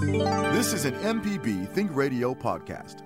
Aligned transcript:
This 0.00 0.72
is 0.72 0.84
an 0.84 0.94
MPB 0.94 1.68
Think 1.70 1.90
Radio 1.92 2.32
podcast. 2.32 3.02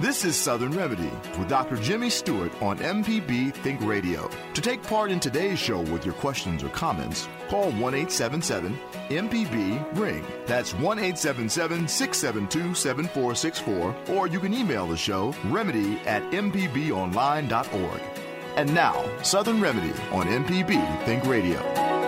This 0.00 0.24
is 0.24 0.34
Southern 0.34 0.70
Remedy 0.72 1.10
with 1.38 1.48
Dr. 1.50 1.76
Jimmy 1.76 2.08
Stewart 2.08 2.50
on 2.62 2.78
MPB 2.78 3.52
Think 3.52 3.82
Radio. 3.82 4.30
To 4.54 4.60
take 4.62 4.82
part 4.82 5.10
in 5.10 5.20
today's 5.20 5.58
show 5.58 5.80
with 5.80 6.06
your 6.06 6.14
questions 6.14 6.64
or 6.64 6.70
comments, 6.70 7.28
call 7.48 7.70
1 7.72 7.94
877 7.94 8.78
MPB 9.10 9.98
Ring. 9.98 10.24
That's 10.46 10.72
1 10.72 10.98
877 10.98 11.86
672 11.86 12.74
7464, 12.74 14.16
or 14.16 14.26
you 14.26 14.40
can 14.40 14.54
email 14.54 14.86
the 14.86 14.96
show 14.96 15.34
remedy 15.46 15.98
at 16.06 16.22
MPBOnline.org. 16.32 18.00
And 18.56 18.74
now, 18.74 19.04
Southern 19.22 19.60
Remedy 19.60 19.92
on 20.12 20.26
MPB 20.28 21.04
Think 21.04 21.26
Radio. 21.26 21.99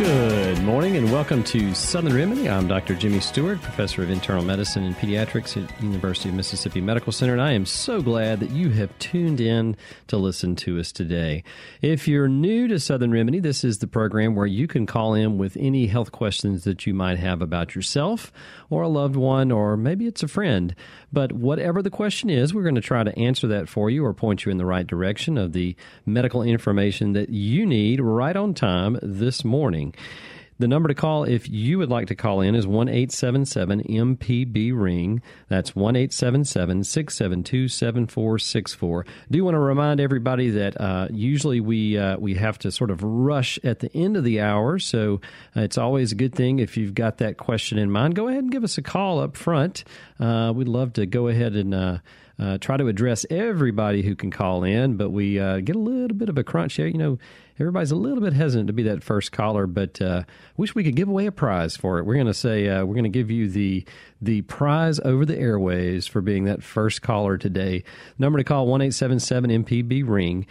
Good 0.00 0.62
morning 0.62 0.96
and 0.96 1.12
welcome 1.12 1.44
to 1.44 1.74
Southern 1.74 2.14
Remedy. 2.14 2.48
I'm 2.48 2.66
Dr. 2.66 2.94
Jimmy 2.94 3.20
Stewart, 3.20 3.60
professor 3.60 4.02
of 4.02 4.08
internal 4.08 4.42
medicine 4.42 4.82
and 4.84 4.96
pediatrics 4.96 5.62
at 5.62 5.82
University 5.82 6.30
of 6.30 6.36
Mississippi 6.36 6.80
Medical 6.80 7.12
Center, 7.12 7.34
and 7.34 7.42
I 7.42 7.52
am 7.52 7.66
so 7.66 8.00
glad 8.00 8.40
that 8.40 8.48
you 8.48 8.70
have 8.70 8.98
tuned 8.98 9.42
in 9.42 9.76
to 10.06 10.16
listen 10.16 10.56
to 10.56 10.80
us 10.80 10.90
today. 10.90 11.44
If 11.82 12.08
you're 12.08 12.28
new 12.28 12.66
to 12.68 12.80
Southern 12.80 13.12
Remedy, 13.12 13.40
this 13.40 13.62
is 13.62 13.80
the 13.80 13.86
program 13.86 14.34
where 14.34 14.46
you 14.46 14.66
can 14.66 14.86
call 14.86 15.12
in 15.12 15.36
with 15.36 15.54
any 15.60 15.86
health 15.86 16.12
questions 16.12 16.64
that 16.64 16.86
you 16.86 16.94
might 16.94 17.18
have 17.18 17.42
about 17.42 17.74
yourself 17.74 18.32
or 18.70 18.82
a 18.82 18.88
loved 18.88 19.16
one, 19.16 19.50
or 19.50 19.76
maybe 19.76 20.06
it's 20.06 20.22
a 20.22 20.28
friend. 20.28 20.74
But 21.12 21.32
whatever 21.32 21.82
the 21.82 21.90
question 21.90 22.30
is, 22.30 22.54
we're 22.54 22.62
going 22.62 22.76
to 22.76 22.80
try 22.80 23.04
to 23.04 23.18
answer 23.18 23.48
that 23.48 23.68
for 23.68 23.90
you 23.90 24.04
or 24.04 24.14
point 24.14 24.46
you 24.46 24.52
in 24.52 24.58
the 24.58 24.64
right 24.64 24.86
direction 24.86 25.36
of 25.36 25.52
the 25.52 25.76
medical 26.06 26.42
information 26.42 27.12
that 27.12 27.28
you 27.28 27.66
need 27.66 28.00
right 28.00 28.36
on 28.36 28.54
time 28.54 28.98
this 29.02 29.44
morning. 29.44 29.94
The 30.60 30.68
number 30.68 30.88
to 30.88 30.94
call 30.94 31.24
if 31.24 31.48
you 31.48 31.78
would 31.78 31.88
like 31.88 32.08
to 32.08 32.14
call 32.14 32.42
in 32.42 32.54
is 32.54 32.66
1 32.66 32.86
877 32.86 33.82
MPB 33.84 34.78
Ring. 34.78 35.22
That's 35.48 35.74
1 35.74 35.96
877 35.96 36.84
672 36.84 37.68
7464. 37.68 39.06
Do 39.30 39.42
want 39.42 39.54
to 39.54 39.58
remind 39.58 40.00
everybody 40.00 40.50
that 40.50 40.78
uh, 40.78 41.08
usually 41.10 41.60
we, 41.60 41.96
uh, 41.96 42.18
we 42.18 42.34
have 42.34 42.58
to 42.58 42.70
sort 42.70 42.90
of 42.90 43.02
rush 43.02 43.58
at 43.64 43.78
the 43.78 43.90
end 43.96 44.18
of 44.18 44.24
the 44.24 44.42
hour, 44.42 44.78
so 44.78 45.22
uh, 45.56 45.62
it's 45.62 45.78
always 45.78 46.12
a 46.12 46.14
good 46.14 46.34
thing 46.34 46.58
if 46.58 46.76
you've 46.76 46.92
got 46.92 47.16
that 47.18 47.38
question 47.38 47.78
in 47.78 47.90
mind. 47.90 48.14
Go 48.14 48.28
ahead 48.28 48.42
and 48.42 48.52
give 48.52 48.62
us 48.62 48.76
a 48.76 48.82
call 48.82 49.18
up 49.18 49.38
front. 49.38 49.84
Uh, 50.18 50.52
we'd 50.54 50.68
love 50.68 50.92
to 50.92 51.06
go 51.06 51.28
ahead 51.28 51.54
and 51.54 51.74
uh, 51.74 52.58
try 52.60 52.76
to 52.76 52.86
address 52.86 53.24
everybody 53.30 54.02
who 54.02 54.14
can 54.14 54.30
call 54.30 54.62
in, 54.64 54.98
but 54.98 55.08
we 55.08 55.36
get 55.36 55.74
a 55.74 55.78
little 55.78 56.14
bit 56.18 56.28
of 56.28 56.36
a 56.36 56.44
crunch 56.44 56.74
here. 56.74 56.86
You 56.86 56.98
know, 56.98 57.18
everybody's 57.60 57.90
a 57.90 57.96
little 57.96 58.20
bit 58.20 58.32
hesitant 58.32 58.68
to 58.68 58.72
be 58.72 58.82
that 58.84 59.04
first 59.04 59.32
caller, 59.32 59.66
but 59.66 60.00
uh, 60.00 60.24
wish 60.56 60.74
we 60.74 60.82
could 60.82 60.96
give 60.96 61.08
away 61.08 61.26
a 61.26 61.32
prize 61.32 61.76
for 61.76 61.98
it. 61.98 62.06
We're 62.06 62.14
going 62.14 62.26
to 62.26 62.34
say 62.34 62.68
uh, 62.68 62.84
we're 62.84 62.94
going 62.94 63.04
to 63.04 63.10
give 63.10 63.30
you 63.30 63.48
the 63.48 63.84
the 64.22 64.42
prize 64.42 65.00
over 65.00 65.24
the 65.24 65.38
airways 65.38 66.06
for 66.06 66.20
being 66.20 66.44
that 66.44 66.62
first 66.62 67.02
caller 67.02 67.38
today. 67.38 67.84
Number 68.18 68.38
to 68.38 68.44
call 68.44 68.66
one 68.66 68.82
eight 68.82 68.94
seven 68.94 69.20
seven 69.20 69.50
MPB 69.50 70.08
ring. 70.08 70.46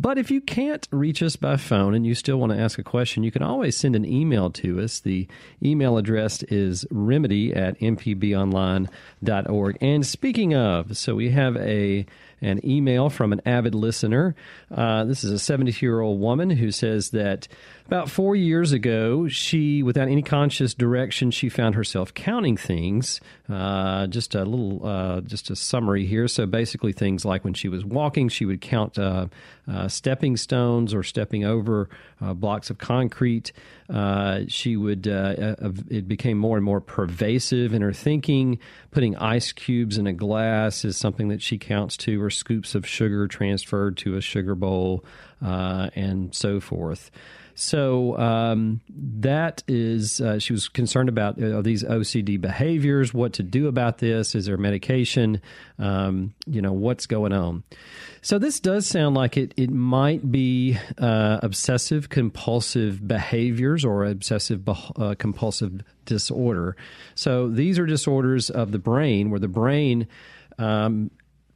But 0.00 0.16
if 0.16 0.30
you 0.30 0.40
can't 0.40 0.88
reach 0.90 1.22
us 1.22 1.36
by 1.36 1.58
phone 1.58 1.94
and 1.94 2.06
you 2.06 2.14
still 2.14 2.38
want 2.38 2.52
to 2.52 2.58
ask 2.58 2.78
a 2.78 2.82
question, 2.82 3.22
you 3.22 3.30
can 3.30 3.42
always 3.42 3.76
send 3.76 3.94
an 3.94 4.06
email 4.06 4.48
to 4.52 4.80
us. 4.80 4.98
The 4.98 5.28
email 5.62 5.98
address 5.98 6.42
is 6.44 6.86
remedy 6.90 7.52
at 7.54 7.78
mpbonline.org. 7.80 9.78
And 9.82 10.06
speaking 10.06 10.54
of, 10.54 10.96
so 10.96 11.16
we 11.16 11.28
have 11.32 11.54
a 11.58 12.06
an 12.42 12.64
email 12.66 13.10
from 13.10 13.32
an 13.32 13.40
avid 13.46 13.74
listener. 13.74 14.34
Uh, 14.70 15.04
this 15.04 15.24
is 15.24 15.30
a 15.30 15.38
72 15.38 15.84
year 15.84 16.00
old 16.00 16.20
woman 16.20 16.50
who 16.50 16.70
says 16.70 17.10
that 17.10 17.48
about 17.90 18.08
four 18.08 18.36
years 18.36 18.70
ago, 18.70 19.26
she, 19.26 19.82
without 19.82 20.06
any 20.06 20.22
conscious 20.22 20.74
direction, 20.74 21.32
she 21.32 21.48
found 21.48 21.74
herself 21.74 22.14
counting 22.14 22.56
things. 22.56 23.20
Uh, 23.48 24.06
just 24.06 24.36
a 24.36 24.44
little, 24.44 24.86
uh, 24.86 25.20
just 25.22 25.50
a 25.50 25.56
summary 25.56 26.06
here. 26.06 26.28
So 26.28 26.46
basically, 26.46 26.92
things 26.92 27.24
like 27.24 27.42
when 27.42 27.52
she 27.52 27.68
was 27.68 27.84
walking, 27.84 28.28
she 28.28 28.44
would 28.44 28.60
count 28.60 28.96
uh, 28.96 29.26
uh 29.66 29.88
stepping 29.88 30.36
stones 30.36 30.94
or 30.94 31.02
stepping 31.02 31.44
over 31.44 31.88
uh, 32.20 32.32
blocks 32.32 32.70
of 32.70 32.78
concrete. 32.78 33.50
Uh, 33.92 34.42
she 34.46 34.76
would. 34.76 35.08
it 35.08 36.06
became 36.06 36.38
more 36.38 36.56
and 36.56 36.64
more 36.64 36.80
pervasive 36.80 37.74
in 37.74 37.82
her 37.82 37.92
thinking. 37.92 38.60
Putting 38.92 39.16
ice 39.16 39.50
cubes 39.50 39.98
in 39.98 40.06
a 40.06 40.12
glass 40.12 40.84
is 40.84 40.96
something 40.96 41.26
that 41.26 41.42
she 41.42 41.58
counts 41.58 41.96
to, 41.96 42.22
or 42.22 42.30
scoops 42.30 42.76
of 42.76 42.86
sugar 42.86 43.26
transferred 43.26 43.96
to 43.96 44.14
a 44.14 44.20
sugar 44.20 44.54
bowl, 44.54 45.04
and 45.40 46.32
so 46.32 46.60
forth. 46.60 47.10
So 47.60 48.16
um, 48.16 48.80
that 48.88 49.62
is, 49.68 50.22
uh, 50.22 50.38
she 50.38 50.54
was 50.54 50.66
concerned 50.66 51.10
about 51.10 51.40
uh, 51.40 51.60
these 51.60 51.84
OCD 51.84 52.40
behaviors, 52.40 53.12
what 53.12 53.34
to 53.34 53.42
do 53.42 53.68
about 53.68 53.98
this. 53.98 54.34
Is 54.34 54.46
there 54.46 54.56
medication? 54.56 55.42
Um, 55.78 56.32
you 56.46 56.62
know, 56.62 56.72
what's 56.72 57.04
going 57.04 57.34
on? 57.34 57.62
So 58.22 58.38
this 58.38 58.60
does 58.60 58.86
sound 58.86 59.14
like 59.14 59.36
it, 59.36 59.52
it 59.58 59.70
might 59.70 60.32
be 60.32 60.78
uh, 60.96 61.40
obsessive 61.42 62.08
compulsive 62.08 63.06
behaviors 63.06 63.84
or 63.84 64.06
obsessive 64.06 64.66
uh, 64.66 65.14
compulsive 65.18 65.82
disorder. 66.06 66.76
So 67.14 67.50
these 67.50 67.78
are 67.78 67.84
disorders 67.84 68.48
of 68.48 68.72
the 68.72 68.78
brain 68.78 69.28
where 69.28 69.38
the 69.38 69.48
brain 69.48 70.08
um, 70.58 71.10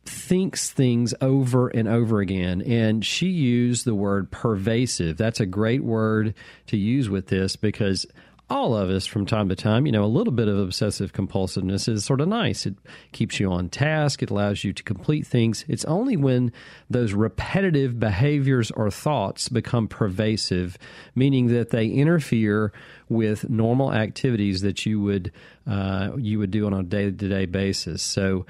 thinks 0.04 0.70
things 0.70 1.15
over 1.20 1.69
and 1.69 1.88
over 1.88 2.20
again. 2.20 2.62
And 2.62 3.04
she 3.04 3.28
used 3.28 3.84
the 3.84 3.94
word 3.94 4.31
pervasive. 4.31 5.16
That's 5.16 5.41
a 5.41 5.47
great 5.47 5.82
word 5.82 6.34
to 6.69 6.76
use 6.76 7.09
with 7.09 7.28
this 7.28 7.56
because 7.56 8.06
all 8.50 8.76
of 8.76 8.91
us 8.91 9.06
from 9.06 9.25
time 9.25 9.48
to 9.48 9.56
time, 9.56 9.87
you 9.87 9.93
know, 9.93 10.04
a 10.04 10.06
little 10.06 10.32
bit 10.32 10.48
of 10.48 10.59
obsessive 10.59 11.14
compulsiveness 11.14 11.88
is 11.88 12.04
sort 12.04 12.20
of 12.20 12.28
nice. 12.28 12.66
It 12.66 12.75
keeps 13.12 13.41
you 13.41 13.50
on 13.50 13.70
task, 13.70 14.22
it 14.22 14.31
allows 14.31 14.64
you 14.64 14.72
to 14.75 14.82
complete 14.82 15.26
things. 15.26 15.64
It's 15.66 15.84
only 15.87 16.16
when 16.16 16.53
those 16.91 17.14
repetitive 17.14 17.98
behaviors 17.98 18.70
or 18.72 18.91
thoughts 18.91 19.48
become 19.48 19.88
pervasive, 19.88 20.76
meaning 21.14 21.47
that 21.48 21.70
they 21.70 21.87
interfere 21.87 22.72
with 23.09 23.48
normal 23.48 23.94
activities 23.94 24.60
that 24.60 24.84
you 24.84 25.00
would 25.00 25.32
uh, 25.66 26.10
you 26.19 26.38
would 26.38 26.50
do 26.50 26.66
on 26.66 26.75
a 26.75 26.82
day 26.82 27.04
to 27.04 27.12
day 27.12 27.47
basis. 27.47 28.03
So 28.03 28.44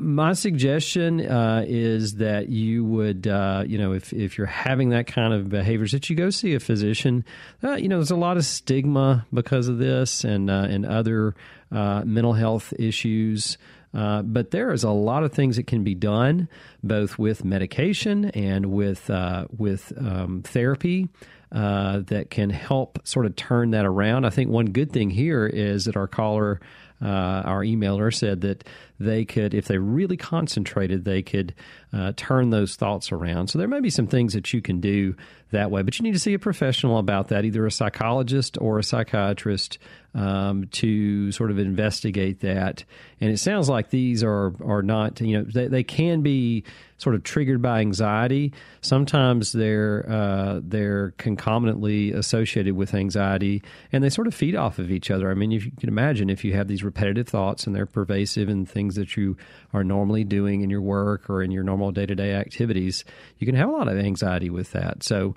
my 0.00 0.32
suggestion 0.32 1.20
uh, 1.20 1.64
is 1.66 2.16
that 2.16 2.48
you 2.48 2.84
would, 2.84 3.26
uh, 3.26 3.64
you 3.66 3.78
know, 3.78 3.92
if, 3.92 4.12
if 4.12 4.36
you're 4.36 4.46
having 4.46 4.90
that 4.90 5.06
kind 5.06 5.32
of 5.32 5.48
behaviors, 5.48 5.92
that 5.92 6.08
you 6.10 6.16
go 6.16 6.30
see 6.30 6.54
a 6.54 6.60
physician. 6.60 7.24
Uh, 7.62 7.74
you 7.74 7.88
know, 7.88 7.96
there's 7.96 8.10
a 8.10 8.16
lot 8.16 8.36
of 8.36 8.44
stigma 8.44 9.26
because 9.32 9.68
of 9.68 9.78
this 9.78 10.24
and 10.24 10.50
uh, 10.50 10.66
and 10.68 10.86
other 10.86 11.34
uh, 11.70 12.02
mental 12.04 12.32
health 12.32 12.72
issues. 12.78 13.58
but 13.92 14.50
there 14.50 14.72
is 14.72 14.84
a 14.84 14.90
lot 14.90 15.22
of 15.22 15.32
things 15.32 15.56
that 15.56 15.66
can 15.66 15.84
be 15.84 15.94
done, 15.94 16.48
both 16.82 17.18
with 17.18 17.44
medication 17.44 18.26
and 18.26 18.66
with 18.66 19.10
with 19.56 19.92
um, 19.98 20.42
therapy. 20.42 21.08
that 21.50 22.26
can 22.30 22.50
help 22.50 22.98
sort 23.04 23.26
of 23.26 23.36
turn 23.36 23.70
that 23.72 23.86
around. 23.86 24.24
I 24.24 24.30
think 24.30 24.50
one 24.50 24.66
good 24.66 24.92
thing 24.92 25.10
here 25.10 25.46
is 25.46 25.86
that 25.86 25.96
our 25.96 26.08
caller 26.08 26.60
uh, 27.02 27.42
our 27.44 27.62
emailer 27.62 28.14
said 28.14 28.42
that 28.42 28.64
they 29.00 29.24
could, 29.24 29.54
if 29.54 29.66
they 29.66 29.78
really 29.78 30.16
concentrated, 30.16 31.04
they 31.04 31.22
could 31.22 31.54
uh, 31.92 32.12
turn 32.16 32.50
those 32.50 32.76
thoughts 32.76 33.10
around. 33.10 33.48
So 33.48 33.58
there 33.58 33.68
may 33.68 33.80
be 33.80 33.90
some 33.90 34.06
things 34.06 34.34
that 34.34 34.52
you 34.52 34.62
can 34.62 34.80
do 34.80 35.16
that 35.50 35.70
way, 35.70 35.82
but 35.82 35.98
you 35.98 36.04
need 36.04 36.12
to 36.12 36.20
see 36.20 36.34
a 36.34 36.38
professional 36.38 36.98
about 36.98 37.28
that, 37.28 37.44
either 37.44 37.66
a 37.66 37.70
psychologist 37.70 38.56
or 38.60 38.78
a 38.78 38.84
psychiatrist, 38.84 39.78
um, 40.14 40.66
to 40.72 41.32
sort 41.32 41.50
of 41.50 41.58
investigate 41.58 42.40
that. 42.40 42.84
And 43.20 43.30
it 43.30 43.38
sounds 43.38 43.68
like 43.68 43.90
these 43.90 44.22
are 44.22 44.52
are 44.64 44.82
not, 44.82 45.20
you 45.20 45.38
know, 45.38 45.44
they, 45.44 45.68
they 45.68 45.82
can 45.82 46.22
be 46.22 46.64
sort 46.98 47.14
of 47.14 47.24
triggered 47.24 47.60
by 47.60 47.80
anxiety. 47.80 48.52
Sometimes 48.80 49.52
they're 49.52 50.08
uh, 50.08 50.60
they're 50.62 51.12
concomitantly 51.12 52.12
associated 52.12 52.74
with 52.74 52.94
anxiety, 52.94 53.62
and 53.90 54.04
they 54.04 54.10
sort 54.10 54.26
of 54.26 54.34
feed 54.34 54.54
off 54.54 54.78
of 54.78 54.90
each 54.90 55.10
other. 55.10 55.30
I 55.30 55.34
mean, 55.34 55.50
you 55.50 55.60
can 55.60 55.88
imagine, 55.88 56.30
if 56.30 56.44
you 56.44 56.52
have 56.52 56.68
these 56.68 56.84
repetitive 56.84 57.28
thoughts 57.28 57.66
and 57.66 57.74
they're 57.74 57.86
pervasive 57.86 58.48
in 58.48 58.66
things 58.66 58.96
that 58.96 59.16
you 59.16 59.36
are 59.72 59.84
normally 59.84 60.24
doing 60.24 60.60
in 60.60 60.70
your 60.70 60.82
work 60.82 61.30
or 61.30 61.42
in 61.42 61.50
your 61.50 61.64
normal 61.64 61.90
day 61.90 62.06
to 62.06 62.14
day 62.14 62.34
activities, 62.34 63.04
you 63.38 63.46
can 63.46 63.56
have 63.56 63.68
a 63.68 63.72
lot 63.72 63.88
of 63.88 63.98
anxiety 63.98 64.50
with 64.50 64.72
that. 64.72 65.02
So 65.02 65.34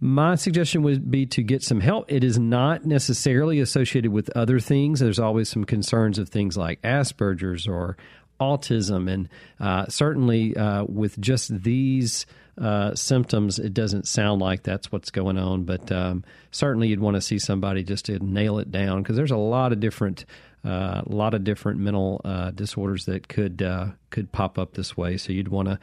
my 0.00 0.36
suggestion 0.36 0.82
would 0.82 1.10
be 1.10 1.26
to 1.26 1.42
get 1.42 1.62
some 1.62 1.80
help. 1.80 2.10
It 2.10 2.22
is 2.22 2.38
not 2.38 2.84
necessarily 2.84 3.60
associated 3.60 4.12
with 4.12 4.30
other 4.36 4.60
things. 4.60 5.00
There's 5.00 5.18
always 5.18 5.48
some 5.48 5.64
concerns 5.64 6.18
of 6.18 6.28
things 6.28 6.56
like 6.56 6.80
Asperger's 6.82 7.66
or 7.66 7.96
autism, 8.40 9.10
and 9.10 9.28
uh, 9.58 9.86
certainly 9.88 10.56
uh, 10.56 10.84
with 10.84 11.20
just 11.20 11.62
these 11.62 12.26
uh, 12.56 12.94
symptoms, 12.94 13.58
it 13.58 13.74
doesn't 13.74 14.06
sound 14.06 14.40
like 14.40 14.62
that's 14.62 14.92
what's 14.92 15.10
going 15.10 15.38
on. 15.38 15.64
But 15.64 15.90
um, 15.90 16.24
certainly, 16.52 16.88
you'd 16.88 17.00
want 17.00 17.16
to 17.16 17.20
see 17.20 17.38
somebody 17.38 17.82
just 17.82 18.06
to 18.06 18.18
nail 18.24 18.58
it 18.58 18.70
down 18.70 19.02
because 19.02 19.16
there's 19.16 19.30
a 19.30 19.36
lot 19.36 19.72
of 19.72 19.80
different. 19.80 20.24
Uh, 20.64 21.02
a 21.06 21.14
lot 21.14 21.34
of 21.34 21.44
different 21.44 21.78
mental 21.78 22.20
uh, 22.24 22.50
disorders 22.50 23.04
that 23.04 23.28
could 23.28 23.62
uh, 23.62 23.86
could 24.10 24.32
pop 24.32 24.58
up 24.58 24.74
this 24.74 24.96
way, 24.96 25.16
so 25.16 25.32
you'd 25.32 25.48
want 25.48 25.68
to 25.68 25.78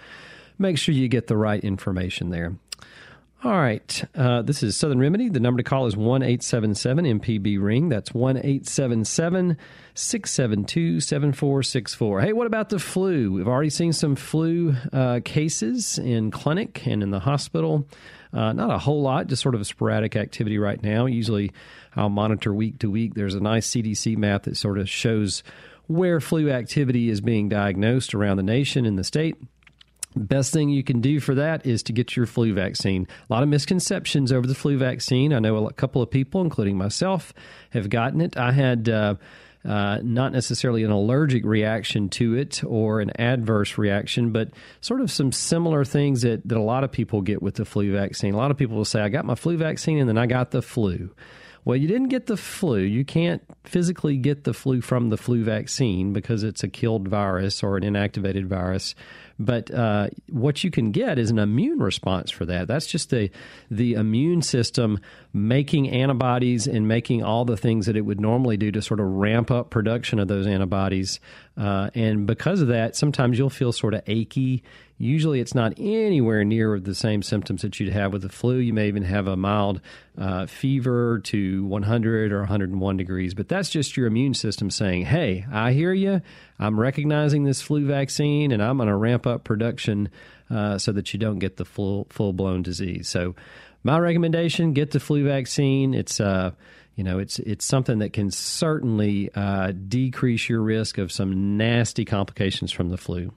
make 0.60 0.78
sure 0.78 0.94
you 0.94 1.08
get 1.08 1.28
the 1.28 1.38
right 1.38 1.64
information 1.64 2.30
there. 2.30 2.54
All 3.44 3.52
right. 3.52 4.04
Uh, 4.16 4.42
this 4.42 4.64
is 4.64 4.76
Southern 4.76 5.00
Remedy. 5.00 5.30
The 5.30 5.40
number 5.40 5.62
to 5.62 5.70
call 5.70 5.86
is 5.86 5.96
1 5.96 6.24
877 6.24 7.20
MPB 7.20 7.62
Ring. 7.62 7.90
That's 7.90 8.12
1 8.12 8.38
877 8.38 9.58
672 9.94 11.00
7464. 11.00 12.22
Hey, 12.22 12.34
what 12.34 12.48
about 12.48 12.70
the 12.70 12.80
flu? 12.80 13.34
We've 13.34 13.48
already 13.48 13.70
seen 13.70 13.94
some 13.94 14.16
flu 14.16 14.76
uh, 14.92 15.20
cases 15.24 16.00
in 16.00 16.32
clinic 16.32 16.88
and 16.88 17.04
in 17.04 17.12
the 17.12 17.20
hospital. 17.20 17.88
Uh, 18.34 18.52
not 18.54 18.72
a 18.72 18.80
whole 18.80 19.02
lot, 19.02 19.28
just 19.28 19.44
sort 19.44 19.54
of 19.54 19.62
a 19.62 19.66
sporadic 19.66 20.16
activity 20.16 20.58
right 20.58 20.82
now. 20.82 21.06
Usually 21.06 21.52
I'll 21.96 22.10
monitor 22.10 22.54
week 22.54 22.80
to 22.80 22.90
week. 22.90 23.14
There's 23.14 23.36
a 23.36 23.40
nice 23.40 23.70
CDC 23.70 24.18
map 24.18 24.44
that 24.44 24.58
sort 24.58 24.80
of 24.80 24.90
shows 24.90 25.44
where 25.88 26.20
flu 26.20 26.50
activity 26.50 27.10
is 27.10 27.22
being 27.22 27.48
diagnosed 27.48 28.16
around 28.16 28.38
the 28.38 28.44
nation 28.44 28.86
and 28.86 28.98
the 28.98 29.04
state. 29.04 29.36
Best 30.16 30.54
thing 30.54 30.70
you 30.70 30.84
can 30.84 31.02
do 31.02 31.20
for 31.20 31.36
that 31.36 31.66
is 31.66 31.84
to 31.84 31.94
get 31.94 32.16
your 32.16 32.26
flu 32.26 32.54
vaccine. 32.54 33.08
A 33.30 33.34
lot 33.34 33.44
of 33.44 33.50
misconceptions 33.50 34.32
over 34.32 34.48
the 34.48 34.56
flu 34.56 34.78
vaccine. 34.78 35.34
I 35.34 35.40
know 35.40 35.68
a 35.68 35.74
couple 35.74 36.02
of 36.02 36.10
people, 36.10 36.42
including 36.42 36.78
myself, 36.78 37.34
have 37.72 37.90
gotten 37.90 38.22
it. 38.22 38.38
I 38.38 38.54
had 38.54 38.88
uh, 38.88 39.16
uh, 39.66 40.00
not 40.04 40.32
necessarily 40.32 40.84
an 40.84 40.92
allergic 40.92 41.44
reaction 41.44 42.08
to 42.10 42.36
it 42.36 42.64
or 42.64 43.02
an 43.02 43.12
adverse 43.20 43.78
reaction, 43.78 44.32
but 44.32 44.52
sort 44.80 45.02
of 45.02 45.12
some 45.12 45.32
similar 45.32 45.84
things 45.84 46.22
that, 46.22 46.48
that 46.48 46.58
a 46.58 46.62
lot 46.62 46.84
of 46.84 46.92
people 46.92 47.22
get 47.22 47.42
with 47.42 47.56
the 47.56 47.66
flu 47.66 47.92
vaccine. 47.92 48.34
A 48.34 48.38
lot 48.38 48.52
of 48.52 48.58
people 48.58 48.78
will 48.78 48.86
say, 48.86 49.02
I 49.02 49.10
got 49.10 49.26
my 49.26 49.36
flu 49.36 49.58
vaccine 49.58 49.98
and 49.98 50.08
then 50.08 50.18
I 50.18 50.28
got 50.28 50.52
the 50.52 50.62
flu. 50.62 51.10
Well, 51.66 51.76
you 51.76 51.88
didn't 51.88 52.10
get 52.10 52.28
the 52.28 52.38
flu. 52.38 52.78
You 52.78 53.04
can't 53.04 53.42
physically 53.64 54.18
get 54.18 54.44
the 54.44 54.54
flu 54.54 54.82
from 54.82 55.10
the 55.10 55.18
flu 55.18 55.44
vaccine 55.44 56.14
because 56.14 56.44
it's 56.44 56.64
a 56.64 56.68
killed 56.68 57.08
virus 57.08 57.64
or 57.64 57.76
an 57.76 57.84
inactivated 57.84 58.46
virus. 58.46 58.94
But 59.38 59.70
uh, 59.72 60.08
what 60.30 60.64
you 60.64 60.72
can 60.72 60.92
get 60.92 61.20
is 61.20 61.30
an 61.30 61.40
immune 61.40 61.80
response 61.80 62.32
for 62.32 62.46
that. 62.46 62.68
That's 62.68 62.88
just 62.88 63.10
the 63.10 63.30
the 63.70 63.94
immune 63.94 64.42
system 64.42 65.00
making 65.34 65.90
antibodies 65.90 66.68
and 66.68 66.88
making 66.88 67.24
all 67.24 67.44
the 67.44 67.58
things 67.58 67.86
that 67.88 67.98
it 67.98 68.02
would 68.02 68.22
normally 68.22 68.56
do 68.56 68.72
to 68.72 68.82
sort 68.82 69.02
of 69.02 69.08
ramp 69.08 69.52
up 69.52 69.70
production 69.70 70.20
of 70.20 70.30
those 70.30 70.48
antibodies. 70.48 71.20
Uh, 71.58 71.90
and 71.96 72.28
because 72.28 72.62
of 72.62 72.68
that, 72.68 72.96
sometimes 72.96 73.38
you'll 73.38 73.50
feel 73.50 73.72
sort 73.72 73.94
of 73.94 74.02
achy. 74.08 74.62
Usually, 74.98 75.40
it's 75.40 75.56
not 75.56 75.74
anywhere 75.78 76.44
near 76.44 76.80
the 76.80 76.96
same 76.96 77.22
symptoms 77.22 77.62
that 77.62 77.80
you'd 77.80 77.94
have 77.94 78.12
with 78.12 78.24
the 78.24 78.30
flu. 78.30 78.58
You 78.58 78.74
may 78.74 78.88
even 78.88 79.04
have 79.04 79.28
a 79.28 79.38
mild 79.38 79.82
uh, 80.18 80.48
fever 80.48 81.20
to 81.26 81.66
100 81.66 82.32
or 82.32 82.40
101 82.40 82.98
degrees, 82.98 83.34
but 83.34 83.48
that's 83.48 83.70
just 83.70 83.96
your 83.96 84.08
immune 84.08 84.34
system 84.34 84.70
saying, 84.70 85.06
"Hey, 85.06 85.46
I 85.52 85.72
hear 85.72 85.94
you. 85.94 86.22
I'm 86.60 86.80
recognizing 86.80 87.44
this 87.44 87.62
flu 87.62 87.86
vaccine, 87.86 88.52
and 88.52 88.62
I'm 88.62 88.78
going 88.78 88.88
to 88.88 88.96
ramp 88.96 89.26
up 89.28 89.44
production 89.44 90.10
uh, 90.50 90.78
so 90.78 90.92
that 90.92 91.14
you 91.14 91.20
don't 91.20 91.40
get 91.40 91.58
the 91.58 91.66
full 91.66 92.08
full 92.10 92.34
blown 92.34 92.64
disease." 92.64 93.08
So 93.08 93.36
my 93.84 93.98
recommendation: 93.98 94.74
get 94.74 94.92
the 94.92 95.00
flu 95.00 95.26
vaccine. 95.26 95.94
It's 95.94 96.20
uh, 96.20 96.52
you 96.96 97.04
know, 97.04 97.20
it's 97.20 97.40
it's 97.40 97.66
something 97.66 98.00
that 98.00 98.14
can 98.14 98.32
certainly 98.32 99.30
uh, 99.36 99.74
decrease 99.88 100.48
your 100.48 100.62
risk 100.62 100.98
of 100.98 101.12
some 101.12 101.58
nasty 101.58 102.06
complications 102.06 102.72
from 102.72 102.90
the 102.90 102.98
flu. 102.98 103.34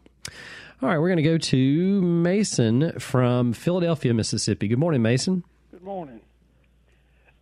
All 0.81 0.89
right, 0.89 0.99
we're 0.99 1.09
going 1.09 1.17
to 1.17 1.23
go 1.25 1.39
to 1.39 2.03
Mason 2.03 3.01
from 3.01 3.53
Philadelphia, 3.53 4.15
Mississippi. 4.15 4.69
Good 4.69 4.79
morning, 4.79 5.03
Mason. 5.03 5.43
Good 5.73 5.83
morning. 5.83 6.21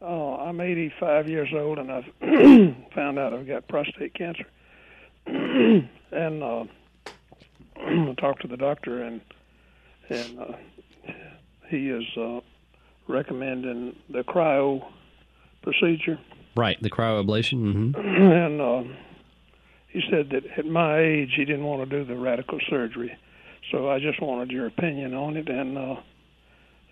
Uh, 0.00 0.36
I'm 0.36 0.58
85 0.58 1.28
years 1.28 1.48
old, 1.54 1.78
and 1.78 1.92
I've 1.92 2.04
found 2.94 3.18
out 3.18 3.34
I've 3.34 3.46
got 3.46 3.68
prostate 3.68 4.14
cancer. 4.14 4.46
and 5.26 6.42
uh, 6.42 6.64
I 7.76 8.14
talked 8.18 8.40
to 8.40 8.48
the 8.48 8.56
doctor, 8.56 9.02
and 9.02 9.20
and 10.08 10.38
uh, 10.38 10.52
he 11.68 11.90
is 11.90 12.04
uh, 12.16 12.40
recommending 13.06 13.96
the 14.08 14.22
cryo 14.22 14.82
procedure. 15.66 16.18
Right, 16.54 16.80
the 16.80 16.90
cryoablation. 16.90 17.94
Mm-hmm. 17.94 18.00
And 18.00 18.60
uh, 18.60 18.94
he 19.88 20.00
said 20.10 20.30
that 20.30 20.44
at 20.56 20.64
my 20.64 20.98
age, 20.98 21.32
he 21.36 21.44
didn't 21.44 21.64
want 21.64 21.88
to 21.88 21.98
do 21.98 22.04
the 22.04 22.18
radical 22.18 22.58
surgery. 22.70 23.16
So 23.72 23.90
I 23.90 23.98
just 23.98 24.22
wanted 24.22 24.52
your 24.52 24.66
opinion 24.66 25.12
on 25.14 25.36
it. 25.36 25.48
And 25.48 25.76
uh, 25.76 25.96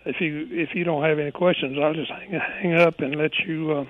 if 0.05 0.19
you 0.19 0.47
if 0.51 0.75
you 0.75 0.83
don't 0.83 1.03
have 1.03 1.17
any 1.19 1.31
questions, 1.31 1.77
I'll 1.81 1.93
just 1.93 2.11
hang, 2.11 2.31
hang 2.31 2.73
up 2.73 2.99
and 2.99 3.15
let 3.15 3.31
you. 3.47 3.71
Uh, 3.71 3.85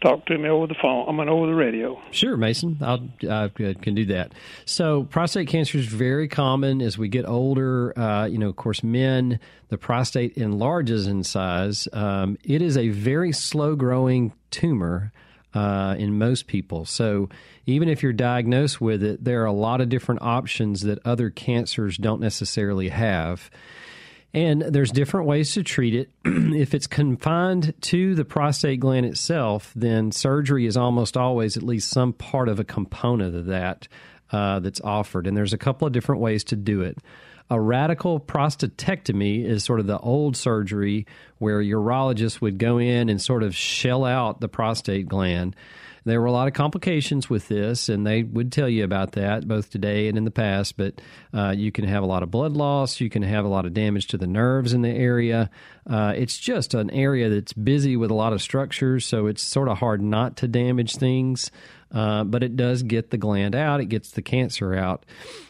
talk 0.00 0.26
to 0.26 0.38
me 0.38 0.48
over 0.48 0.66
the 0.66 0.74
phone. 0.80 1.08
I 1.08 1.12
mean, 1.12 1.28
over 1.28 1.46
the 1.46 1.54
radio. 1.54 2.00
Sure, 2.10 2.36
Mason. 2.36 2.78
I'll, 2.80 3.08
I 3.30 3.48
can 3.48 3.94
do 3.94 4.06
that. 4.06 4.32
So, 4.64 5.04
prostate 5.04 5.48
cancer 5.48 5.78
is 5.78 5.86
very 5.86 6.28
common 6.28 6.80
as 6.80 6.98
we 6.98 7.08
get 7.08 7.26
older. 7.26 7.98
Uh, 7.98 8.26
you 8.26 8.38
know, 8.38 8.48
of 8.48 8.56
course, 8.56 8.82
men, 8.82 9.40
the 9.68 9.78
prostate 9.78 10.36
enlarges 10.36 11.06
in 11.06 11.24
size. 11.24 11.88
Um, 11.92 12.38
it 12.44 12.62
is 12.62 12.76
a 12.76 12.88
very 12.88 13.32
slow 13.32 13.74
growing 13.74 14.32
tumor. 14.50 15.12
Uh, 15.54 15.96
in 15.98 16.18
most 16.18 16.46
people. 16.46 16.84
So, 16.84 17.30
even 17.64 17.88
if 17.88 18.02
you're 18.02 18.12
diagnosed 18.12 18.82
with 18.82 19.02
it, 19.02 19.24
there 19.24 19.42
are 19.42 19.46
a 19.46 19.52
lot 19.52 19.80
of 19.80 19.88
different 19.88 20.20
options 20.20 20.82
that 20.82 20.98
other 21.06 21.30
cancers 21.30 21.96
don't 21.96 22.20
necessarily 22.20 22.90
have. 22.90 23.50
And 24.34 24.60
there's 24.60 24.90
different 24.90 25.26
ways 25.26 25.54
to 25.54 25.62
treat 25.62 25.94
it. 25.94 26.10
if 26.24 26.74
it's 26.74 26.86
confined 26.86 27.74
to 27.82 28.14
the 28.14 28.24
prostate 28.24 28.80
gland 28.80 29.06
itself, 29.06 29.72
then 29.74 30.12
surgery 30.12 30.66
is 30.66 30.76
almost 30.76 31.16
always 31.16 31.56
at 31.56 31.62
least 31.62 31.90
some 31.90 32.12
part 32.12 32.48
of 32.48 32.60
a 32.60 32.64
component 32.64 33.34
of 33.34 33.46
that 33.46 33.88
uh, 34.30 34.60
that's 34.60 34.80
offered. 34.82 35.26
And 35.26 35.36
there's 35.36 35.54
a 35.54 35.58
couple 35.58 35.86
of 35.86 35.92
different 35.92 36.20
ways 36.20 36.44
to 36.44 36.56
do 36.56 36.82
it. 36.82 36.98
A 37.50 37.58
radical 37.58 38.20
prostatectomy 38.20 39.42
is 39.42 39.64
sort 39.64 39.80
of 39.80 39.86
the 39.86 39.98
old 39.98 40.36
surgery 40.36 41.06
where 41.38 41.62
urologists 41.62 42.42
would 42.42 42.58
go 42.58 42.76
in 42.76 43.08
and 43.08 43.22
sort 43.22 43.42
of 43.42 43.56
shell 43.56 44.04
out 44.04 44.40
the 44.40 44.48
prostate 44.48 45.08
gland. 45.08 45.56
There 46.08 46.20
were 46.20 46.26
a 46.26 46.32
lot 46.32 46.48
of 46.48 46.54
complications 46.54 47.28
with 47.28 47.48
this, 47.48 47.88
and 47.88 48.06
they 48.06 48.22
would 48.22 48.50
tell 48.50 48.68
you 48.68 48.82
about 48.82 49.12
that 49.12 49.46
both 49.46 49.70
today 49.70 50.08
and 50.08 50.16
in 50.16 50.24
the 50.24 50.30
past. 50.30 50.76
But 50.76 51.00
uh, 51.34 51.54
you 51.56 51.70
can 51.70 51.84
have 51.84 52.02
a 52.02 52.06
lot 52.06 52.22
of 52.22 52.30
blood 52.30 52.52
loss, 52.52 53.00
you 53.00 53.10
can 53.10 53.22
have 53.22 53.44
a 53.44 53.48
lot 53.48 53.66
of 53.66 53.74
damage 53.74 54.06
to 54.08 54.18
the 54.18 54.26
nerves 54.26 54.72
in 54.72 54.82
the 54.82 54.88
area. 54.88 55.50
Uh, 55.88 56.14
it's 56.16 56.38
just 56.38 56.74
an 56.74 56.90
area 56.90 57.28
that's 57.28 57.52
busy 57.52 57.96
with 57.96 58.10
a 58.10 58.14
lot 58.14 58.32
of 58.32 58.40
structures, 58.40 59.06
so 59.06 59.26
it's 59.26 59.42
sort 59.42 59.68
of 59.68 59.78
hard 59.78 60.02
not 60.02 60.36
to 60.38 60.48
damage 60.48 60.96
things. 60.96 61.50
Uh, 61.90 62.22
but 62.22 62.42
it 62.42 62.54
does 62.54 62.82
get 62.82 63.10
the 63.10 63.16
gland 63.16 63.54
out, 63.54 63.80
it 63.80 63.86
gets 63.86 64.10
the 64.10 64.20
cancer 64.20 64.74
out. 64.74 65.06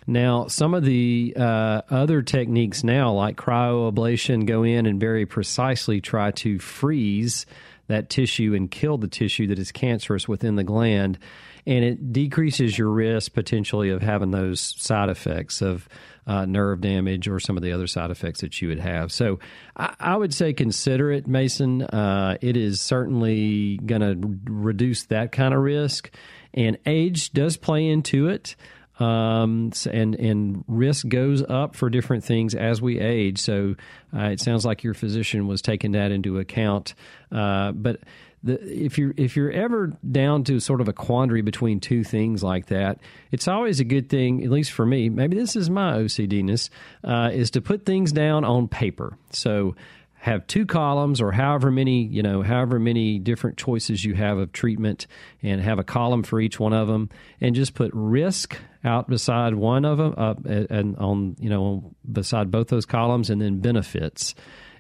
Now, 0.07 0.47
some 0.47 0.73
of 0.73 0.85
the 0.85 1.35
uh, 1.37 1.83
other 1.91 2.23
techniques 2.23 2.85
now, 2.85 3.13
like 3.13 3.37
cryoablation, 3.37 4.47
go 4.47 4.63
in 4.63 4.87
and 4.87 5.01
very 5.01 5.27
precisely 5.27 6.01
try 6.01 6.31
to 6.33 6.61
freeze 6.61 7.45
that 7.89 8.09
tissue 8.09 8.55
and 8.55 8.71
kill 8.71 8.99
the 8.99 9.09
tissue 9.09 9.47
that 9.49 9.59
is 9.59 9.73
cancerous 9.73 10.29
within 10.29 10.57
the 10.57 10.65
gland. 10.65 11.19
And 11.67 11.85
it 11.85 12.13
decreases 12.13 12.79
your 12.79 12.89
risk 12.89 13.35
potentially 13.35 13.91
of 13.91 14.01
having 14.01 14.31
those 14.31 14.61
side 14.61 15.11
effects 15.11 15.61
of 15.61 15.89
uh, 16.27 16.47
nerve 16.47 16.81
damage 16.81 17.27
or 17.29 17.41
some 17.41 17.57
of 17.57 17.63
the 17.63 17.73
other 17.73 17.87
side 17.87 18.11
effects 18.11 18.41
that 18.43 18.61
you 18.61 18.69
would 18.69 18.79
have. 18.79 19.11
So 19.11 19.39
I, 19.77 19.95
I 19.99 20.17
would 20.17 20.33
say 20.33 20.53
consider 20.53 21.11
it, 21.11 21.27
Mason. 21.27 21.83
Uh, 21.83 22.37
it 22.41 22.57
is 22.57 22.81
certainly 22.81 23.79
going 23.79 24.01
to 24.01 24.53
reduce 24.53 25.07
that 25.07 25.33
kind 25.33 25.53
of 25.53 25.61
risk. 25.61 26.11
And 26.55 26.79
age 26.87 27.33
does 27.33 27.57
play 27.57 27.87
into 27.87 28.29
it 28.29 28.57
um, 28.99 29.73
and 29.91 30.15
and 30.15 30.65
risk 30.67 31.09
goes 31.09 31.43
up 31.43 31.77
for 31.77 31.89
different 31.91 32.25
things 32.25 32.55
as 32.55 32.83
we 32.83 32.99
age. 32.99 33.41
So 33.41 33.77
uh, 34.15 34.25
it 34.25 34.41
sounds 34.41 34.65
like 34.65 34.83
your 34.83 34.95
physician 34.95 35.47
was 35.47 35.63
taking 35.63 35.93
that 35.93 36.11
into 36.11 36.39
account. 36.39 36.95
Uh, 37.31 37.73
but 37.73 38.01
the, 38.43 38.61
if 38.63 38.99
you're 38.99 39.15
if 39.17 39.37
you're 39.37 39.51
ever 39.51 39.93
down 40.11 40.45
to 40.45 40.61
sort 40.61 40.81
of 40.81 40.89
a 40.89 40.93
quandary 40.93 41.43
between 41.43 41.81
two 41.81 42.05
things 42.05 42.43
like 42.43 42.67
that, 42.67 42.99
it's 43.31 43.49
always 43.49 43.81
a 43.81 43.85
good 43.85 44.09
thing, 44.09 44.43
at 44.45 44.51
least 44.51 44.73
for 44.73 44.87
me. 44.87 45.09
Maybe 45.09 45.37
this 45.37 45.57
is 45.57 45.71
my 45.71 45.93
OCDness, 45.93 46.71
uh, 47.05 47.31
is 47.33 47.51
to 47.53 47.61
put 47.61 47.85
things 47.85 48.13
down 48.13 48.45
on 48.45 48.69
paper. 48.69 49.17
So 49.31 49.75
have 50.21 50.47
two 50.47 50.67
columns 50.67 51.21
or 51.21 51.31
however 51.33 51.71
many 51.71 52.03
you 52.03 52.23
know 52.23 52.43
however 52.43 52.79
many 52.79 53.19
different 53.19 53.57
choices 53.57 54.05
you 54.05 54.15
have 54.15 54.37
of 54.37 54.53
treatment 54.53 55.07
and 55.43 55.61
have 55.61 55.79
a 55.79 55.85
column 55.85 56.23
for 56.23 56.41
each 56.41 56.59
one 56.59 56.73
of 56.73 56.89
them 56.89 57.09
and 57.41 57.55
just 57.55 57.75
put 57.75 57.91
risk 57.95 58.59
out 58.85 59.09
beside 59.09 59.55
one 59.55 59.85
of 59.85 59.99
them 59.99 60.15
uh, 60.17 60.35
and 60.71 60.97
on 60.97 61.37
you 61.39 61.49
know 61.49 61.95
beside 62.11 62.51
both 62.51 62.69
those 62.69 62.85
columns 62.85 63.31
and 63.31 63.41
then 63.41 63.61
benefits 63.61 64.35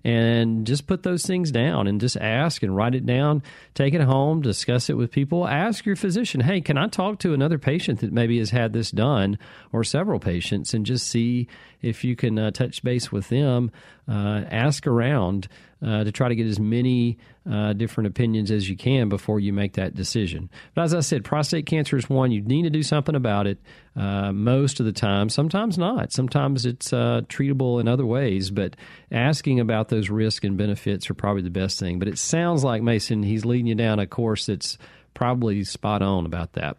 and 0.04 0.66
just 0.66 0.86
put 0.86 1.02
those 1.02 1.24
things 1.24 1.50
down 1.50 1.86
and 1.86 2.00
just 2.00 2.16
ask 2.16 2.62
and 2.62 2.74
write 2.74 2.94
it 2.94 3.06
down. 3.06 3.42
Take 3.74 3.94
it 3.94 4.00
home, 4.00 4.42
discuss 4.42 4.88
it 4.90 4.96
with 4.96 5.10
people. 5.10 5.46
Ask 5.46 5.86
your 5.86 5.96
physician, 5.96 6.40
hey, 6.40 6.60
can 6.60 6.78
I 6.78 6.88
talk 6.88 7.18
to 7.20 7.34
another 7.34 7.58
patient 7.58 8.00
that 8.00 8.12
maybe 8.12 8.38
has 8.38 8.50
had 8.50 8.72
this 8.72 8.90
done 8.90 9.38
or 9.72 9.84
several 9.84 10.20
patients 10.20 10.74
and 10.74 10.86
just 10.86 11.06
see 11.06 11.48
if 11.82 12.04
you 12.04 12.16
can 12.16 12.38
uh, 12.38 12.50
touch 12.50 12.82
base 12.82 13.12
with 13.12 13.28
them, 13.28 13.70
uh, 14.08 14.42
ask 14.50 14.86
around 14.86 15.48
uh, 15.84 16.04
to 16.04 16.12
try 16.12 16.28
to 16.28 16.34
get 16.34 16.46
as 16.46 16.58
many 16.58 17.18
uh, 17.50 17.72
different 17.72 18.08
opinions 18.08 18.50
as 18.50 18.68
you 18.68 18.76
can 18.76 19.08
before 19.08 19.40
you 19.40 19.52
make 19.52 19.74
that 19.74 19.94
decision. 19.94 20.50
But 20.74 20.82
as 20.82 20.94
I 20.94 21.00
said, 21.00 21.24
prostate 21.24 21.66
cancer 21.66 21.96
is 21.96 22.08
one 22.08 22.32
you 22.32 22.42
need 22.42 22.62
to 22.62 22.70
do 22.70 22.82
something 22.82 23.14
about 23.14 23.46
it. 23.46 23.58
Uh, 23.96 24.32
most 24.32 24.80
of 24.80 24.86
the 24.86 24.92
time, 24.92 25.28
sometimes 25.28 25.78
not. 25.78 26.12
Sometimes 26.12 26.66
it's 26.66 26.92
uh, 26.92 27.22
treatable 27.28 27.80
in 27.80 27.88
other 27.88 28.06
ways, 28.06 28.50
but 28.50 28.76
asking 29.10 29.60
about 29.60 29.88
those 29.88 30.10
risks 30.10 30.44
and 30.44 30.56
benefits 30.56 31.08
are 31.10 31.14
probably 31.14 31.42
the 31.42 31.50
best 31.50 31.78
thing. 31.78 31.98
But 31.98 32.08
it 32.08 32.18
sounds 32.18 32.64
like 32.64 32.82
Mason 32.82 33.22
he's 33.22 33.44
leading 33.44 33.66
you 33.66 33.74
down 33.74 33.98
a 33.98 34.06
course 34.06 34.46
that's 34.46 34.78
probably 35.14 35.64
spot 35.64 36.02
on 36.02 36.26
about 36.26 36.52
that. 36.52 36.76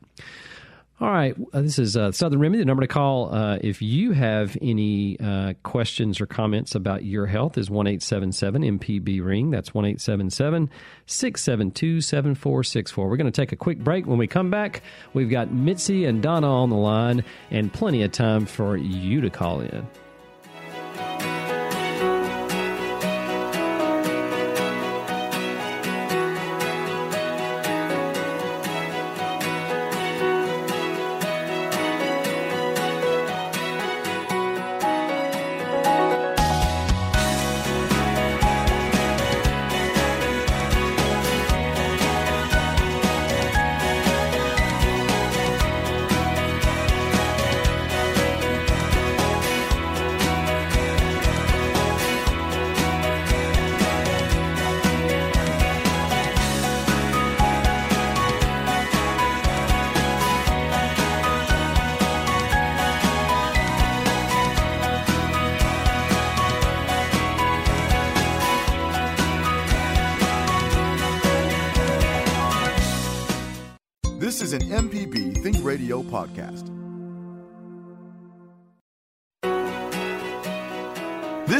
All 1.01 1.09
right, 1.09 1.33
uh, 1.53 1.61
this 1.61 1.79
is 1.79 1.95
uh, 1.95 2.11
Southern 2.11 2.41
Remedy. 2.41 2.59
The 2.59 2.65
number 2.65 2.81
to 2.81 2.87
call 2.87 3.33
uh, 3.33 3.57
if 3.61 3.81
you 3.81 4.11
have 4.11 4.57
any 4.61 5.17
uh, 5.17 5.53
questions 5.63 6.19
or 6.19 6.25
comments 6.25 6.75
about 6.75 7.05
your 7.05 7.25
health 7.25 7.57
is 7.57 7.69
one 7.69 7.87
eight 7.87 8.03
seven 8.03 8.33
seven 8.33 8.63
MPB 8.63 9.23
ring. 9.23 9.49
That's 9.49 9.73
one 9.73 9.85
eight 9.85 10.01
seven 10.01 10.29
seven 10.29 10.69
six 11.05 11.41
seven 11.41 11.71
two 11.71 12.01
seven 12.01 12.35
four 12.35 12.65
six 12.65 12.91
four. 12.91 13.07
We're 13.07 13.15
going 13.15 13.31
to 13.31 13.41
take 13.41 13.53
a 13.53 13.55
quick 13.55 13.79
break. 13.79 14.07
When 14.07 14.17
we 14.17 14.27
come 14.27 14.49
back, 14.49 14.81
we've 15.13 15.29
got 15.29 15.53
Mitzi 15.53 16.03
and 16.03 16.21
Donna 16.21 16.51
on 16.51 16.69
the 16.69 16.75
line, 16.75 17.23
and 17.49 17.71
plenty 17.71 18.03
of 18.03 18.11
time 18.11 18.45
for 18.45 18.75
you 18.75 19.21
to 19.21 19.29
call 19.29 19.61
in. 19.61 19.87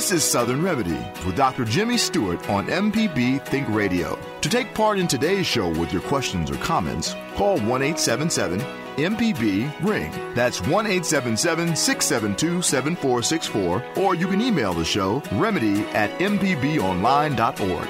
This 0.09 0.23
is 0.23 0.31
Southern 0.31 0.63
Remedy 0.63 0.97
with 1.23 1.35
Dr. 1.35 1.63
Jimmy 1.65 1.95
Stewart 1.95 2.49
on 2.49 2.65
MPB 2.65 3.45
Think 3.45 3.69
Radio. 3.69 4.17
To 4.41 4.49
take 4.49 4.73
part 4.73 4.97
in 4.97 5.07
today's 5.07 5.45
show 5.45 5.69
with 5.69 5.93
your 5.93 6.01
questions 6.01 6.49
or 6.49 6.55
comments, 6.55 7.15
call 7.35 7.59
1 7.59 7.83
877 7.83 8.59
MPB 8.97 9.71
Ring. 9.83 10.11
That's 10.33 10.61
1 10.61 10.87
877 10.87 11.75
672 11.75 12.63
7464, 12.63 13.85
or 13.97 14.15
you 14.15 14.25
can 14.25 14.41
email 14.41 14.73
the 14.73 14.83
show 14.83 15.21
remedy 15.33 15.81
at 15.89 16.09
mpbonline.org. 16.17 17.87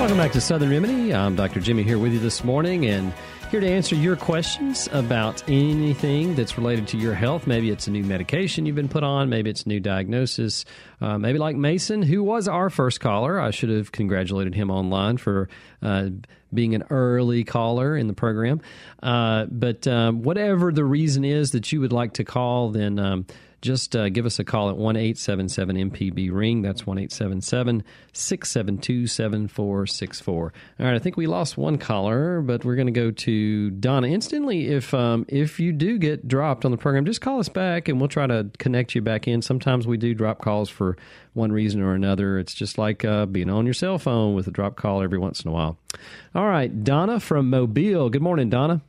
Welcome 0.00 0.16
back 0.16 0.32
to 0.32 0.40
Southern 0.40 0.70
Remedy. 0.70 1.12
I'm 1.12 1.36
Dr. 1.36 1.60
Jimmy 1.60 1.82
here 1.82 1.98
with 1.98 2.14
you 2.14 2.20
this 2.20 2.42
morning 2.42 2.86
and 2.86 3.12
here 3.50 3.60
to 3.60 3.68
answer 3.68 3.94
your 3.94 4.16
questions 4.16 4.88
about 4.92 5.42
anything 5.48 6.34
that's 6.34 6.58
related 6.58 6.88
to 6.88 6.96
your 6.96 7.14
health. 7.14 7.46
Maybe 7.46 7.70
it's 7.70 7.86
a 7.86 7.90
new 7.90 8.02
medication 8.02 8.66
you've 8.66 8.74
been 8.74 8.88
put 8.88 9.04
on, 9.04 9.28
maybe 9.28 9.50
it's 9.50 9.62
a 9.62 9.68
new 9.68 9.78
diagnosis, 9.78 10.64
uh, 11.00 11.16
maybe 11.16 11.38
like 11.38 11.54
Mason, 11.54 12.02
who 12.02 12.22
was 12.22 12.48
our 12.48 12.70
first 12.70 13.00
caller. 13.00 13.40
I 13.40 13.52
should 13.52 13.70
have 13.70 13.92
congratulated 13.92 14.54
him 14.54 14.70
online 14.70 15.16
for 15.16 15.48
uh, 15.80 16.08
being 16.52 16.74
an 16.74 16.84
early 16.90 17.44
caller 17.44 17.96
in 17.96 18.08
the 18.08 18.14
program. 18.14 18.60
Uh, 19.02 19.46
but 19.46 19.86
um, 19.86 20.22
whatever 20.22 20.72
the 20.72 20.84
reason 20.84 21.24
is 21.24 21.52
that 21.52 21.70
you 21.70 21.80
would 21.80 21.92
like 21.92 22.14
to 22.14 22.24
call, 22.24 22.70
then. 22.70 22.98
Um, 22.98 23.26
just 23.62 23.96
uh, 23.96 24.08
give 24.08 24.26
us 24.26 24.38
a 24.38 24.44
call 24.44 24.70
at 24.70 24.76
1 24.76 24.96
877 24.96 25.90
MPB 25.90 26.32
Ring. 26.32 26.62
That's 26.62 26.86
1 26.86 26.98
877 26.98 27.84
672 28.12 29.06
7464. 29.06 30.52
All 30.78 30.86
right, 30.86 30.94
I 30.94 30.98
think 30.98 31.16
we 31.16 31.26
lost 31.26 31.56
one 31.56 31.78
caller, 31.78 32.40
but 32.40 32.64
we're 32.64 32.76
going 32.76 32.86
to 32.86 32.92
go 32.92 33.10
to 33.10 33.70
Donna 33.70 34.08
instantly. 34.08 34.68
If, 34.68 34.92
um, 34.94 35.24
if 35.28 35.58
you 35.58 35.72
do 35.72 35.98
get 35.98 36.28
dropped 36.28 36.64
on 36.64 36.70
the 36.70 36.76
program, 36.76 37.04
just 37.04 37.20
call 37.20 37.38
us 37.40 37.48
back 37.48 37.88
and 37.88 37.98
we'll 37.98 38.08
try 38.08 38.26
to 38.26 38.50
connect 38.58 38.94
you 38.94 39.02
back 39.02 39.26
in. 39.26 39.42
Sometimes 39.42 39.86
we 39.86 39.96
do 39.96 40.14
drop 40.14 40.40
calls 40.40 40.68
for 40.68 40.96
one 41.32 41.52
reason 41.52 41.82
or 41.82 41.94
another. 41.94 42.38
It's 42.38 42.54
just 42.54 42.78
like 42.78 43.04
uh, 43.04 43.26
being 43.26 43.50
on 43.50 43.64
your 43.64 43.74
cell 43.74 43.98
phone 43.98 44.34
with 44.34 44.46
a 44.46 44.50
drop 44.50 44.76
call 44.76 45.02
every 45.02 45.18
once 45.18 45.40
in 45.40 45.48
a 45.48 45.52
while. 45.52 45.78
All 46.34 46.46
right, 46.46 46.84
Donna 46.84 47.20
from 47.20 47.50
Mobile. 47.50 48.10
Good 48.10 48.22
morning, 48.22 48.50
Donna. 48.50 48.82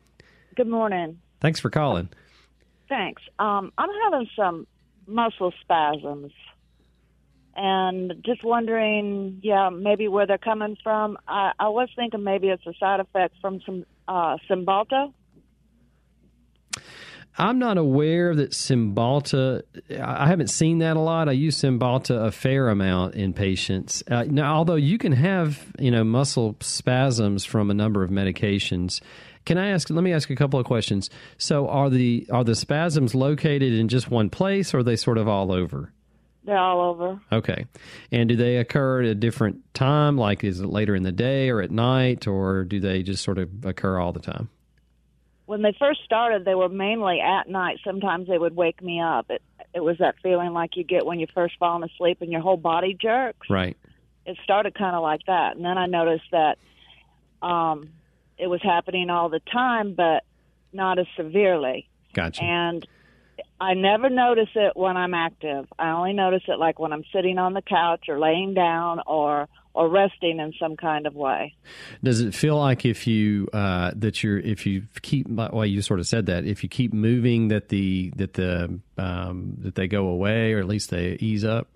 Good 0.55 0.67
morning. 0.67 1.19
Thanks 1.39 1.59
for 1.59 1.69
calling. 1.69 2.09
Thanks. 2.89 3.21
Um, 3.39 3.71
I'm 3.77 3.89
having 4.03 4.29
some 4.35 4.67
muscle 5.05 5.53
spasms, 5.61 6.31
and 7.55 8.13
just 8.23 8.43
wondering, 8.43 9.39
yeah, 9.43 9.69
maybe 9.69 10.07
where 10.07 10.27
they're 10.27 10.37
coming 10.37 10.77
from. 10.83 11.17
I, 11.27 11.51
I 11.59 11.69
was 11.69 11.89
thinking 11.95 12.23
maybe 12.23 12.49
it's 12.49 12.65
a 12.67 12.73
side 12.79 12.99
effect 12.99 13.35
from 13.41 13.61
some 13.65 13.85
uh, 14.07 14.37
Cymbalta. 14.49 15.11
I'm 17.39 17.59
not 17.59 17.77
aware 17.77 18.33
that 18.33 18.51
Cymbalta. 18.51 19.61
I 20.01 20.27
haven't 20.27 20.49
seen 20.49 20.79
that 20.79 20.97
a 20.97 20.99
lot. 20.99 21.29
I 21.29 21.33
use 21.33 21.57
Cymbalta 21.57 22.25
a 22.25 22.31
fair 22.31 22.69
amount 22.69 23.13
in 23.13 23.33
patients. 23.33 24.03
Uh, 24.09 24.23
now, 24.23 24.55
although 24.55 24.75
you 24.75 24.97
can 24.97 25.11
have 25.11 25.71
you 25.77 25.91
know 25.91 26.03
muscle 26.03 26.55
spasms 26.61 27.45
from 27.45 27.69
a 27.69 27.73
number 27.73 28.03
of 28.03 28.09
medications. 28.09 29.01
Can 29.47 29.57
I 29.57 29.69
ask? 29.69 29.89
Let 29.89 30.03
me 30.03 30.11
ask 30.11 30.29
a 30.29 30.35
couple 30.35 30.59
of 30.59 30.65
questions. 30.65 31.09
So, 31.37 31.69
are 31.69 31.89
the 31.89 32.27
are 32.29 32.43
the 32.43 32.53
spasms 32.53 33.15
located 33.15 33.71
in 33.71 33.87
just 33.87 34.11
one 34.11 34.29
place, 34.29 34.73
or 34.73 34.79
are 34.79 34.83
they 34.83 34.97
sort 34.97 35.17
of 35.17 35.29
all 35.29 35.53
over? 35.53 35.93
They're 36.43 36.57
all 36.57 36.81
over. 36.81 37.21
Okay, 37.31 37.65
and 38.11 38.27
do 38.27 38.35
they 38.35 38.57
occur 38.57 39.03
at 39.03 39.07
a 39.07 39.15
different 39.15 39.73
time? 39.73 40.17
Like, 40.17 40.43
is 40.43 40.59
it 40.59 40.67
later 40.67 40.95
in 40.95 41.03
the 41.03 41.13
day 41.13 41.49
or 41.49 41.61
at 41.61 41.71
night, 41.71 42.27
or 42.27 42.65
do 42.65 42.81
they 42.81 43.03
just 43.03 43.23
sort 43.23 43.37
of 43.37 43.63
occur 43.63 43.97
all 43.97 44.11
the 44.11 44.19
time? 44.19 44.49
When 45.45 45.61
they 45.61 45.73
first 45.79 46.01
started, 46.03 46.43
they 46.43 46.55
were 46.55 46.67
mainly 46.67 47.21
at 47.21 47.47
night. 47.47 47.77
Sometimes 47.85 48.27
they 48.27 48.37
would 48.37 48.53
wake 48.53 48.83
me 48.83 48.99
up. 48.99 49.27
It 49.29 49.41
it 49.73 49.79
was 49.79 49.97
that 49.99 50.15
feeling 50.21 50.51
like 50.51 50.75
you 50.75 50.83
get 50.83 51.05
when 51.05 51.19
you're 51.19 51.29
first 51.33 51.55
falling 51.57 51.89
asleep 51.89 52.17
and 52.19 52.33
your 52.33 52.41
whole 52.41 52.57
body 52.57 52.97
jerks. 53.01 53.49
Right. 53.49 53.77
It 54.25 54.37
started 54.43 54.77
kind 54.77 54.93
of 54.93 55.03
like 55.03 55.21
that, 55.27 55.55
and 55.55 55.63
then 55.63 55.77
I 55.77 55.85
noticed 55.85 56.25
that 56.33 56.57
um, 57.41 57.91
it 58.37 58.47
was 58.47 58.61
happening 58.63 59.09
all 59.09 59.29
the 59.29 59.41
time, 59.51 59.93
but 59.93 60.23
not 60.73 60.99
as 60.99 61.07
severely. 61.15 61.87
Gotcha. 62.13 62.43
And 62.43 62.87
I 63.59 63.73
never 63.73 64.09
notice 64.09 64.49
it 64.55 64.73
when 64.75 64.97
I'm 64.97 65.13
active. 65.13 65.65
I 65.77 65.89
only 65.91 66.13
notice 66.13 66.43
it 66.47 66.59
like 66.59 66.79
when 66.79 66.93
I'm 66.93 67.03
sitting 67.13 67.37
on 67.37 67.53
the 67.53 67.61
couch 67.61 68.05
or 68.07 68.19
laying 68.19 68.53
down 68.53 69.01
or 69.05 69.47
or 69.73 69.87
resting 69.89 70.39
in 70.39 70.53
some 70.59 70.75
kind 70.75 71.05
of 71.05 71.13
way. 71.13 71.53
Does 72.03 72.19
it 72.19 72.33
feel 72.33 72.57
like 72.57 72.83
if 72.83 73.05
you 73.05 73.47
uh, 73.53 73.91
that 73.95 74.23
you're 74.23 74.39
if 74.39 74.65
you 74.65 74.83
keep 75.01 75.27
well 75.29 75.65
you 75.65 75.81
sort 75.81 75.99
of 75.99 76.07
said 76.07 76.25
that 76.25 76.45
if 76.45 76.63
you 76.63 76.69
keep 76.69 76.93
moving 76.93 77.49
that 77.49 77.69
the 77.69 78.11
that 78.15 78.33
the 78.33 78.79
um, 78.97 79.55
that 79.59 79.75
they 79.75 79.87
go 79.87 80.07
away 80.07 80.53
or 80.53 80.59
at 80.59 80.67
least 80.67 80.89
they 80.89 81.17
ease 81.19 81.43
up? 81.43 81.67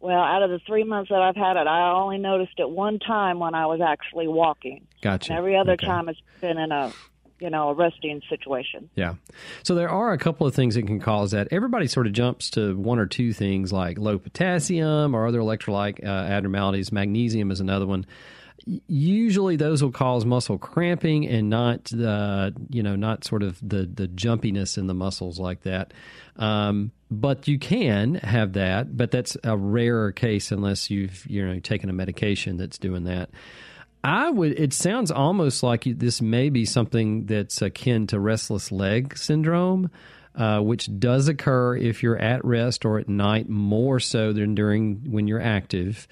Well, 0.00 0.20
out 0.20 0.42
of 0.42 0.50
the 0.50 0.60
three 0.60 0.84
months 0.84 1.10
that 1.10 1.20
I've 1.20 1.34
had 1.36 1.56
it, 1.56 1.66
I 1.66 1.90
only 1.90 2.18
noticed 2.18 2.52
it 2.58 2.70
one 2.70 2.98
time 3.00 3.40
when 3.40 3.54
I 3.54 3.66
was 3.66 3.80
actually 3.80 4.28
walking. 4.28 4.86
Gotcha. 5.02 5.32
And 5.32 5.38
every 5.38 5.56
other 5.56 5.72
Okay. 5.72 5.86
time 5.86 6.08
it's 6.08 6.20
been 6.40 6.56
in 6.58 6.70
a 6.70 6.92
you 7.40 7.50
know 7.50 7.68
a 7.70 7.74
resting 7.74 8.20
situation. 8.28 8.90
Yeah. 8.96 9.14
So 9.62 9.74
there 9.74 9.88
are 9.88 10.12
a 10.12 10.18
couple 10.18 10.46
of 10.46 10.54
things 10.54 10.74
that 10.76 10.86
can 10.86 11.00
cause 11.00 11.32
that. 11.32 11.48
Everybody 11.50 11.86
sort 11.88 12.06
of 12.06 12.12
jumps 12.12 12.50
to 12.50 12.76
one 12.76 12.98
or 12.98 13.06
two 13.06 13.32
things 13.32 13.72
like 13.72 13.98
low 13.98 14.18
potassium 14.18 15.14
or 15.14 15.26
other 15.26 15.40
electrolyte 15.40 16.02
uh, 16.04 16.06
abnormalities. 16.08 16.90
Magnesium 16.92 17.50
is 17.50 17.60
another 17.60 17.86
one. 17.86 18.06
Usually 18.66 19.56
those 19.56 19.82
will 19.82 19.92
cause 19.92 20.24
muscle 20.24 20.58
cramping 20.58 21.26
and 21.26 21.48
not 21.48 21.84
the 21.84 22.54
you 22.70 22.82
know 22.82 22.96
not 22.96 23.24
sort 23.24 23.42
of 23.42 23.58
the 23.66 23.86
the 23.86 24.08
jumpiness 24.08 24.78
in 24.78 24.86
the 24.86 24.94
muscles 24.94 25.38
like 25.38 25.62
that. 25.62 25.92
Um, 26.36 26.92
but 27.10 27.48
you 27.48 27.58
can 27.58 28.16
have 28.16 28.54
that, 28.54 28.96
but 28.96 29.10
that's 29.10 29.36
a 29.42 29.56
rarer 29.56 30.12
case 30.12 30.52
unless 30.52 30.90
you've 30.90 31.26
you 31.26 31.46
know 31.46 31.60
taken 31.60 31.90
a 31.90 31.92
medication 31.92 32.56
that's 32.56 32.78
doing 32.78 33.04
that. 33.04 33.30
I 34.04 34.30
would. 34.30 34.58
It 34.58 34.72
sounds 34.72 35.10
almost 35.10 35.62
like 35.62 35.84
this 35.84 36.20
may 36.20 36.50
be 36.50 36.64
something 36.64 37.26
that's 37.26 37.60
akin 37.62 38.06
to 38.08 38.20
restless 38.20 38.70
leg 38.70 39.16
syndrome. 39.16 39.90
Uh, 40.34 40.60
which 40.60 40.88
does 41.00 41.26
occur 41.26 41.76
if 41.76 42.00
you're 42.00 42.16
at 42.16 42.44
rest 42.44 42.84
or 42.84 43.00
at 43.00 43.08
night 43.08 43.48
more 43.48 43.98
so 43.98 44.32
than 44.32 44.54
during 44.54 45.10
when 45.10 45.26
you're 45.26 45.42
active. 45.42 46.06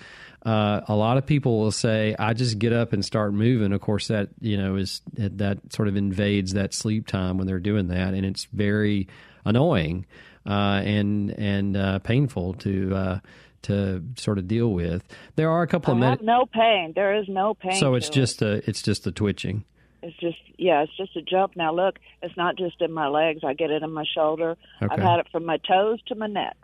Uh, 0.46 0.80
a 0.86 0.94
lot 0.94 1.16
of 1.16 1.26
people 1.26 1.58
will 1.58 1.72
say, 1.72 2.14
"I 2.20 2.32
just 2.32 2.60
get 2.60 2.72
up 2.72 2.92
and 2.92 3.04
start 3.04 3.34
moving." 3.34 3.72
Of 3.72 3.80
course, 3.80 4.06
that 4.06 4.28
you 4.40 4.56
know 4.56 4.76
is 4.76 5.02
that 5.14 5.72
sort 5.72 5.88
of 5.88 5.96
invades 5.96 6.52
that 6.52 6.72
sleep 6.72 7.08
time 7.08 7.36
when 7.36 7.48
they're 7.48 7.58
doing 7.58 7.88
that, 7.88 8.14
and 8.14 8.24
it's 8.24 8.44
very 8.52 9.08
annoying 9.44 10.06
uh, 10.46 10.82
and 10.84 11.30
and 11.32 11.76
uh, 11.76 11.98
painful 11.98 12.54
to 12.54 12.94
uh, 12.94 13.18
to 13.62 14.04
sort 14.16 14.38
of 14.38 14.46
deal 14.46 14.72
with. 14.72 15.02
There 15.34 15.50
are 15.50 15.62
a 15.62 15.66
couple 15.66 15.92
I 15.92 15.96
of 15.96 16.00
med- 16.00 16.22
no 16.22 16.46
pain. 16.46 16.92
There 16.94 17.16
is 17.16 17.28
no 17.28 17.54
pain. 17.54 17.74
So 17.74 17.94
it's 17.94 18.08
just 18.08 18.40
it. 18.40 18.64
a 18.66 18.70
it's 18.70 18.82
just 18.82 19.04
the 19.04 19.10
twitching. 19.12 19.64
It's 20.02 20.16
just 20.18 20.38
yeah, 20.58 20.82
it's 20.82 20.96
just 20.96 21.16
a 21.16 21.22
jump. 21.22 21.56
Now 21.56 21.74
look, 21.74 21.98
it's 22.22 22.36
not 22.36 22.56
just 22.56 22.80
in 22.80 22.92
my 22.92 23.08
legs. 23.08 23.40
I 23.44 23.54
get 23.54 23.70
it 23.70 23.82
in 23.82 23.90
my 23.90 24.04
shoulder. 24.14 24.56
Okay. 24.80 24.94
I've 24.94 25.00
had 25.00 25.18
it 25.18 25.26
from 25.32 25.44
my 25.44 25.56
toes 25.56 26.00
to 26.06 26.14
my 26.14 26.28
neck. 26.28 26.56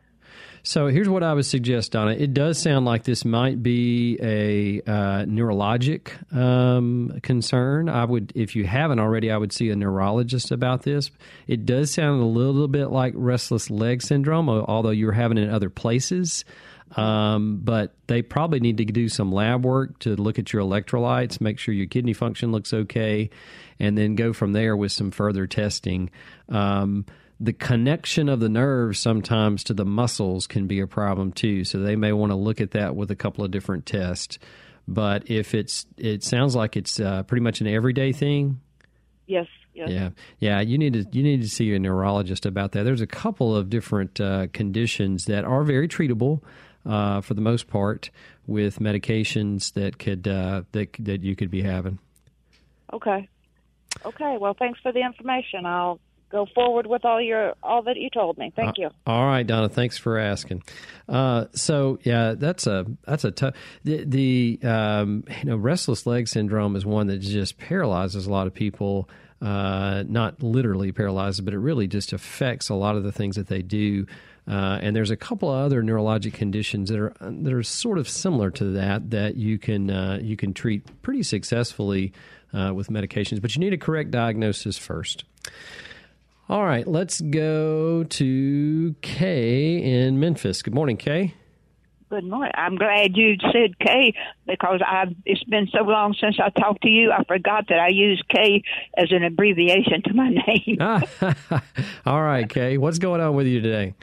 So 0.65 0.87
here's 0.87 1.09
what 1.09 1.25
I 1.25 1.35
would 1.35 1.45
suggest, 1.45 1.91
Donna. 1.93 2.13
It 2.13 2.35
does 2.35 2.57
sound 2.57 2.85
like 2.85 3.03
this 3.03 3.25
might 3.25 3.63
be 3.65 4.17
a 4.23 4.81
uh, 4.89 5.25
neurologic 5.25 6.13
um, 6.33 7.19
concern. 7.23 7.89
I 7.89 8.05
would, 8.05 8.33
if 8.37 8.55
you 8.55 8.65
haven't 8.65 9.01
already, 9.01 9.33
I 9.33 9.39
would 9.39 9.53
see 9.53 9.71
a 9.71 9.77
neurologist 9.77 10.53
about 10.53 10.83
this. 10.83 11.11
It 11.49 11.67
does 11.67 11.93
sound 11.93 12.23
a 12.23 12.27
little 12.27 12.69
bit 12.69 12.87
like 12.87 13.13
restless 13.17 13.71
leg 13.71 14.03
syndrome, 14.03 14.49
although 14.49 14.91
you're 14.91 15.11
having 15.11 15.37
it 15.37 15.45
in 15.45 15.51
other 15.51 15.71
places. 15.71 16.45
Um, 16.97 17.61
but 17.63 17.95
they 18.07 18.23
probably 18.23 18.61
need 18.61 18.77
to 18.79 18.85
do 18.85 19.09
some 19.09 19.33
lab 19.33 19.65
work 19.65 19.99
to 20.01 20.15
look 20.17 20.39
at 20.39 20.53
your 20.53 20.63
electrolytes, 20.63 21.41
make 21.41 21.59
sure 21.59 21.75
your 21.75 21.87
kidney 21.87 22.13
function 22.13 22.53
looks 22.53 22.73
okay, 22.73 23.31
and 23.79 23.97
then 23.97 24.15
go 24.15 24.33
from 24.33 24.53
there 24.53 24.77
with 24.77 24.93
some 24.93 25.11
further 25.11 25.47
testing. 25.47 26.11
Um, 26.49 27.07
the 27.41 27.53
connection 27.53 28.29
of 28.29 28.41
the 28.41 28.49
nerves 28.49 29.01
sometimes 29.01 29.65
to 29.65 29.75
the 29.75 29.85
muscles 29.85 30.47
can 30.47 30.67
be 30.67 30.81
a 30.81 30.87
problem 30.87 31.33
too. 31.33 31.65
So 31.65 31.79
they 31.79 31.97
may 31.97 32.13
want 32.13 32.31
to 32.31 32.37
look 32.37 32.61
at 32.61 32.73
that 32.73 32.95
with 32.95 33.11
a 33.11 33.17
couple 33.17 33.45
of 33.45 33.51
different 33.51 33.87
tests. 33.87 34.39
But 34.87 35.31
if 35.31 35.55
it's, 35.55 35.87
it 35.97 36.23
sounds 36.23 36.55
like 36.55 36.77
it's 36.77 37.01
uh, 37.01 37.23
pretty 37.25 37.43
much 37.43 37.61
an 37.61 37.67
everyday 37.67 38.13
thing. 38.13 38.61
Yes. 39.27 39.47
Yes. 39.75 39.89
Yeah, 39.89 40.11
yeah. 40.39 40.61
You 40.61 40.77
need 40.77 40.93
to 40.93 41.07
you 41.13 41.23
need 41.23 41.41
to 41.41 41.49
see 41.49 41.75
a 41.75 41.79
neurologist 41.79 42.45
about 42.45 42.73
that. 42.73 42.83
There's 42.83 43.01
a 43.01 43.07
couple 43.07 43.57
of 43.57 43.71
different 43.71 44.21
uh, 44.21 44.49
conditions 44.53 45.25
that 45.25 45.45
are 45.45 45.65
very 45.65 45.89
treatable 45.89 46.43
uh, 46.85 47.21
for 47.21 47.35
the 47.35 47.41
most 47.41 47.69
part 47.69 48.11
with 48.47 48.79
medications 48.79 49.73
that 49.75 49.99
could 49.99 50.27
uh, 50.27 50.63
that 50.73 50.93
that 50.99 51.23
you 51.23 51.37
could 51.37 51.51
be 51.51 51.63
having. 51.63 51.99
Okay. 52.93 53.29
Okay. 54.05 54.37
Well, 54.41 54.55
thanks 54.59 54.81
for 54.81 54.93
the 54.93 55.01
information. 55.01 55.67
I'll 55.67 56.01
go 56.33 56.47
forward 56.55 56.87
with 56.87 57.05
all 57.05 57.21
your 57.21 57.55
all 57.63 57.83
that 57.83 57.97
you 57.97 58.11
told 58.11 58.39
me. 58.39 58.53
Thank 58.57 58.79
you. 58.79 58.91
all 59.07 59.27
right, 59.27 59.47
Donna. 59.47 59.69
Thanks 59.69 59.99
for 59.99 60.19
asking. 60.19 60.63
Uh, 61.09 61.45
so 61.55 61.99
yeah, 62.03 62.35
that's 62.37 62.67
a 62.67 62.87
that's 63.07 63.25
a 63.25 63.31
tough. 63.31 63.55
The, 63.85 64.05
the 64.05 64.69
um, 64.69 65.25
you 65.39 65.51
know 65.51 65.57
restless 65.57 66.07
leg 66.07 66.27
syndrome 66.27 66.75
is 66.75 66.85
one 66.85 67.07
that 67.09 67.19
just 67.19 67.59
paralyzes 67.59 68.27
a 68.27 68.31
lot 68.31 68.47
of 68.47 68.55
people. 68.55 69.09
Uh, 69.41 70.05
not 70.07 70.41
literally 70.41 70.93
paralyzes, 70.93 71.41
but 71.41 71.53
it 71.53 71.59
really 71.59 71.89
just 71.89 72.13
affects 72.13 72.69
a 72.69 72.75
lot 72.75 72.95
of 72.95 73.03
the 73.03 73.11
things 73.11 73.35
that 73.37 73.49
they 73.49 73.61
do. 73.61 74.07
Uh, 74.47 74.79
and 74.83 74.97
there's 74.97 75.11
a 75.11 75.17
couple 75.17 75.49
of 75.51 75.65
other 75.65 75.83
neurologic 75.83 76.35
conditions 76.35 76.89
that 76.89 76.99
are 76.99 77.15
that 77.21 77.53
are 77.53 77.63
sort 77.63 77.99
of 77.99 78.09
similar 78.09 78.51
to 78.51 78.65
that 78.73 79.11
that 79.11 79.37
you 79.37 79.57
can 79.59 79.89
uh, 79.89 80.19
you 80.21 80.37
can 80.37 80.53
treat 80.53 81.03
pretty 81.03 81.23
successfully 81.23 82.13
uh, 82.53 82.73
with 82.75 82.89
medications, 82.89 83.41
but 83.41 83.55
you 83.55 83.61
need 83.61 83.73
a 83.73 83.79
correct 83.79 84.11
diagnosis 84.11 84.77
first. 84.77 85.25
All 86.49 86.65
right, 86.65 86.87
let's 86.87 87.21
go 87.21 88.03
to 88.05 88.95
Kay 89.01 89.77
in 89.77 90.19
Memphis. 90.19 90.61
Good 90.63 90.75
morning, 90.75 90.97
Kay. 90.97 91.35
Good 92.11 92.25
morning. 92.25 92.53
I'm 92.55 92.77
glad 92.77 93.17
you 93.17 93.37
said 93.53 93.79
K 93.79 94.13
because 94.47 94.83
I've 94.87 95.15
it's 95.25 95.43
been 95.45 95.67
so 95.73 95.85
long 95.85 96.15
since 96.21 96.37
I 96.39 96.51
talked 96.51 96.83
to 96.83 96.89
you. 96.89 97.11
I 97.11 97.25
forgot 97.25 97.69
that 97.69 97.79
I 97.79 97.89
use 97.89 98.23
K 98.29 98.63
as 98.99 99.13
an 99.13 99.25
abbreviation 99.25 100.03
to 100.03 100.13
my 100.13 100.29
name. 100.47 100.79
All 102.05 102.23
right, 102.23 102.47
Kay. 102.47 102.77
What's 102.77 102.99
going 102.99 103.23
on 103.23 103.35
with 103.35 103.47
you 103.47 103.63
today? 103.63 103.95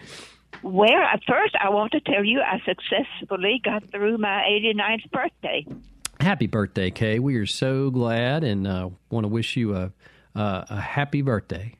Well, 0.63 1.01
at 1.01 1.21
first, 1.27 1.55
I 1.59 1.69
want 1.69 1.91
to 1.93 1.99
tell 2.01 2.23
you 2.23 2.41
I 2.41 2.61
successfully 2.65 3.61
got 3.63 3.89
through 3.91 4.17
my 4.17 4.43
89th 4.49 5.11
birthday. 5.11 5.65
Happy 6.19 6.47
birthday, 6.47 6.91
Kay. 6.91 7.19
We 7.19 7.37
are 7.37 7.45
so 7.45 7.89
glad 7.89 8.43
and 8.43 8.67
uh, 8.67 8.89
want 9.09 9.23
to 9.23 9.29
wish 9.29 9.55
you 9.55 9.75
a, 9.75 9.91
uh, 10.35 10.65
a 10.69 10.81
happy 10.81 11.21
birthday. 11.21 11.75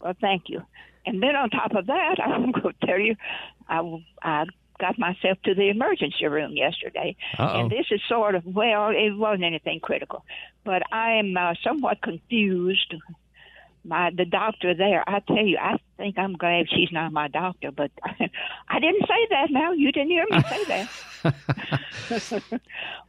Well, 0.00 0.14
thank 0.20 0.48
you. 0.48 0.62
And 1.04 1.22
then 1.22 1.34
on 1.34 1.50
top 1.50 1.74
of 1.74 1.86
that, 1.86 2.16
I'm 2.24 2.52
going 2.52 2.74
to 2.80 2.86
tell 2.86 2.98
you, 2.98 3.16
I, 3.68 4.02
I 4.22 4.44
got 4.78 4.98
myself 4.98 5.38
to 5.44 5.54
the 5.54 5.68
emergency 5.68 6.26
room 6.26 6.56
yesterday. 6.56 7.16
Uh-oh. 7.38 7.60
And 7.60 7.70
this 7.70 7.86
is 7.90 8.00
sort 8.08 8.34
of, 8.34 8.44
well, 8.46 8.90
it 8.90 9.16
wasn't 9.16 9.44
anything 9.44 9.80
critical, 9.80 10.24
but 10.64 10.82
I 10.92 11.12
am 11.14 11.36
uh, 11.36 11.54
somewhat 11.64 12.02
confused. 12.02 12.94
My 13.84 14.10
the 14.16 14.24
doctor 14.24 14.74
there, 14.74 15.02
I 15.08 15.20
tell 15.20 15.44
you, 15.44 15.58
I 15.60 15.76
think 15.96 16.18
I'm 16.18 16.34
glad 16.34 16.66
she's 16.70 16.92
not 16.92 17.12
my 17.12 17.28
doctor, 17.28 17.70
but 17.72 17.90
I 18.04 18.78
didn't 18.80 19.02
say 19.02 19.26
that. 19.30 19.48
Now 19.50 19.72
you 19.72 19.90
didn't 19.90 20.10
hear 20.10 20.26
me 20.30 20.40
say 20.48 20.64
that. 20.68 20.88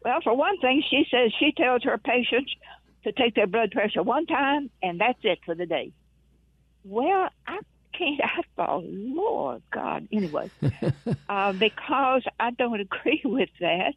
well, 0.04 0.20
for 0.24 0.36
one 0.36 0.60
thing, 0.60 0.84
she 0.90 1.06
says 1.12 1.32
she 1.40 1.52
tells 1.56 1.84
her 1.84 1.98
patients 1.98 2.52
to 3.04 3.12
take 3.12 3.36
their 3.36 3.48
blood 3.48 3.72
pressure 3.72 4.04
one 4.04 4.26
time, 4.26 4.70
and 4.82 5.00
that's 5.00 5.20
it 5.24 5.40
for 5.46 5.56
the 5.56 5.66
day. 5.66 5.92
Well, 6.84 7.30
I 7.48 7.60
can't. 7.98 8.22
I 8.24 8.42
thought, 8.56 8.84
Lord 8.86 9.62
God. 9.72 10.08
Anyway, 10.12 10.52
uh, 11.30 11.54
because 11.54 12.24
I 12.40 12.52
don't 12.52 12.80
agree 12.80 13.22
with 13.24 13.50
that, 13.60 13.94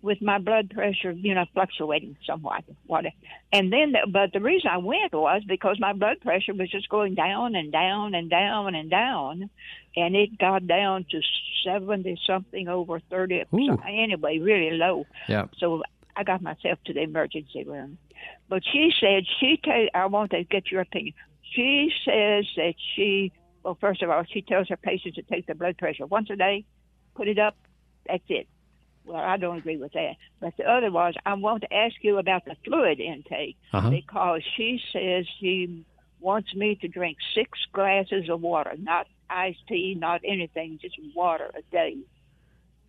with 0.00 0.22
my 0.22 0.38
blood 0.38 0.70
pressure, 0.70 1.10
you 1.10 1.34
know, 1.34 1.44
fluctuating 1.52 2.16
somewhat. 2.26 2.64
What? 2.86 3.04
And 3.52 3.72
then, 3.72 3.92
the, 3.92 4.06
but 4.08 4.32
the 4.32 4.40
reason 4.40 4.70
I 4.70 4.78
went 4.78 5.12
was 5.12 5.42
because 5.46 5.78
my 5.80 5.92
blood 5.92 6.20
pressure 6.20 6.54
was 6.54 6.70
just 6.70 6.88
going 6.88 7.14
down 7.14 7.54
and 7.54 7.72
down 7.72 8.14
and 8.14 8.30
down 8.30 8.74
and 8.74 8.90
down, 8.90 9.50
and 9.96 10.16
it 10.16 10.38
got 10.38 10.66
down 10.66 11.04
to 11.10 11.20
seventy 11.64 12.18
something 12.26 12.68
over 12.68 13.00
thirty. 13.00 13.44
So 13.50 13.80
anyway, 13.88 14.38
really 14.38 14.76
low. 14.76 15.06
Yeah. 15.28 15.46
So 15.58 15.82
I 16.16 16.22
got 16.22 16.42
myself 16.42 16.78
to 16.86 16.92
the 16.92 17.02
emergency 17.02 17.64
room. 17.64 17.98
But 18.48 18.62
she 18.72 18.92
said 19.00 19.24
she 19.40 19.60
tell 19.62 19.86
I 19.94 20.06
want 20.06 20.30
to 20.30 20.44
get 20.44 20.70
your 20.70 20.82
opinion. 20.82 21.14
She 21.54 21.90
says 22.04 22.44
that 22.56 22.74
she 22.94 23.32
well, 23.64 23.76
first 23.80 24.02
of 24.02 24.10
all, 24.10 24.24
she 24.24 24.42
tells 24.42 24.68
her 24.68 24.76
patients 24.76 25.16
to 25.16 25.22
take 25.22 25.46
their 25.46 25.54
blood 25.54 25.76
pressure 25.76 26.06
once 26.06 26.30
a 26.30 26.36
day, 26.36 26.64
put 27.14 27.28
it 27.28 27.38
up, 27.38 27.56
that's 28.06 28.22
it. 28.28 28.48
Well, 29.04 29.16
I 29.16 29.36
don't 29.38 29.58
agree 29.58 29.78
with 29.78 29.92
that. 29.92 30.16
But 30.40 30.54
the 30.58 30.64
other 30.70 30.90
was, 30.90 31.14
I 31.24 31.34
want 31.34 31.62
to 31.62 31.72
ask 31.72 31.94
you 32.02 32.18
about 32.18 32.44
the 32.44 32.56
fluid 32.64 33.00
intake 33.00 33.56
Uh-huh. 33.72 33.90
because 33.90 34.42
she 34.56 34.80
says 34.92 35.26
she 35.40 35.84
wants 36.20 36.54
me 36.54 36.74
to 36.76 36.88
drink 36.88 37.16
six 37.34 37.58
glasses 37.72 38.28
of 38.28 38.40
water, 38.42 38.74
not 38.78 39.06
iced 39.30 39.66
tea, 39.68 39.94
not 39.98 40.20
anything, 40.24 40.78
just 40.80 40.96
water 41.14 41.50
a 41.56 41.62
day. 41.72 41.96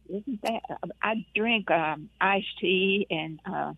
Isn't 0.10 0.42
that? 0.42 0.62
I 1.02 1.26
drink 1.36 1.70
um, 1.70 2.10
iced 2.20 2.58
tea 2.60 3.06
and 3.10 3.40
uh, 3.46 3.74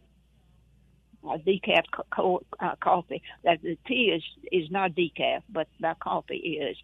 decaf 1.23 1.83
co- 1.93 2.05
co- 2.15 2.43
uh, 2.59 2.75
coffee. 2.81 3.21
That 3.43 3.61
the 3.61 3.77
tea 3.85 4.11
is 4.15 4.23
is 4.51 4.71
not 4.71 4.91
decaf, 4.91 5.43
but 5.49 5.67
the 5.79 5.95
coffee 5.99 6.35
is. 6.37 6.77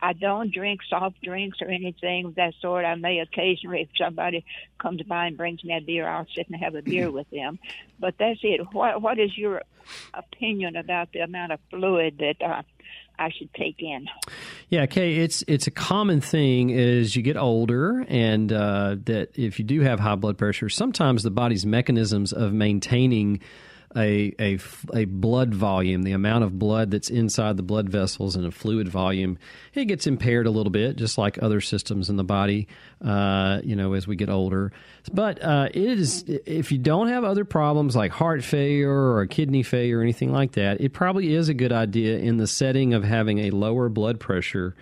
I 0.00 0.12
don't 0.12 0.52
drink 0.52 0.80
soft 0.88 1.22
drinks 1.22 1.62
or 1.62 1.68
anything 1.68 2.26
of 2.26 2.34
that 2.34 2.54
sort. 2.60 2.84
I 2.84 2.94
may 2.94 3.20
occasionally, 3.20 3.82
if 3.82 3.88
somebody 3.98 4.44
comes 4.78 5.02
by 5.02 5.26
and 5.26 5.36
brings 5.36 5.64
me 5.64 5.76
a 5.76 5.80
beer, 5.80 6.06
I'll 6.06 6.26
sit 6.34 6.48
and 6.48 6.60
have 6.60 6.74
a 6.74 6.82
beer 6.82 7.10
with 7.10 7.28
them. 7.30 7.58
But 7.98 8.14
that's 8.18 8.40
it. 8.42 8.60
What 8.72 9.00
What 9.00 9.18
is 9.18 9.36
your 9.36 9.62
opinion 10.12 10.76
about 10.76 11.12
the 11.12 11.20
amount 11.20 11.52
of 11.52 11.60
fluid 11.70 12.18
that 12.18 12.44
uh, 12.44 12.62
I 13.18 13.30
should 13.30 13.52
take 13.54 13.80
in? 13.80 14.06
Yeah, 14.68 14.86
Kay, 14.86 15.16
it's 15.16 15.44
it's 15.46 15.66
a 15.66 15.70
common 15.70 16.20
thing 16.20 16.72
as 16.72 17.16
you 17.16 17.22
get 17.22 17.36
older, 17.36 18.04
and 18.08 18.52
uh, 18.52 18.96
that 19.04 19.30
if 19.38 19.58
you 19.58 19.64
do 19.64 19.80
have 19.82 20.00
high 20.00 20.16
blood 20.16 20.36
pressure, 20.36 20.68
sometimes 20.68 21.22
the 21.22 21.30
body's 21.30 21.64
mechanisms 21.64 22.32
of 22.32 22.52
maintaining 22.52 23.40
a, 23.96 24.34
a, 24.40 24.58
a 24.92 25.04
blood 25.04 25.54
volume, 25.54 26.02
the 26.02 26.12
amount 26.12 26.44
of 26.44 26.58
blood 26.58 26.90
that's 26.90 27.10
inside 27.10 27.56
the 27.56 27.62
blood 27.62 27.88
vessels 27.88 28.36
and 28.36 28.44
a 28.44 28.50
fluid 28.50 28.88
volume, 28.88 29.38
it 29.74 29.86
gets 29.86 30.06
impaired 30.06 30.46
a 30.46 30.50
little 30.50 30.70
bit, 30.70 30.96
just 30.96 31.16
like 31.18 31.42
other 31.42 31.60
systems 31.60 32.10
in 32.10 32.16
the 32.16 32.24
body, 32.24 32.66
uh, 33.04 33.60
you 33.62 33.76
know, 33.76 33.92
as 33.92 34.06
we 34.06 34.16
get 34.16 34.28
older. 34.28 34.72
But 35.12 35.42
uh, 35.42 35.68
it 35.72 35.98
is, 35.98 36.24
if 36.26 36.72
you 36.72 36.78
don't 36.78 37.08
have 37.08 37.24
other 37.24 37.44
problems 37.44 37.94
like 37.94 38.10
heart 38.10 38.42
failure 38.42 39.14
or 39.14 39.26
kidney 39.26 39.62
failure 39.62 39.98
or 39.98 40.02
anything 40.02 40.32
like 40.32 40.52
that, 40.52 40.80
it 40.80 40.92
probably 40.92 41.34
is 41.34 41.48
a 41.48 41.54
good 41.54 41.72
idea 41.72 42.18
in 42.18 42.36
the 42.36 42.46
setting 42.46 42.94
of 42.94 43.04
having 43.04 43.38
a 43.40 43.50
lower 43.50 43.88
blood 43.88 44.20
pressure. 44.20 44.74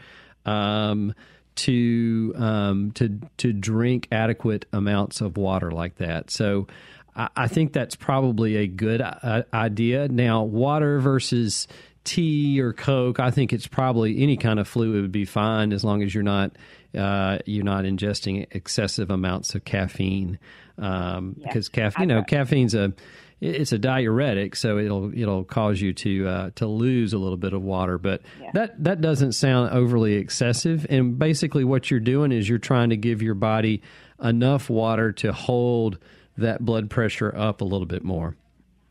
Um, 0.45 1.15
to 1.55 2.33
um, 2.37 2.93
to 2.93 3.21
to 3.37 3.53
drink 3.53 4.09
adequate 4.11 4.65
amounts 4.73 5.21
of 5.21 5.37
water 5.37 5.71
like 5.71 5.97
that. 5.97 6.31
So 6.31 6.67
I, 7.15 7.29
I 7.37 7.49
think 7.49 7.73
that's 7.73 7.97
probably 7.97 8.57
a 8.57 8.67
good 8.67 9.01
uh, 9.01 9.43
idea. 9.53 10.09
Now, 10.09 10.43
water 10.45 11.01
versus 11.01 11.69
tea 12.05 12.61
or 12.61 12.73
Coke, 12.73 13.21
I 13.21 13.31
think 13.31 13.53
it's 13.53 13.67
probably 13.67 14.23
any 14.23 14.37
kind 14.37 14.59
of 14.59 14.67
fluid 14.67 15.03
would 15.03 15.13
be 15.13 15.25
fine 15.25 15.73
as 15.73 15.85
long 15.85 16.03
as 16.03 16.15
you're 16.15 16.25
not 16.25 16.53
uh, 16.97 17.39
you're 17.47 17.65
not 17.65 17.85
ingesting 17.85 18.47
excessive 18.51 19.11
amounts 19.11 19.55
of 19.55 19.65
caffeine. 19.65 20.39
Um, 20.79 21.37
because 21.43 21.69
caffeine, 21.69 22.09
you 22.09 22.15
know, 22.15 22.23
caffeine's 22.23 22.75
a 22.75 22.93
it's 23.41 23.73
a 23.73 23.79
diuretic, 23.79 24.55
so 24.55 24.79
it'll 24.79 25.13
it'll 25.19 25.45
cause 25.45 25.81
you 25.81 25.93
to 25.95 26.29
uh, 26.29 26.51
to 26.57 26.67
lose 26.67 27.13
a 27.13 27.19
little 27.19 27.37
bit 27.37 27.53
of 27.53 27.63
water. 27.63 27.99
But 27.99 28.23
yeah. 28.41 28.51
that 28.55 28.85
that 28.85 29.01
doesn't 29.01 29.33
sound 29.33 29.71
overly 29.73 30.15
excessive. 30.15 30.87
And 30.89 31.19
basically, 31.19 31.65
what 31.65 31.91
you're 31.91 32.01
doing 32.01 32.31
is 32.31 32.49
you're 32.49 32.59
trying 32.59 32.91
to 32.91 32.97
give 32.97 33.21
your 33.21 33.35
body 33.35 33.83
enough 34.23 34.71
water 34.71 35.13
to 35.13 35.33
hold 35.33 35.99
that 36.37 36.65
blood 36.65 36.91
pressure 36.91 37.33
up 37.37 37.61
a 37.61 37.65
little 37.65 37.87
bit 37.87 38.05
more. 38.05 38.37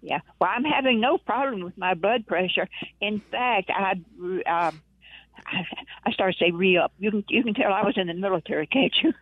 Yeah, 0.01 0.19
well, 0.39 0.49
I'm 0.53 0.63
having 0.63 0.99
no 0.99 1.17
problem 1.17 1.63
with 1.63 1.77
my 1.77 1.93
blood 1.93 2.25
pressure. 2.27 2.67
In 2.99 3.21
fact, 3.31 3.69
I. 3.69 4.01
Uh, 4.49 4.71
I 6.05 6.11
started 6.11 6.37
to 6.37 6.45
say 6.45 6.51
re 6.51 6.77
up. 6.77 6.91
You 6.99 7.11
can 7.11 7.23
you 7.29 7.43
can 7.43 7.53
tell 7.53 7.71
I 7.71 7.83
was 7.83 7.97
in 7.97 8.07
the 8.07 8.13
military, 8.13 8.67
can't 8.67 8.93
you? 9.01 9.13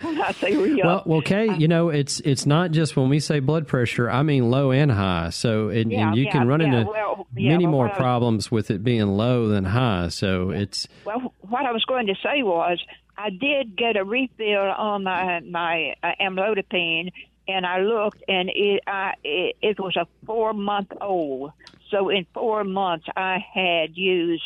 when 0.00 0.20
I 0.20 0.32
say 0.32 0.56
re 0.56 0.80
up. 0.82 1.06
Well, 1.06 1.18
okay, 1.18 1.54
you 1.56 1.68
know 1.68 1.88
it's 1.88 2.20
it's 2.20 2.46
not 2.46 2.70
just 2.70 2.96
when 2.96 3.08
we 3.08 3.20
say 3.20 3.40
blood 3.40 3.66
pressure. 3.66 4.10
I 4.10 4.22
mean 4.22 4.50
low 4.50 4.70
and 4.70 4.90
high. 4.90 5.30
So 5.30 5.68
and, 5.68 5.90
yeah, 5.90 6.08
and 6.08 6.16
you 6.16 6.24
yeah, 6.24 6.32
can 6.32 6.48
run 6.48 6.60
yeah, 6.60 6.66
into 6.66 6.90
well, 6.90 7.26
many 7.34 7.66
well, 7.66 7.72
more 7.72 7.90
I, 7.90 7.96
problems 7.96 8.50
with 8.50 8.70
it 8.70 8.82
being 8.82 9.06
low 9.06 9.48
than 9.48 9.64
high. 9.64 10.08
So 10.08 10.50
it's 10.50 10.88
well. 11.04 11.34
What 11.40 11.66
I 11.66 11.72
was 11.72 11.84
going 11.84 12.06
to 12.06 12.14
say 12.22 12.42
was 12.42 12.78
I 13.18 13.30
did 13.30 13.76
get 13.76 13.96
a 13.96 14.04
refill 14.04 14.70
on 14.78 15.04
my 15.04 15.40
my 15.40 15.94
uh, 16.02 16.12
amlodipine, 16.20 17.10
and 17.48 17.66
I 17.66 17.80
looked, 17.80 18.22
and 18.28 18.48
it 18.54 18.82
I 18.86 19.14
it, 19.24 19.56
it 19.60 19.80
was 19.80 19.96
a 19.96 20.06
four 20.24 20.52
month 20.54 20.90
old. 21.00 21.50
So 21.90 22.10
in 22.10 22.26
four 22.32 22.64
months, 22.64 23.06
I 23.16 23.38
had 23.54 23.96
used 23.96 24.44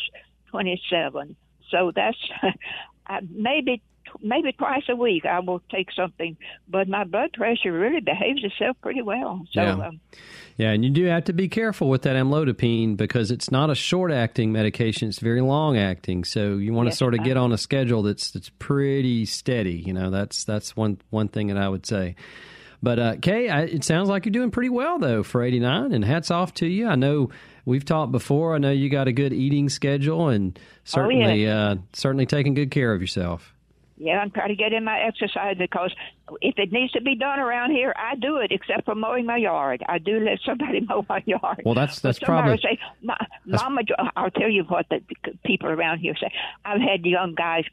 27. 0.51 1.35
So 1.69 1.91
that's 1.95 2.17
maybe 3.29 3.81
maybe 4.21 4.51
twice 4.51 4.83
a 4.89 4.95
week 4.95 5.25
I 5.25 5.39
will 5.39 5.61
take 5.71 5.91
something, 5.91 6.37
but 6.67 6.87
my 6.87 7.03
blood 7.03 7.33
pressure 7.33 7.71
really 7.71 8.01
behaves 8.01 8.43
itself 8.43 8.77
pretty 8.81 9.01
well. 9.01 9.45
So, 9.51 9.61
yeah. 9.61 9.87
Um, 9.87 9.99
yeah, 10.57 10.71
and 10.71 10.83
you 10.83 10.91
do 10.91 11.05
have 11.05 11.23
to 11.25 11.33
be 11.33 11.47
careful 11.47 11.89
with 11.89 12.03
that 12.03 12.15
amlodipine 12.15 12.95
because 12.95 13.31
it's 13.31 13.49
not 13.49 13.69
a 13.69 13.75
short 13.75 14.11
acting 14.11 14.51
medication; 14.51 15.09
it's 15.09 15.19
very 15.19 15.41
long 15.41 15.77
acting. 15.77 16.23
So 16.23 16.57
you 16.57 16.73
want 16.73 16.87
yes, 16.87 16.95
to 16.95 16.97
sort 16.97 17.15
of 17.15 17.23
get 17.23 17.37
on 17.37 17.51
a 17.51 17.57
schedule 17.57 18.03
that's 18.03 18.31
that's 18.31 18.49
pretty 18.59 19.25
steady. 19.25 19.73
You 19.73 19.93
know, 19.93 20.11
that's 20.11 20.43
that's 20.43 20.75
one 20.75 20.99
one 21.09 21.27
thing 21.27 21.47
that 21.47 21.57
I 21.57 21.67
would 21.67 21.85
say. 21.85 22.15
But 22.83 22.99
uh, 22.99 23.15
Kay, 23.21 23.47
I, 23.47 23.61
it 23.61 23.85
sounds 23.85 24.09
like 24.09 24.25
you're 24.25 24.33
doing 24.33 24.51
pretty 24.51 24.69
well 24.69 24.99
though 24.99 25.23
for 25.23 25.41
89, 25.41 25.93
and 25.93 26.03
hats 26.03 26.29
off 26.29 26.53
to 26.55 26.67
you. 26.67 26.87
I 26.87 26.95
know 26.95 27.29
we've 27.65 27.85
talked 27.85 28.11
before. 28.11 28.55
I 28.55 28.57
know 28.57 28.71
you 28.71 28.89
got 28.89 29.07
a 29.07 29.13
good 29.13 29.31
eating 29.31 29.69
schedule, 29.69 30.27
and 30.27 30.59
certainly 30.83 31.47
oh, 31.47 31.49
yeah. 31.49 31.69
uh, 31.69 31.75
certainly 31.93 32.25
taking 32.25 32.53
good 32.53 32.71
care 32.71 32.93
of 32.93 32.99
yourself. 32.99 33.52
Yeah, 34.03 34.19
I'm 34.19 34.31
trying 34.31 34.49
to 34.49 34.55
get 34.55 34.73
in 34.73 34.83
my 34.83 34.99
exercise 34.99 35.55
because 35.57 35.93
if 36.41 36.55
it 36.57 36.71
needs 36.73 36.91
to 36.91 37.01
be 37.01 37.15
done 37.15 37.39
around 37.39 37.71
here, 37.71 37.93
I 37.97 38.15
do 38.15 38.37
it. 38.37 38.51
Except 38.51 38.83
for 38.83 38.95
mowing 38.95 39.25
my 39.25 39.37
yard, 39.37 39.81
I 39.87 39.97
do 39.97 40.19
let 40.19 40.39
somebody 40.45 40.79
mow 40.89 41.05
my 41.07 41.23
yard. 41.25 41.61
Well, 41.63 41.73
that's 41.73 42.01
that's 42.01 42.19
but 42.19 42.25
probably. 42.25 42.57
Say, 42.57 42.79
Mama, 43.45 43.81
I'll 44.17 44.31
tell 44.31 44.49
you 44.49 44.63
what 44.63 44.87
the 44.89 45.01
people 45.45 45.69
around 45.69 45.99
here 45.99 46.15
say. 46.19 46.31
I've 46.65 46.81
had 46.81 47.05
young 47.05 47.33
guys 47.33 47.63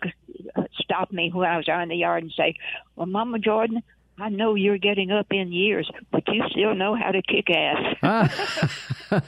stop 0.78 1.10
me 1.10 1.30
when 1.32 1.48
I 1.48 1.56
was 1.56 1.68
out 1.68 1.82
in 1.82 1.88
the 1.88 1.96
yard 1.96 2.22
and 2.22 2.32
say, 2.36 2.54
"Well, 2.94 3.06
Mama 3.06 3.40
Jordan, 3.40 3.82
I 4.20 4.28
know 4.28 4.54
you're 4.54 4.76
getting 4.76 5.11
up 5.11 5.28
in 5.30 5.50
years, 5.50 5.90
but 6.12 6.22
you 6.28 6.42
still 6.50 6.74
know 6.74 6.94
how 6.94 7.11
to 7.11 7.22
kick 7.22 7.48
ass. 7.48 7.96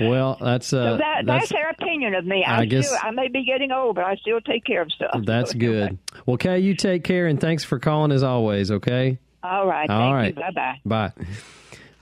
well, 0.00 0.36
that's 0.40 0.72
uh, 0.72 0.92
so 0.92 0.96
that, 0.96 1.24
that's, 1.24 1.26
that's, 1.26 1.52
their 1.52 1.70
opinion 1.70 2.16
of 2.16 2.26
me. 2.26 2.44
I, 2.44 2.62
I 2.62 2.64
guess 2.64 2.88
still, 2.88 2.98
I 3.00 3.12
may 3.12 3.28
be 3.28 3.44
getting 3.44 3.70
old, 3.70 3.94
but 3.94 4.04
I 4.04 4.16
still 4.16 4.40
take 4.40 4.64
care 4.64 4.82
of 4.82 4.90
stuff. 4.90 5.14
That's 5.24 5.52
so, 5.52 5.58
good. 5.58 5.98
Well, 6.26 6.38
Kay, 6.38 6.58
you 6.58 6.74
take 6.74 7.04
care, 7.04 7.28
and 7.28 7.40
thanks 7.40 7.62
for 7.62 7.78
calling 7.78 8.10
as 8.10 8.24
always. 8.24 8.72
Okay. 8.72 9.18
All 9.44 9.66
right. 9.66 9.88
All 9.88 10.12
right. 10.12 10.34
Bye 10.34 10.50
bye. 10.52 10.80
Bye. 10.84 11.12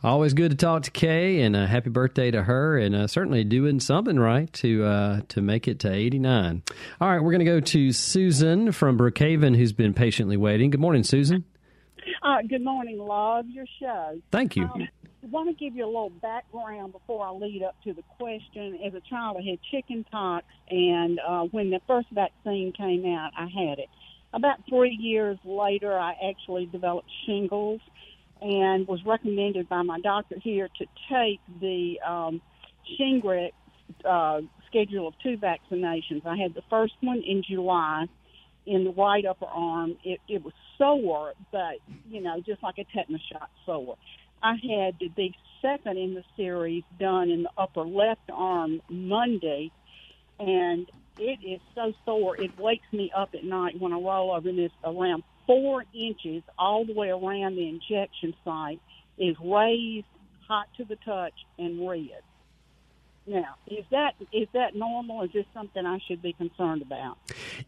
Always 0.03 0.33
good 0.33 0.53
to 0.53 0.57
talk 0.57 0.85
to 0.85 0.91
Kay, 0.91 1.43
and 1.43 1.55
uh, 1.55 1.67
happy 1.67 1.91
birthday 1.91 2.31
to 2.31 2.43
her, 2.43 2.79
and 2.79 2.95
uh, 2.95 3.07
certainly 3.07 3.45
doing 3.45 3.81
something 3.81 4.19
right 4.19 4.51
to 4.55 4.83
uh, 4.83 5.21
to 5.29 5.43
make 5.43 5.69
it 5.69 5.81
to 5.81 5.93
89. 5.93 6.63
All 7.03 7.09
right, 7.09 7.23
we're 7.23 7.33
going 7.33 7.41
to 7.41 7.45
go 7.45 7.61
to 7.61 7.93
Susan 7.93 8.73
from 8.73 8.97
Brookhaven, 8.97 9.55
who's 9.55 9.75
been 9.75 9.93
patiently 9.93 10.39
waiting. 10.39 10.71
Good 10.71 10.81
morning, 10.81 11.05
Susan. 11.05 11.45
Uh, 12.23 12.43
good 12.49 12.63
morning. 12.63 12.99
Love 12.99 13.47
your 13.49 13.67
show. 13.81 14.21
Thank 14.31 14.57
you. 14.57 14.65
Um, 14.65 14.89
I 15.23 15.27
want 15.27 15.49
to 15.49 15.65
give 15.65 15.77
you 15.77 15.85
a 15.85 15.87
little 15.87 16.11
background 16.11 16.93
before 16.93 17.27
I 17.27 17.31
lead 17.31 17.63
up 17.63 17.77
to 17.85 17.93
the 17.93 18.03
question. 18.19 18.79
As 18.85 18.95
a 18.95 19.01
child, 19.01 19.37
I 19.39 19.51
had 19.51 19.59
chicken 19.71 20.05
pox, 20.11 20.47
and 20.71 21.21
uh, 21.27 21.43
when 21.51 21.71
the 21.71 21.81
first 21.87 22.09
vaccine 22.13 22.73
came 22.73 23.05
out, 23.07 23.31
I 23.37 23.45
had 23.45 23.79
it. 23.79 23.89
About 24.33 24.59
three 24.69 24.97
years 24.99 25.39
later, 25.45 25.99
I 25.99 26.15
actually 26.31 26.67
developed 26.67 27.11
shingles 27.27 27.81
and 28.41 28.89
was 28.89 29.01
recommended 29.05 29.69
by 29.69 29.83
my 29.83 30.01
doctor 30.01 30.37
here 30.39 30.69
to 30.79 30.87
take 31.11 31.41
the 31.61 32.01
um, 32.07 32.41
Shingrix 32.99 33.53
uh, 34.09 34.41
schedule 34.69 35.09
of 35.09 35.15
two 35.23 35.37
vaccinations. 35.37 36.25
I 36.25 36.37
had 36.37 36.55
the 36.55 36.63
first 36.71 36.95
one 37.01 37.23
in 37.27 37.43
July 37.43 38.07
in 38.67 38.85
the 38.85 38.93
right 38.93 39.27
upper 39.27 39.47
arm. 39.47 39.97
It, 40.05 40.21
it 40.29 40.43
was 40.43 40.55
sore, 40.81 41.35
but, 41.53 41.77
you 42.11 42.23
know, 42.23 42.41
just 42.41 42.63
like 42.63 42.79
a 42.79 42.85
tetanus 42.85 43.21
shot 43.31 43.51
sore. 43.67 43.97
I 44.43 44.53
had 44.55 44.97
the 44.99 45.33
second 45.61 45.99
in 45.99 46.15
the 46.15 46.25
series 46.37 46.83
done 46.99 47.29
in 47.29 47.43
the 47.43 47.51
upper 47.59 47.83
left 47.83 48.31
arm 48.33 48.81
Monday, 48.89 49.71
and 50.39 50.91
it 51.19 51.39
is 51.47 51.61
so 51.75 51.93
sore. 52.07 52.41
It 52.41 52.59
wakes 52.59 52.91
me 52.93 53.13
up 53.15 53.35
at 53.35 53.45
night 53.45 53.79
when 53.79 53.93
I 53.93 53.97
roll 53.97 54.33
over, 54.33 54.49
and 54.49 54.59
it's 54.59 54.75
around 54.83 55.23
four 55.47 55.85
inches 55.93 56.43
all 56.59 56.87
the 56.87 56.95
way 56.95 57.11
around 57.11 57.57
the 57.57 57.69
injection 57.69 58.35
site 58.45 58.81
is 59.19 59.37
raised, 59.45 60.07
hot 60.49 60.69
to 60.79 60.85
the 60.85 60.97
touch, 60.97 61.35
and 61.59 61.87
red. 61.87 62.23
Now, 63.27 63.57
is 63.67 63.85
that 63.91 64.15
is 64.33 64.49
that 64.55 64.75
normal? 64.75 65.19
Or 65.19 65.25
is 65.27 65.33
this 65.33 65.45
something 65.55 65.85
I 65.85 65.99
should 66.09 66.23
be 66.23 66.33
concerned 66.33 66.83
about? 66.83 67.19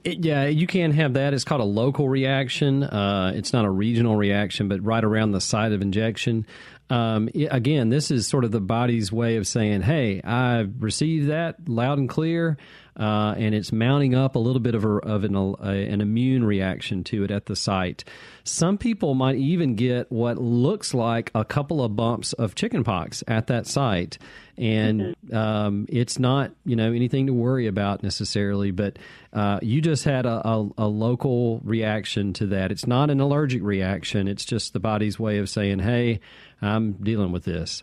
It, 0.02 0.24
yeah, 0.24 0.46
you 0.46 0.66
can 0.66 0.92
have 0.92 1.14
that. 1.14 1.34
It's 1.34 1.44
called 1.44 1.60
a 1.60 1.64
local 1.64 2.08
reaction. 2.08 2.82
Uh, 2.82 3.32
it's 3.34 3.52
not 3.52 3.64
a 3.64 3.70
regional 3.70 4.16
reaction, 4.16 4.68
but 4.68 4.82
right 4.82 5.04
around 5.04 5.32
the 5.32 5.40
site 5.40 5.72
of 5.72 5.82
injection. 5.82 6.46
Um, 6.90 7.28
it, 7.34 7.48
again, 7.50 7.90
this 7.90 8.10
is 8.10 8.26
sort 8.26 8.44
of 8.44 8.50
the 8.50 8.60
body's 8.60 9.12
way 9.12 9.36
of 9.36 9.46
saying, 9.46 9.82
"Hey, 9.82 10.20
I 10.24 10.66
received 10.78 11.28
that 11.28 11.68
loud 11.68 11.98
and 11.98 12.08
clear." 12.08 12.56
Uh, 12.98 13.34
and 13.38 13.54
it's 13.54 13.72
mounting 13.72 14.14
up 14.14 14.36
a 14.36 14.38
little 14.38 14.60
bit 14.60 14.74
of, 14.74 14.84
a, 14.84 14.96
of 14.98 15.24
an, 15.24 15.34
a, 15.34 15.52
an 15.62 16.00
immune 16.00 16.44
reaction 16.44 17.02
to 17.04 17.24
it 17.24 17.30
at 17.30 17.46
the 17.46 17.56
site. 17.56 18.04
Some 18.44 18.76
people 18.76 19.14
might 19.14 19.36
even 19.36 19.76
get 19.76 20.12
what 20.12 20.36
looks 20.36 20.92
like 20.92 21.30
a 21.34 21.44
couple 21.44 21.82
of 21.82 21.96
bumps 21.96 22.32
of 22.34 22.54
chickenpox 22.54 23.24
at 23.26 23.46
that 23.46 23.66
site, 23.66 24.18
and 24.58 25.00
mm-hmm. 25.00 25.36
um, 25.36 25.86
it's 25.88 26.18
not 26.18 26.52
you 26.64 26.76
know 26.76 26.92
anything 26.92 27.26
to 27.26 27.32
worry 27.32 27.66
about 27.66 28.02
necessarily. 28.02 28.70
But 28.72 28.98
uh, 29.32 29.60
you 29.62 29.80
just 29.80 30.04
had 30.04 30.26
a, 30.26 30.46
a, 30.46 30.68
a, 30.78 30.86
local 30.86 31.60
reaction 31.64 32.32
to 32.34 32.46
that. 32.48 32.70
It's 32.70 32.86
not 32.86 33.10
an 33.10 33.20
allergic 33.20 33.62
reaction. 33.62 34.28
It's 34.28 34.44
just 34.44 34.72
the 34.72 34.80
body's 34.80 35.18
way 35.18 35.38
of 35.38 35.48
saying, 35.48 35.78
"Hey, 35.78 36.20
I'm 36.60 36.92
dealing 36.94 37.32
with 37.32 37.44
this." 37.44 37.82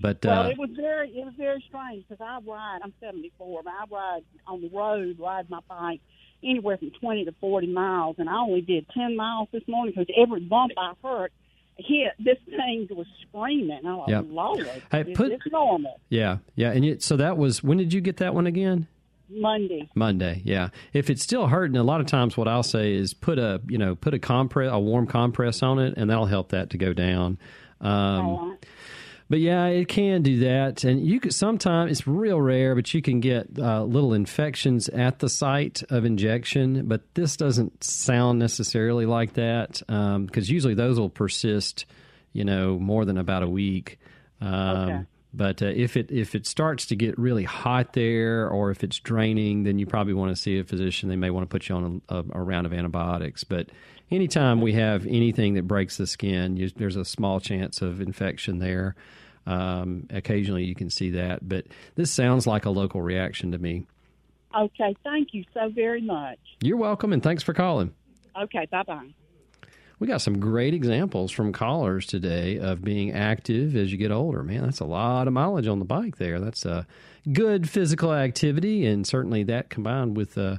But 0.00 0.24
well, 0.24 0.46
uh, 0.46 0.48
it 0.48 0.58
was 0.58 0.70
very 0.74 1.10
it 1.10 1.24
was 1.24 1.34
very 1.36 1.62
strange 1.68 2.04
because 2.08 2.24
I 2.24 2.38
ride. 2.48 2.80
I'm 2.82 2.94
74, 3.00 3.62
but 3.62 3.72
I 3.72 3.84
ride 3.90 4.22
on 4.46 4.62
the 4.62 4.68
road, 4.70 5.18
ride 5.18 5.50
my 5.50 5.60
bike 5.68 6.00
anywhere 6.42 6.78
from 6.78 6.90
20 7.00 7.26
to 7.26 7.34
40 7.40 7.66
miles, 7.66 8.16
and 8.18 8.28
I 8.28 8.38
only 8.38 8.62
did 8.62 8.86
10 8.94 9.14
miles 9.14 9.48
this 9.52 9.62
morning 9.68 9.92
because 9.94 10.12
every 10.16 10.40
bump 10.40 10.72
I 10.78 10.94
hurt 11.02 11.32
hit, 11.76 12.12
this 12.18 12.38
thing 12.46 12.88
was 12.90 13.06
screaming. 13.28 13.80
I 13.86 13.94
was 13.94 14.08
yep. 14.08 14.24
Lord, 14.28 14.66
hey, 14.90 15.04
put, 15.04 15.32
it's 15.32 15.42
normal. 15.50 16.00
Yeah, 16.08 16.38
yeah, 16.54 16.72
and 16.72 17.02
so 17.02 17.16
that 17.16 17.36
was 17.36 17.62
when 17.62 17.78
did 17.78 17.92
you 17.92 18.00
get 18.00 18.18
that 18.18 18.34
one 18.34 18.46
again? 18.46 18.86
Monday. 19.32 19.88
Monday, 19.94 20.42
yeah. 20.44 20.70
If 20.92 21.08
it's 21.08 21.22
still 21.22 21.46
hurting, 21.46 21.76
a 21.76 21.84
lot 21.84 22.00
of 22.00 22.06
times 22.06 22.36
what 22.36 22.48
I'll 22.48 22.64
say 22.64 22.94
is 22.94 23.14
put 23.14 23.38
a 23.38 23.60
you 23.68 23.78
know 23.78 23.94
put 23.94 24.14
a 24.14 24.18
compress, 24.18 24.70
a 24.72 24.78
warm 24.78 25.06
compress 25.06 25.62
on 25.62 25.78
it, 25.78 25.94
and 25.96 26.10
that'll 26.10 26.26
help 26.26 26.50
that 26.50 26.70
to 26.70 26.78
go 26.78 26.92
down. 26.92 27.38
Um, 27.80 28.58
but 29.30 29.38
yeah, 29.38 29.66
it 29.66 29.86
can 29.86 30.22
do 30.22 30.40
that, 30.40 30.82
and 30.82 31.06
you 31.06 31.20
could 31.20 31.32
sometimes 31.32 31.92
it's 31.92 32.06
real 32.08 32.40
rare, 32.40 32.74
but 32.74 32.92
you 32.92 33.00
can 33.00 33.20
get 33.20 33.46
uh, 33.56 33.84
little 33.84 34.12
infections 34.12 34.88
at 34.88 35.20
the 35.20 35.28
site 35.28 35.84
of 35.88 36.04
injection. 36.04 36.88
But 36.88 37.14
this 37.14 37.36
doesn't 37.36 37.84
sound 37.84 38.40
necessarily 38.40 39.06
like 39.06 39.34
that 39.34 39.82
because 39.86 39.86
um, 39.88 40.28
usually 40.54 40.74
those 40.74 40.98
will 40.98 41.10
persist, 41.10 41.86
you 42.32 42.44
know, 42.44 42.76
more 42.76 43.04
than 43.04 43.18
about 43.18 43.44
a 43.44 43.48
week. 43.48 44.00
Um, 44.40 44.50
okay. 44.50 45.06
But 45.32 45.62
uh, 45.62 45.66
if 45.66 45.96
it 45.96 46.10
if 46.10 46.34
it 46.34 46.44
starts 46.44 46.86
to 46.86 46.96
get 46.96 47.16
really 47.16 47.44
hot 47.44 47.92
there, 47.92 48.48
or 48.48 48.72
if 48.72 48.82
it's 48.82 48.98
draining, 48.98 49.62
then 49.62 49.78
you 49.78 49.86
probably 49.86 50.14
want 50.14 50.34
to 50.34 50.42
see 50.42 50.58
a 50.58 50.64
physician. 50.64 51.08
They 51.08 51.14
may 51.14 51.30
want 51.30 51.48
to 51.48 51.54
put 51.54 51.68
you 51.68 51.76
on 51.76 52.02
a, 52.08 52.24
a 52.32 52.42
round 52.42 52.66
of 52.66 52.72
antibiotics. 52.72 53.44
But 53.44 53.68
anytime 54.10 54.60
we 54.60 54.72
have 54.72 55.06
anything 55.06 55.54
that 55.54 55.68
breaks 55.68 55.98
the 55.98 56.08
skin, 56.08 56.56
you, 56.56 56.68
there's 56.70 56.96
a 56.96 57.04
small 57.04 57.38
chance 57.38 57.80
of 57.80 58.00
infection 58.00 58.58
there. 58.58 58.96
Um, 59.50 60.06
occasionally 60.10 60.64
you 60.64 60.76
can 60.76 60.90
see 60.90 61.10
that, 61.10 61.48
but 61.48 61.66
this 61.96 62.12
sounds 62.12 62.46
like 62.46 62.66
a 62.66 62.70
local 62.70 63.02
reaction 63.02 63.50
to 63.50 63.58
me. 63.58 63.84
Okay, 64.56 64.94
thank 65.02 65.34
you 65.34 65.44
so 65.52 65.70
very 65.70 66.00
much. 66.00 66.38
You're 66.60 66.76
welcome, 66.76 67.12
and 67.12 67.20
thanks 67.20 67.42
for 67.42 67.52
calling. 67.52 67.92
Okay, 68.40 68.68
bye 68.70 68.84
bye. 68.84 69.08
We 69.98 70.06
got 70.06 70.20
some 70.22 70.38
great 70.38 70.72
examples 70.72 71.32
from 71.32 71.52
callers 71.52 72.06
today 72.06 72.58
of 72.58 72.82
being 72.82 73.10
active 73.10 73.74
as 73.74 73.90
you 73.90 73.98
get 73.98 74.12
older. 74.12 74.44
Man, 74.44 74.62
that's 74.62 74.80
a 74.80 74.84
lot 74.84 75.26
of 75.26 75.32
mileage 75.32 75.66
on 75.66 75.80
the 75.80 75.84
bike 75.84 76.16
there. 76.16 76.38
That's 76.38 76.64
a 76.64 76.86
good 77.32 77.68
physical 77.68 78.14
activity, 78.14 78.86
and 78.86 79.04
certainly 79.04 79.42
that 79.44 79.68
combined 79.68 80.16
with 80.16 80.38
uh, 80.38 80.56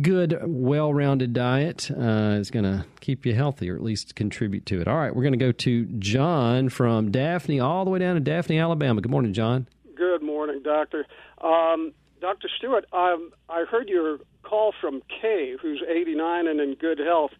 good, 0.00 0.38
well 0.44 0.92
rounded 0.92 1.32
diet 1.32 1.90
uh, 1.90 2.36
is 2.38 2.50
going 2.50 2.64
to 2.64 2.84
keep 3.00 3.26
you 3.26 3.34
healthy 3.34 3.70
or 3.70 3.76
at 3.76 3.82
least 3.82 4.14
contribute 4.14 4.66
to 4.66 4.80
it. 4.80 4.88
All 4.88 4.96
right, 4.96 5.14
we're 5.14 5.22
going 5.22 5.32
to 5.32 5.38
go 5.38 5.52
to 5.52 5.84
John 5.98 6.68
from 6.68 7.10
Daphne, 7.10 7.60
all 7.60 7.84
the 7.84 7.90
way 7.90 7.98
down 7.98 8.14
to 8.14 8.20
Daphne, 8.20 8.58
Alabama. 8.58 9.00
Good 9.00 9.10
morning, 9.10 9.32
John. 9.32 9.66
Good 9.96 10.22
morning, 10.22 10.60
Doctor. 10.62 11.06
Um, 11.40 11.92
Dr. 12.20 12.48
Stewart, 12.56 12.84
um, 12.92 13.32
I 13.48 13.64
heard 13.70 13.88
your 13.88 14.18
call 14.42 14.72
from 14.80 15.02
Kay, 15.20 15.56
who's 15.60 15.82
89 15.88 16.46
and 16.48 16.60
in 16.60 16.74
good 16.74 16.98
health, 16.98 17.30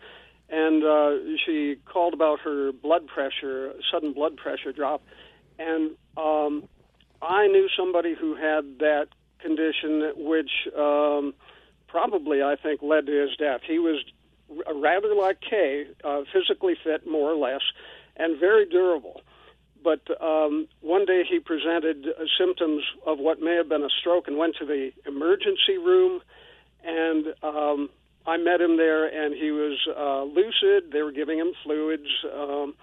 and 0.49 0.85
uh, 0.85 1.11
she 1.45 1.77
called 1.85 2.15
about 2.15 2.41
her 2.41 2.73
blood 2.73 3.07
pressure, 3.07 3.73
sudden 3.93 4.13
blood 4.13 4.37
pressure 4.37 4.73
drop. 4.73 5.03
And 5.59 5.93
um, 6.17 6.69
I 7.21 7.49
knew 7.49 7.69
somebody 7.77 8.15
who 8.19 8.35
had 8.35 8.79
that 8.79 9.09
condition, 9.41 10.13
which. 10.17 10.51
Probably, 11.89 12.43
I 12.43 12.57
think, 12.57 12.83
led 12.83 13.07
to 13.07 13.13
his 13.13 13.37
death. 13.37 13.63
He 13.67 13.79
was 13.79 14.05
rather 14.75 15.15
like 15.15 15.41
Kay, 15.41 15.87
uh, 16.05 16.23
physically 16.33 16.77
fit, 16.83 17.07
more 17.07 17.33
or 17.33 17.37
less, 17.37 17.63
and 18.17 18.39
very 18.39 18.67
durable. 18.67 19.23
But 19.83 20.01
um, 20.21 20.69
one 20.81 21.05
day 21.07 21.23
he 21.29 21.39
presented 21.39 22.07
uh, 22.07 22.25
symptoms 22.39 22.83
of 23.07 23.19
what 23.19 23.41
may 23.41 23.55
have 23.55 23.69
been 23.69 23.83
a 23.83 23.89
stroke 24.01 24.29
and 24.29 24.37
went 24.37 24.57
to 24.57 24.67
the 24.67 24.91
emergency 25.07 25.79
room. 25.79 26.21
And 26.85 27.27
um, 27.43 27.91
I 28.27 28.37
met 28.37 28.61
him 28.61 28.77
there, 28.77 29.07
and 29.07 29.35
he 29.35 29.51
was 29.51 29.79
uh, 29.97 30.25
lucid. 30.25 30.93
They 30.93 31.03
were 31.03 31.13
giving 31.13 31.39
him 31.39 31.53
fluids. 31.65 32.09
Um, 32.33 32.75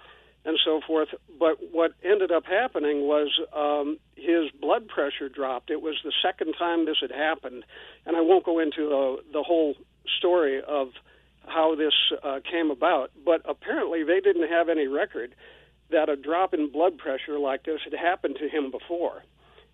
and 0.46 0.58
so 0.64 0.80
forth. 0.86 1.08
But 1.38 1.58
what 1.72 1.92
ended 2.04 2.30
up 2.30 2.46
happening 2.46 3.02
was 3.02 3.28
um, 3.52 3.98
his 4.14 4.50
blood 4.60 4.86
pressure 4.86 5.28
dropped. 5.28 5.70
It 5.70 5.82
was 5.82 5.96
the 6.04 6.12
second 6.22 6.54
time 6.56 6.86
this 6.86 6.98
had 7.00 7.10
happened, 7.10 7.64
and 8.06 8.16
I 8.16 8.20
won't 8.20 8.44
go 8.44 8.60
into 8.60 8.86
uh, 8.86 9.22
the 9.32 9.42
whole 9.42 9.74
story 10.18 10.62
of 10.62 10.90
how 11.46 11.74
this 11.74 11.92
uh, 12.22 12.38
came 12.48 12.70
about. 12.70 13.10
But 13.24 13.42
apparently, 13.44 14.04
they 14.04 14.20
didn't 14.20 14.48
have 14.48 14.68
any 14.68 14.86
record 14.86 15.34
that 15.90 16.08
a 16.08 16.16
drop 16.16 16.54
in 16.54 16.70
blood 16.70 16.96
pressure 16.96 17.38
like 17.38 17.64
this 17.64 17.80
had 17.84 17.92
happened 17.92 18.36
to 18.40 18.48
him 18.48 18.70
before. 18.70 19.22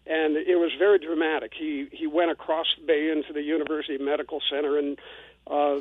And 0.06 0.36
it 0.36 0.56
was 0.56 0.72
very 0.78 0.98
dramatic. 0.98 1.52
He 1.56 1.86
he 1.92 2.06
went 2.06 2.30
across 2.30 2.66
the 2.78 2.86
bay 2.86 3.10
into 3.10 3.32
the 3.32 3.42
University 3.42 3.98
Medical 3.98 4.40
Center, 4.50 4.78
and 4.78 4.98
uh, 5.46 5.80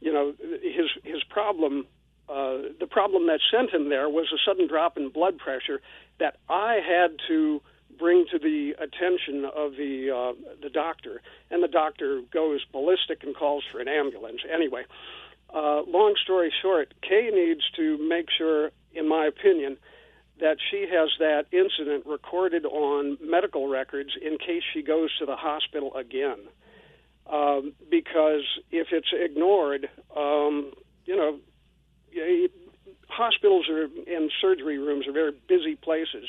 you 0.00 0.12
know 0.12 0.32
his 0.62 0.86
his 1.02 1.22
problem 1.24 1.86
uh, 2.32 2.72
the 2.80 2.86
problem 2.86 3.26
that 3.26 3.40
sent 3.50 3.70
him 3.70 3.90
there 3.90 4.08
was 4.08 4.26
a 4.32 4.38
sudden 4.48 4.66
drop 4.66 4.96
in 4.96 5.10
blood 5.10 5.36
pressure 5.36 5.82
that 6.18 6.36
I 6.48 6.76
had 6.76 7.16
to 7.28 7.60
bring 7.98 8.24
to 8.32 8.38
the 8.38 8.74
attention 8.78 9.44
of 9.44 9.72
the 9.72 10.10
uh, 10.10 10.54
the 10.62 10.70
doctor, 10.70 11.20
and 11.50 11.62
the 11.62 11.68
doctor 11.68 12.22
goes 12.32 12.64
ballistic 12.72 13.22
and 13.22 13.36
calls 13.36 13.64
for 13.70 13.80
an 13.80 13.88
ambulance. 13.88 14.40
Anyway, 14.52 14.84
uh, 15.54 15.82
long 15.86 16.14
story 16.22 16.52
short, 16.62 16.94
Kay 17.02 17.30
needs 17.32 17.62
to 17.76 17.98
make 18.08 18.28
sure, 18.36 18.70
in 18.94 19.06
my 19.08 19.26
opinion, 19.26 19.76
that 20.40 20.56
she 20.70 20.86
has 20.90 21.10
that 21.18 21.44
incident 21.52 22.06
recorded 22.06 22.64
on 22.64 23.18
medical 23.20 23.68
records 23.68 24.10
in 24.20 24.38
case 24.38 24.62
she 24.72 24.82
goes 24.82 25.10
to 25.18 25.26
the 25.26 25.36
hospital 25.36 25.94
again. 25.94 26.38
Um, 27.30 27.74
because 27.90 28.42
if 28.70 28.88
it's 28.90 29.12
ignored, 29.12 29.88
um, 30.16 30.72
you 31.04 31.14
know, 31.14 31.38
hospitals 33.08 33.68
are, 33.68 33.84
and 33.84 34.30
surgery 34.40 34.78
rooms 34.78 35.06
are 35.06 35.12
very 35.12 35.32
busy 35.48 35.76
places. 35.76 36.28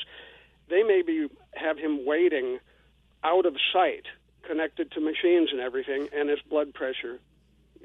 They 0.69 0.83
maybe 0.83 1.27
have 1.55 1.77
him 1.77 2.05
waiting 2.05 2.59
out 3.23 3.45
of 3.45 3.55
sight, 3.71 4.05
connected 4.43 4.91
to 4.91 4.99
machines 4.99 5.49
and 5.51 5.59
everything, 5.59 6.09
and 6.13 6.29
his 6.29 6.39
blood 6.49 6.73
pressure, 6.73 7.19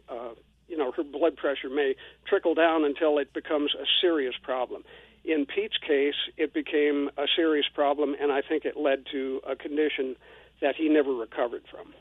uh, 0.08 0.30
you 0.68 0.76
know, 0.76 0.92
her 0.92 1.04
blood 1.04 1.36
pressure 1.36 1.70
may 1.70 1.94
trickle 2.26 2.54
down 2.54 2.84
until 2.84 3.18
it 3.18 3.32
becomes 3.32 3.74
a 3.74 3.84
serious 4.00 4.34
problem. 4.42 4.84
In 5.24 5.46
Pete's 5.46 5.78
case, 5.78 6.14
it 6.36 6.52
became 6.52 7.10
a 7.16 7.26
serious 7.36 7.66
problem, 7.72 8.14
and 8.20 8.32
I 8.32 8.42
think 8.42 8.64
it 8.64 8.76
led 8.76 9.04
to 9.12 9.40
a 9.48 9.56
condition 9.56 10.16
that 10.60 10.74
he 10.76 10.88
never 10.88 11.12
recovered 11.12 11.62
from. 11.70 11.94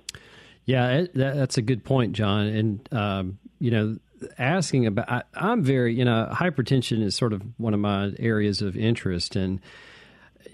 Yeah, 0.66 1.06
that's 1.14 1.58
a 1.58 1.62
good 1.62 1.84
point, 1.84 2.14
John. 2.14 2.48
And 2.48 2.94
um, 2.94 3.40
you 3.60 3.72
know, 3.72 3.98
asking 4.38 4.86
about 4.86 5.10
I, 5.10 5.24
i'm 5.36 5.64
very 5.64 5.94
you 5.94 6.06
know 6.06 6.30
hypertension 6.32 7.04
is 7.04 7.16
sort 7.16 7.34
of 7.34 7.44
one 7.58 7.74
of 7.74 7.80
my 7.80 8.12
areas 8.20 8.62
of 8.62 8.76
interest. 8.76 9.36
And 9.36 9.60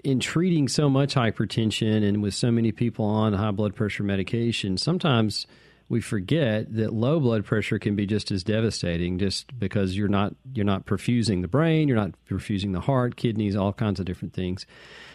in 0.02 0.20
treating 0.20 0.68
so 0.68 0.90
much 0.90 1.14
hypertension 1.14 2.06
and 2.06 2.22
with 2.22 2.34
so 2.34 2.50
many 2.50 2.72
people 2.72 3.04
on 3.04 3.32
high 3.32 3.52
blood 3.52 3.74
pressure 3.74 4.02
medication 4.02 4.76
sometimes 4.76 5.46
we 5.88 6.00
forget 6.00 6.74
that 6.74 6.92
low 6.92 7.20
blood 7.20 7.44
pressure 7.44 7.78
can 7.78 7.94
be 7.94 8.06
just 8.06 8.30
as 8.30 8.42
devastating 8.42 9.18
just 9.18 9.58
because 9.58 9.96
you're 9.96 10.08
not 10.08 10.34
you're 10.52 10.64
not 10.64 10.86
perfusing 10.86 11.42
the 11.42 11.48
brain 11.48 11.88
you're 11.88 11.96
not 11.96 12.12
perfusing 12.28 12.72
the 12.72 12.80
heart 12.80 13.16
kidneys 13.16 13.56
all 13.56 13.72
kinds 13.72 14.00
of 14.00 14.06
different 14.06 14.34
things. 14.34 14.66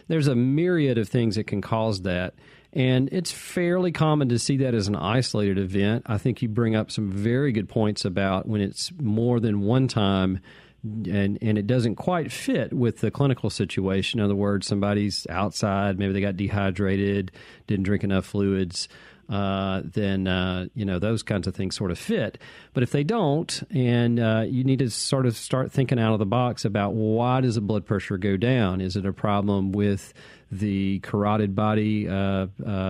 There's 0.07 0.27
a 0.27 0.35
myriad 0.35 0.97
of 0.97 1.07
things 1.07 1.35
that 1.35 1.45
can 1.45 1.62
cause 1.62 2.01
that 2.01 2.33
and 2.73 3.10
it's 3.12 3.32
fairly 3.32 3.91
common 3.91 4.29
to 4.29 4.39
see 4.39 4.58
that 4.58 4.73
as 4.73 4.88
an 4.88 4.95
isolated 4.95 5.58
event. 5.58 6.03
I 6.05 6.17
think 6.17 6.41
you 6.41 6.49
bring 6.49 6.75
up 6.75 6.91
some 6.91 7.12
very 7.12 7.51
good 7.51 7.67
points 7.67 8.05
about 8.05 8.47
when 8.47 8.62
it's 8.62 8.91
more 8.99 9.39
than 9.39 9.62
one 9.62 9.88
time 9.88 10.39
and 10.84 11.38
and 11.41 11.58
it 11.58 11.67
doesn't 11.67 11.95
quite 11.95 12.32
fit 12.32 12.71
with 12.71 12.99
the 12.99 13.12
clinical 13.12 13.49
situation. 13.49 14.19
In 14.19 14.25
other 14.25 14.36
words, 14.36 14.67
somebody's 14.67 15.27
outside, 15.29 15.99
maybe 15.99 16.13
they 16.13 16.21
got 16.21 16.38
dehydrated, 16.38 17.32
didn't 17.67 17.84
drink 17.84 18.03
enough 18.03 18.25
fluids. 18.25 18.88
Uh, 19.29 19.84
then 19.86 20.25
uh, 20.27 20.65
you 20.73 20.86
know 20.86 20.97
those 20.97 21.21
kinds 21.21 21.45
of 21.47 21.55
things 21.55 21.75
sort 21.75 21.91
of 21.91 21.99
fit. 21.99 22.39
But 22.73 22.82
if 22.82 22.91
they 22.91 23.03
don't, 23.03 23.62
and 23.69 24.19
uh, 24.19 24.45
you 24.47 24.63
need 24.63 24.79
to 24.79 24.89
sort 24.89 25.27
of 25.27 25.38
start 25.38 25.71
thinking 25.71 25.99
out 25.99 26.13
of 26.13 26.19
the 26.19 26.25
box 26.25 26.65
about 26.65 26.93
why 26.93 27.41
does 27.41 27.55
the 27.55 27.62
blood 27.62 27.86
pressure 27.86 28.17
go 28.17 28.38
down? 28.38 28.82
Is 28.82 28.95
it 28.95 29.05
a 29.05 29.13
problem 29.13 29.71
with 29.71 30.13
the 30.51 30.99
carotid 30.99 31.55
body 31.55 32.07
uh, 32.07 32.13
uh, 32.13 32.47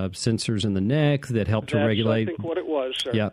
sensors 0.10 0.63
in 0.63 0.74
the 0.74 0.82
neck 0.82 1.28
that 1.28 1.48
help 1.48 1.65
That's, 1.65 1.74
to 1.74 1.86
regulate. 1.86 2.24
I 2.24 2.26
think 2.32 2.43
what 2.43 2.58
it 2.58 2.65
was, 2.65 2.95
sir. 2.98 3.12
Yeah, 3.13 3.30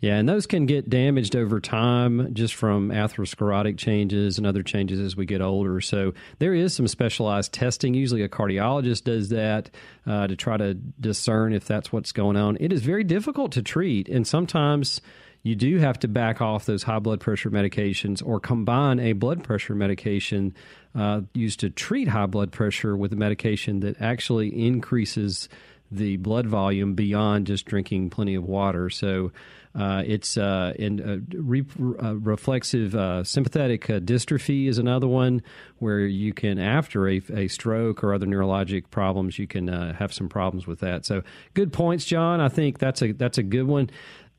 yeah, 0.00 0.16
and 0.16 0.28
those 0.28 0.46
can 0.46 0.66
get 0.66 0.88
damaged 0.90 1.34
over 1.34 1.60
time 1.60 2.34
just 2.34 2.54
from 2.54 2.90
atherosclerotic 2.90 3.78
changes 3.78 4.38
and 4.38 4.46
other 4.46 4.62
changes 4.62 5.00
as 5.00 5.16
we 5.16 5.26
get 5.26 5.40
older. 5.40 5.80
So 5.80 6.14
there 6.38 6.54
is 6.54 6.74
some 6.74 6.86
specialized 6.86 7.52
testing. 7.52 7.94
Usually, 7.94 8.22
a 8.22 8.28
cardiologist 8.28 9.04
does 9.04 9.30
that 9.30 9.70
uh, 10.06 10.26
to 10.26 10.36
try 10.36 10.56
to 10.56 10.74
discern 10.74 11.52
if 11.52 11.64
that's 11.66 11.92
what's 11.92 12.12
going 12.12 12.36
on. 12.36 12.56
It 12.60 12.72
is 12.72 12.82
very 12.82 13.04
difficult 13.04 13.52
to 13.52 13.62
treat, 13.62 14.08
and 14.08 14.26
sometimes 14.26 15.00
you 15.44 15.54
do 15.54 15.78
have 15.78 15.98
to 16.00 16.08
back 16.08 16.40
off 16.40 16.64
those 16.64 16.82
high 16.82 16.98
blood 16.98 17.20
pressure 17.20 17.50
medications 17.50 18.26
or 18.26 18.40
combine 18.40 18.98
a 18.98 19.12
blood 19.12 19.44
pressure 19.44 19.74
medication 19.74 20.54
uh, 20.94 21.20
used 21.34 21.60
to 21.60 21.70
treat 21.70 22.08
high 22.08 22.26
blood 22.26 22.50
pressure 22.50 22.96
with 22.96 23.12
a 23.12 23.16
medication 23.16 23.80
that 23.80 24.00
actually 24.00 24.48
increases 24.66 25.48
the 25.92 26.16
blood 26.16 26.46
volume 26.46 26.94
beyond 26.94 27.46
just 27.46 27.66
drinking 27.66 28.10
plenty 28.10 28.34
of 28.34 28.44
water. 28.44 28.88
So 28.88 29.32
uh, 29.74 30.04
it's 30.06 30.36
uh, 30.36 30.72
in 30.78 31.00
uh, 31.00 31.18
re- 31.36 31.64
uh, 32.00 32.14
reflexive 32.16 32.94
uh, 32.94 33.24
sympathetic 33.24 33.86
dystrophy 33.86 34.68
is 34.68 34.78
another 34.78 35.08
one 35.08 35.42
where 35.78 36.00
you 36.00 36.32
can 36.32 36.58
after 36.60 37.08
a, 37.08 37.20
a 37.32 37.48
stroke 37.48 38.04
or 38.04 38.14
other 38.14 38.26
neurologic 38.26 38.90
problems 38.90 39.38
you 39.38 39.48
can 39.48 39.66
have 39.66 40.12
some 40.12 40.28
problems 40.28 40.66
with 40.66 40.78
that. 40.80 41.04
So 41.04 41.22
good 41.54 41.72
points, 41.72 42.04
John. 42.04 42.40
I 42.40 42.48
think 42.48 42.78
that's 42.78 43.02
a 43.02 43.12
that's 43.12 43.38
a 43.38 43.42
good 43.42 43.66
one. 43.66 43.90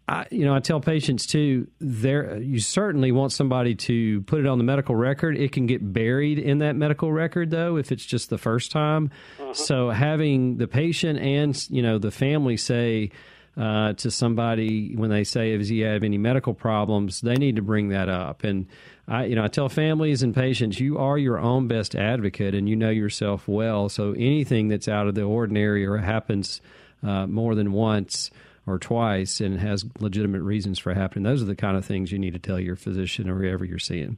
I, 0.08 0.28
you 0.30 0.46
know, 0.46 0.54
I 0.54 0.60
tell 0.60 0.80
patients 0.80 1.26
too. 1.26 1.68
There, 1.80 2.38
you 2.38 2.60
certainly 2.60 3.12
want 3.12 3.32
somebody 3.32 3.74
to 3.76 4.22
put 4.22 4.40
it 4.40 4.46
on 4.46 4.60
the 4.60 4.64
medical 4.64 4.96
record. 4.96 5.36
It 5.36 5.52
can 5.52 5.66
get 5.66 5.94
buried 5.94 6.38
in 6.38 6.60
that 6.60 6.76
medical 6.76 7.12
record, 7.12 7.50
though, 7.50 7.78
if 7.78 7.92
it's 7.92 8.06
just 8.06 8.30
the 8.30 8.38
first 8.38 8.72
time. 8.72 9.10
Uh-huh. 9.40 9.54
So 9.54 9.90
having 9.90 10.58
the 10.58 10.68
patient 10.68 11.20
and 11.20 11.70
you 11.70 11.82
know 11.82 11.98
the 11.98 12.12
family 12.12 12.56
say 12.56 13.10
uh, 13.58 13.94
to 13.94 14.12
somebody 14.12 14.96
when 14.96 15.10
they 15.10 15.24
say, 15.24 15.58
"Does 15.58 15.70
he 15.70 15.80
have 15.80 16.04
any 16.04 16.20
medical 16.20 16.54
problems?" 16.54 17.22
They 17.22 17.36
need 17.36 17.56
to 17.56 17.64
bring 17.64 17.90
that 17.90 18.08
up. 18.08 18.44
And 18.44 18.68
I, 19.08 19.26
you 19.26 19.36
know, 19.36 19.44
I 19.44 19.48
tell 19.48 19.70
families 19.70 20.22
and 20.22 20.36
patients, 20.36 20.80
you 20.80 21.00
are 21.00 21.18
your 21.18 21.40
own 21.40 21.68
best 21.68 21.96
advocate, 21.96 22.54
and 22.54 22.70
you 22.70 22.76
know 22.76 22.92
yourself 22.92 23.48
well. 23.48 23.90
So 23.90 24.12
anything 24.12 24.68
that's 24.68 24.88
out 24.88 25.08
of 25.08 25.16
the 25.16 25.24
ordinary 25.24 25.84
or 25.84 25.98
happens 25.98 26.62
uh, 27.02 27.26
more 27.26 27.56
than 27.56 27.72
once 27.72 28.30
or 28.68 28.80
twice 28.80 29.42
and 29.42 29.60
has 29.60 29.86
legitimate 30.00 30.42
reasons 30.42 30.80
for 30.80 30.94
happening. 30.94 31.24
Those 31.24 31.42
are 31.42 31.46
the 31.46 31.56
kind 31.56 31.78
of 31.78 31.86
things 31.86 32.12
you 32.12 32.20
need 32.20 32.34
to 32.34 32.40
tell 32.40 32.60
your 32.60 32.76
physician 32.76 33.30
or 33.30 33.38
whoever 33.38 33.66
you're 33.66 33.80
seeing. 33.80 34.18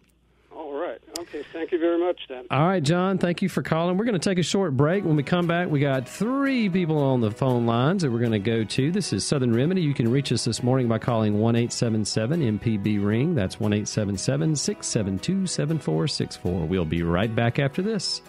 All 0.51 0.73
right. 0.73 0.99
Okay. 1.19 1.43
Thank 1.51 1.71
you 1.71 1.79
very 1.79 1.99
much, 1.99 2.19
Dan. 2.29 2.45
All 2.49 2.67
right, 2.67 2.81
John. 2.81 3.17
Thank 3.17 3.41
you 3.41 3.49
for 3.49 3.61
calling. 3.61 3.97
We're 3.97 4.05
going 4.05 4.19
to 4.19 4.29
take 4.29 4.37
a 4.37 4.43
short 4.43 4.77
break. 4.77 5.03
When 5.03 5.15
we 5.15 5.23
come 5.23 5.47
back, 5.47 5.69
we 5.69 5.79
got 5.79 6.07
three 6.07 6.69
people 6.69 6.97
on 6.97 7.21
the 7.21 7.31
phone 7.31 7.65
lines 7.65 8.03
that 8.03 8.11
we're 8.11 8.19
going 8.19 8.31
to 8.31 8.39
go 8.39 8.63
to. 8.63 8.91
This 8.91 9.11
is 9.11 9.25
Southern 9.25 9.53
Remedy. 9.53 9.81
You 9.81 9.93
can 9.93 10.09
reach 10.09 10.31
us 10.31 10.45
this 10.45 10.63
morning 10.63 10.87
by 10.87 10.99
calling 10.99 11.39
one 11.39 11.55
eight 11.55 11.73
seven 11.73 12.05
seven 12.05 12.59
MPB 12.59 13.05
Ring. 13.05 13.35
That's 13.35 13.59
one 13.59 13.73
eight 13.73 13.87
seven 13.87 14.15
seven 14.17 14.55
six 14.55 14.87
seven 14.87 15.19
two 15.19 15.45
seven 15.45 15.77
four 15.77 16.07
six 16.07 16.37
four. 16.37 16.65
We'll 16.65 16.85
be 16.85 17.03
right 17.03 17.33
back 17.33 17.59
after 17.59 17.81
this. 17.81 18.21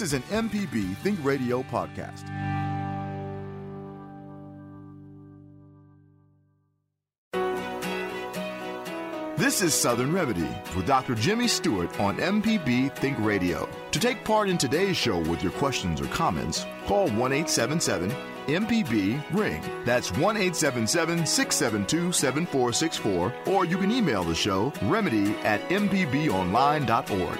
This 0.00 0.14
is 0.14 0.22
an 0.30 0.48
MPB 0.48 0.96
Think 1.02 1.22
Radio 1.22 1.62
podcast. 1.62 2.24
This 9.36 9.60
is 9.60 9.74
Southern 9.74 10.14
Remedy 10.14 10.48
with 10.74 10.86
Dr. 10.86 11.14
Jimmy 11.14 11.46
Stewart 11.46 12.00
on 12.00 12.16
MPB 12.16 12.96
Think 12.96 13.18
Radio. 13.18 13.68
To 13.90 14.00
take 14.00 14.24
part 14.24 14.48
in 14.48 14.56
today's 14.56 14.96
show 14.96 15.18
with 15.18 15.42
your 15.42 15.52
questions 15.52 16.00
or 16.00 16.06
comments, 16.06 16.64
call 16.86 17.08
1 17.08 17.32
877 17.32 18.10
MPB 18.46 19.22
Ring. 19.34 19.62
That's 19.84 20.10
1 20.12 20.22
877 20.38 21.26
672 21.26 22.12
7464, 22.12 23.34
or 23.48 23.66
you 23.66 23.76
can 23.76 23.90
email 23.90 24.24
the 24.24 24.34
show 24.34 24.72
remedy 24.80 25.34
at 25.40 25.60
mpbonline.org. 25.68 27.38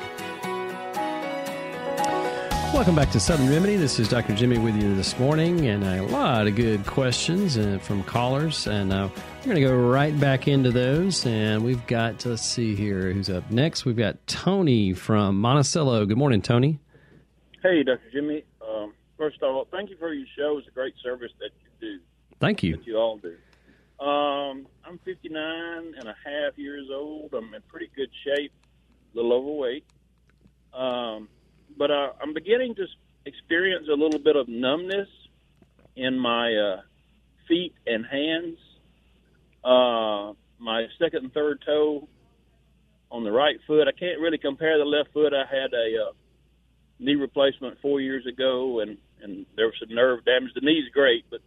Welcome 2.81 2.97
back 2.97 3.11
to 3.11 3.21
Southern 3.21 3.51
Remedy. 3.51 3.77
This 3.77 3.99
is 3.99 4.09
Dr. 4.09 4.35
Jimmy 4.35 4.57
with 4.57 4.75
you 4.75 4.95
this 4.95 5.19
morning, 5.19 5.67
and 5.67 5.85
a 5.85 6.03
lot 6.05 6.47
of 6.47 6.57
good 6.57 6.87
questions 6.87 7.59
uh, 7.59 7.79
from 7.83 8.03
callers. 8.03 8.67
And 8.67 8.91
uh, 8.91 9.11
we're 9.41 9.45
going 9.45 9.57
to 9.57 9.61
go 9.61 9.77
right 9.77 10.19
back 10.19 10.49
into 10.49 10.71
those. 10.71 11.27
And 11.27 11.63
we've 11.63 11.87
got, 11.87 12.25
let's 12.25 12.41
see 12.41 12.75
here, 12.75 13.13
who's 13.13 13.29
up 13.29 13.51
next? 13.51 13.85
We've 13.85 13.99
got 13.99 14.27
Tony 14.27 14.95
from 14.95 15.39
Monticello. 15.43 16.07
Good 16.07 16.17
morning, 16.17 16.41
Tony. 16.41 16.81
Hey, 17.63 17.83
Dr. 17.83 18.01
Jimmy. 18.15 18.45
Um, 18.67 18.95
first 19.19 19.43
of 19.43 19.55
all, 19.55 19.69
thank 19.71 19.91
you 19.91 19.99
for 19.99 20.15
your 20.15 20.27
show. 20.35 20.57
It's 20.57 20.67
a 20.67 20.71
great 20.71 20.95
service 21.03 21.33
that 21.39 21.51
you 21.61 21.99
do. 21.99 22.03
Thank 22.41 22.63
you. 22.63 22.77
That 22.77 22.87
you 22.87 22.97
all 22.97 23.19
do. 23.19 23.37
Um, 24.03 24.67
I'm 24.87 24.99
59 25.05 25.37
and 25.99 26.09
a 26.09 26.17
half 26.25 26.57
years 26.57 26.89
old. 26.91 27.35
I'm 27.35 27.53
in 27.53 27.61
pretty 27.69 27.91
good 27.95 28.09
shape, 28.25 28.55
a 29.13 29.17
little 29.19 29.35
overweight. 29.35 29.85
Um, 30.73 31.29
but 31.81 31.91
uh, 31.91 32.13
I'm 32.21 32.35
beginning 32.35 32.75
to 32.75 32.85
experience 33.25 33.87
a 33.91 33.97
little 33.97 34.21
bit 34.21 34.37
of 34.37 34.49
numbness 34.49 35.09
in 35.97 36.19
my 36.19 36.55
uh, 36.55 36.81
feet 37.49 37.73
and 37.87 38.05
hands. 38.05 38.59
Uh, 39.65 40.35
my 40.59 40.85
second 40.99 41.25
and 41.25 41.33
third 41.33 41.63
toe 41.65 42.07
on 43.11 43.25
the 43.25 43.33
right 43.33 43.57
foot. 43.67 43.89
I 43.89 43.99
can't 43.99 44.21
really 44.21 44.37
compare 44.37 44.77
the 44.77 44.85
left 44.85 45.15
foot. 45.15 45.33
I 45.33 45.47
had 45.51 45.73
a 45.73 46.09
uh, 46.09 46.13
knee 46.99 47.15
replacement 47.15 47.81
four 47.81 47.99
years 47.99 48.27
ago, 48.27 48.81
and 48.81 48.99
and 49.23 49.47
there 49.57 49.65
was 49.65 49.75
some 49.81 49.95
nerve 49.95 50.23
damage. 50.27 50.51
The 50.55 50.61
knee's 50.61 50.91
great, 50.93 51.25
but 51.31 51.41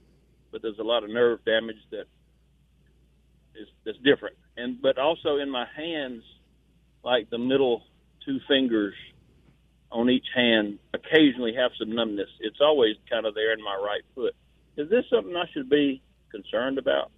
but 0.51 0.63
there's 0.63 0.79
a 0.79 0.83
lot 0.83 1.03
of 1.03 1.11
nerve 1.11 1.45
damage 1.45 1.77
that 1.91 2.05
is 3.53 3.67
that's 3.85 3.99
different. 3.99 4.37
And 4.57 4.81
but 4.81 4.97
also 4.97 5.37
in 5.37 5.51
my 5.51 5.67
hands, 5.77 6.23
like 7.03 7.29
the 7.29 7.37
middle 7.37 7.83
two 8.25 8.39
fingers 8.47 8.95
on 9.93 10.09
each 10.09 10.25
hand 10.35 10.79
occasionally 10.93 11.53
have 11.55 11.71
some 11.79 11.93
numbness. 11.93 12.29
It's 12.39 12.59
always 12.59 12.95
kind 13.09 13.25
of 13.25 13.35
there 13.35 13.53
in 13.53 13.63
my 13.63 13.75
right 13.75 14.01
foot. 14.15 14.35
Is 14.75 14.89
this 14.89 15.05
something 15.09 15.35
I 15.35 15.45
should 15.53 15.69
be 15.69 16.01
concerned 16.31 16.77
about? 16.77 17.11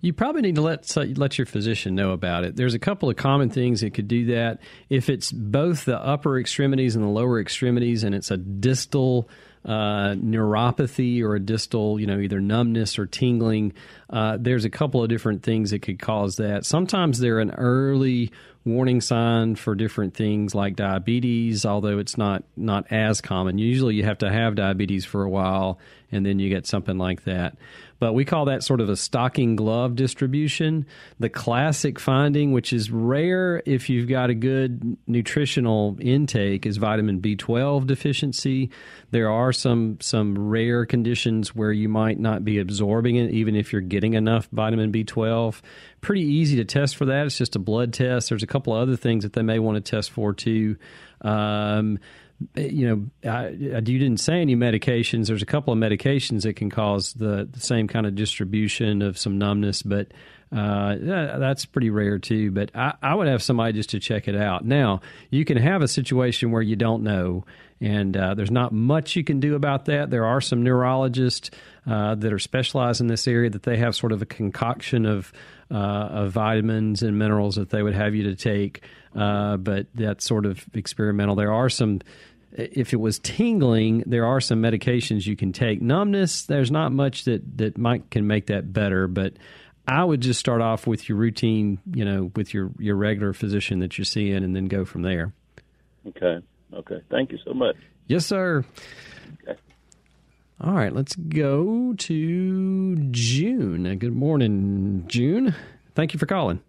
You 0.00 0.12
probably 0.12 0.42
need 0.42 0.56
to 0.56 0.62
let 0.62 0.94
let 1.16 1.38
your 1.38 1.46
physician 1.46 1.94
know 1.94 2.12
about 2.12 2.44
it. 2.44 2.56
There's 2.56 2.74
a 2.74 2.78
couple 2.78 3.08
of 3.08 3.16
common 3.16 3.50
things 3.50 3.80
that 3.80 3.94
could 3.94 4.08
do 4.08 4.26
that. 4.26 4.60
If 4.90 5.08
it's 5.08 5.32
both 5.32 5.84
the 5.84 5.98
upper 5.98 6.38
extremities 6.38 6.96
and 6.96 7.04
the 7.04 7.08
lower 7.08 7.40
extremities, 7.40 8.04
and 8.04 8.14
it's 8.14 8.30
a 8.30 8.36
distal 8.36 9.28
uh, 9.64 10.14
neuropathy 10.14 11.22
or 11.22 11.34
a 11.34 11.40
distal, 11.40 11.98
you 11.98 12.06
know, 12.06 12.18
either 12.20 12.40
numbness 12.40 12.98
or 12.98 13.06
tingling, 13.06 13.72
uh, 14.10 14.36
there's 14.38 14.64
a 14.64 14.70
couple 14.70 15.02
of 15.02 15.08
different 15.08 15.42
things 15.42 15.70
that 15.70 15.82
could 15.82 15.98
cause 15.98 16.36
that. 16.36 16.64
Sometimes 16.64 17.18
they're 17.18 17.40
an 17.40 17.52
early 17.52 18.30
warning 18.66 19.00
sign 19.00 19.54
for 19.54 19.74
different 19.74 20.14
things 20.14 20.54
like 20.54 20.76
diabetes, 20.76 21.64
although 21.64 21.98
it's 21.98 22.18
not 22.18 22.42
not 22.56 22.90
as 22.90 23.20
common. 23.20 23.58
Usually, 23.58 23.94
you 23.94 24.04
have 24.04 24.18
to 24.18 24.30
have 24.30 24.56
diabetes 24.56 25.04
for 25.04 25.22
a 25.22 25.30
while, 25.30 25.78
and 26.12 26.26
then 26.26 26.38
you 26.38 26.48
get 26.48 26.66
something 26.66 26.98
like 26.98 27.24
that. 27.24 27.56
But 27.98 28.12
we 28.12 28.24
call 28.24 28.44
that 28.46 28.62
sort 28.62 28.80
of 28.80 28.88
a 28.88 28.96
stocking 28.96 29.56
glove 29.56 29.96
distribution. 29.96 30.86
The 31.18 31.28
classic 31.28 31.98
finding, 31.98 32.52
which 32.52 32.72
is 32.72 32.90
rare 32.90 33.62
if 33.64 33.88
you've 33.88 34.08
got 34.08 34.30
a 34.30 34.34
good 34.34 34.96
nutritional 35.06 35.96
intake, 36.00 36.66
is 36.66 36.76
vitamin 36.76 37.20
B12 37.20 37.86
deficiency. 37.86 38.70
There 39.10 39.30
are 39.30 39.52
some 39.52 39.98
some 40.00 40.48
rare 40.48 40.84
conditions 40.84 41.54
where 41.54 41.72
you 41.72 41.88
might 41.88 42.18
not 42.18 42.44
be 42.44 42.58
absorbing 42.58 43.16
it, 43.16 43.30
even 43.30 43.56
if 43.56 43.72
you're 43.72 43.80
getting 43.80 44.14
enough 44.14 44.48
vitamin 44.52 44.92
B12 44.92 45.60
pretty 46.06 46.22
easy 46.22 46.56
to 46.56 46.64
test 46.64 46.96
for 46.96 47.06
that. 47.06 47.26
It's 47.26 47.36
just 47.36 47.56
a 47.56 47.58
blood 47.58 47.92
test. 47.92 48.28
There's 48.28 48.44
a 48.44 48.46
couple 48.46 48.74
of 48.74 48.80
other 48.80 48.96
things 48.96 49.24
that 49.24 49.32
they 49.32 49.42
may 49.42 49.58
want 49.58 49.74
to 49.74 49.90
test 49.90 50.12
for 50.12 50.32
too. 50.32 50.76
Um, 51.20 51.98
you 52.54 53.10
know, 53.22 53.30
I, 53.30 53.46
I, 53.46 53.48
you 53.48 53.98
didn't 53.98 54.18
say 54.18 54.40
any 54.40 54.56
medications. 54.56 55.26
There's 55.26 55.42
a 55.42 55.46
couple 55.46 55.72
of 55.72 55.78
medications 55.78 56.42
that 56.42 56.54
can 56.54 56.70
cause 56.70 57.14
the, 57.14 57.48
the 57.50 57.60
same 57.60 57.88
kind 57.88 58.06
of 58.06 58.14
distribution 58.14 59.02
of 59.02 59.18
some 59.18 59.38
numbness, 59.38 59.82
but 59.82 60.08
uh, 60.52 60.94
that's 61.38 61.66
pretty 61.66 61.90
rare 61.90 62.18
too. 62.18 62.50
But 62.50 62.70
I, 62.74 62.94
I, 63.02 63.14
would 63.14 63.26
have 63.26 63.42
somebody 63.42 63.72
just 63.72 63.90
to 63.90 64.00
check 64.00 64.28
it 64.28 64.36
out. 64.36 64.64
Now, 64.64 65.00
you 65.28 65.44
can 65.44 65.56
have 65.56 65.82
a 65.82 65.88
situation 65.88 66.52
where 66.52 66.62
you 66.62 66.76
don't 66.76 67.02
know, 67.02 67.44
and 67.80 68.16
uh, 68.16 68.34
there's 68.34 68.50
not 68.50 68.72
much 68.72 69.16
you 69.16 69.24
can 69.24 69.40
do 69.40 69.56
about 69.56 69.86
that. 69.86 70.10
There 70.10 70.24
are 70.24 70.40
some 70.40 70.62
neurologists 70.62 71.50
uh, 71.86 72.14
that 72.14 72.32
are 72.32 72.38
specialized 72.38 73.00
in 73.00 73.08
this 73.08 73.26
area 73.26 73.50
that 73.50 73.64
they 73.64 73.76
have 73.78 73.96
sort 73.96 74.12
of 74.12 74.22
a 74.22 74.26
concoction 74.26 75.04
of 75.04 75.32
uh, 75.70 75.74
of 75.74 76.32
vitamins 76.32 77.02
and 77.02 77.18
minerals 77.18 77.56
that 77.56 77.70
they 77.70 77.82
would 77.82 77.94
have 77.94 78.14
you 78.14 78.22
to 78.24 78.36
take. 78.36 78.82
Uh, 79.16 79.56
but 79.56 79.86
that's 79.94 80.24
sort 80.24 80.46
of 80.46 80.64
experimental. 80.74 81.34
There 81.34 81.52
are 81.52 81.68
some. 81.68 82.00
If 82.52 82.94
it 82.94 83.00
was 83.00 83.18
tingling, 83.18 84.04
there 84.06 84.24
are 84.24 84.40
some 84.40 84.62
medications 84.62 85.26
you 85.26 85.36
can 85.36 85.52
take. 85.52 85.82
Numbness, 85.82 86.44
there's 86.44 86.70
not 86.70 86.90
much 86.90 87.24
that 87.24 87.58
that 87.58 87.76
might 87.76 88.10
can 88.10 88.26
make 88.26 88.46
that 88.46 88.72
better, 88.72 89.08
but 89.08 89.34
I 89.88 90.04
would 90.04 90.20
just 90.20 90.40
start 90.40 90.60
off 90.60 90.86
with 90.86 91.08
your 91.08 91.16
routine, 91.18 91.78
you 91.92 92.04
know, 92.04 92.30
with 92.34 92.52
your 92.52 92.70
your 92.78 92.96
regular 92.96 93.32
physician 93.32 93.78
that 93.80 93.96
you're 93.98 94.04
seeing, 94.04 94.42
and 94.42 94.54
then 94.56 94.66
go 94.66 94.84
from 94.84 95.02
there. 95.02 95.32
Okay. 96.08 96.38
Okay. 96.72 97.00
Thank 97.10 97.30
you 97.32 97.38
so 97.44 97.52
much. 97.54 97.76
Yes, 98.06 98.26
sir. 98.26 98.64
Okay. 99.42 99.58
All 100.60 100.72
right, 100.72 100.92
let's 100.92 101.14
go 101.16 101.92
to 101.94 102.96
June. 103.10 103.86
Uh, 103.86 103.94
good 103.94 104.14
morning, 104.14 105.04
June. 105.06 105.54
Thank 105.94 106.14
you 106.14 106.18
for 106.18 106.26
calling. 106.26 106.60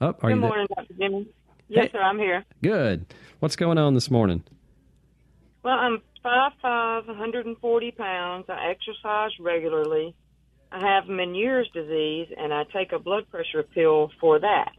Oh, 0.00 0.06
are 0.08 0.12
Good 0.12 0.28
you 0.36 0.40
there? 0.40 0.48
morning, 0.48 0.66
Dr. 0.74 0.94
Jimmy. 0.94 1.26
Yes, 1.68 1.86
Hey. 1.86 1.90
sir, 1.92 2.00
I'm 2.02 2.18
here. 2.18 2.44
Good. 2.62 3.04
What's 3.40 3.56
going 3.56 3.76
on 3.78 3.92
this 3.94 4.10
morning? 4.10 4.42
Well, 5.62 5.74
I'm 5.74 6.00
5'5", 6.24 7.06
140 7.08 7.90
pounds. 7.92 8.46
I 8.48 8.70
exercise 8.70 9.32
regularly. 9.38 10.14
I 10.70 10.80
have 10.80 11.04
Meniere's 11.04 11.70
disease, 11.72 12.28
and 12.36 12.52
I 12.52 12.64
take 12.64 12.92
a 12.92 12.98
blood 12.98 13.30
pressure 13.30 13.62
pill 13.62 14.10
for 14.20 14.38
that. 14.40 14.72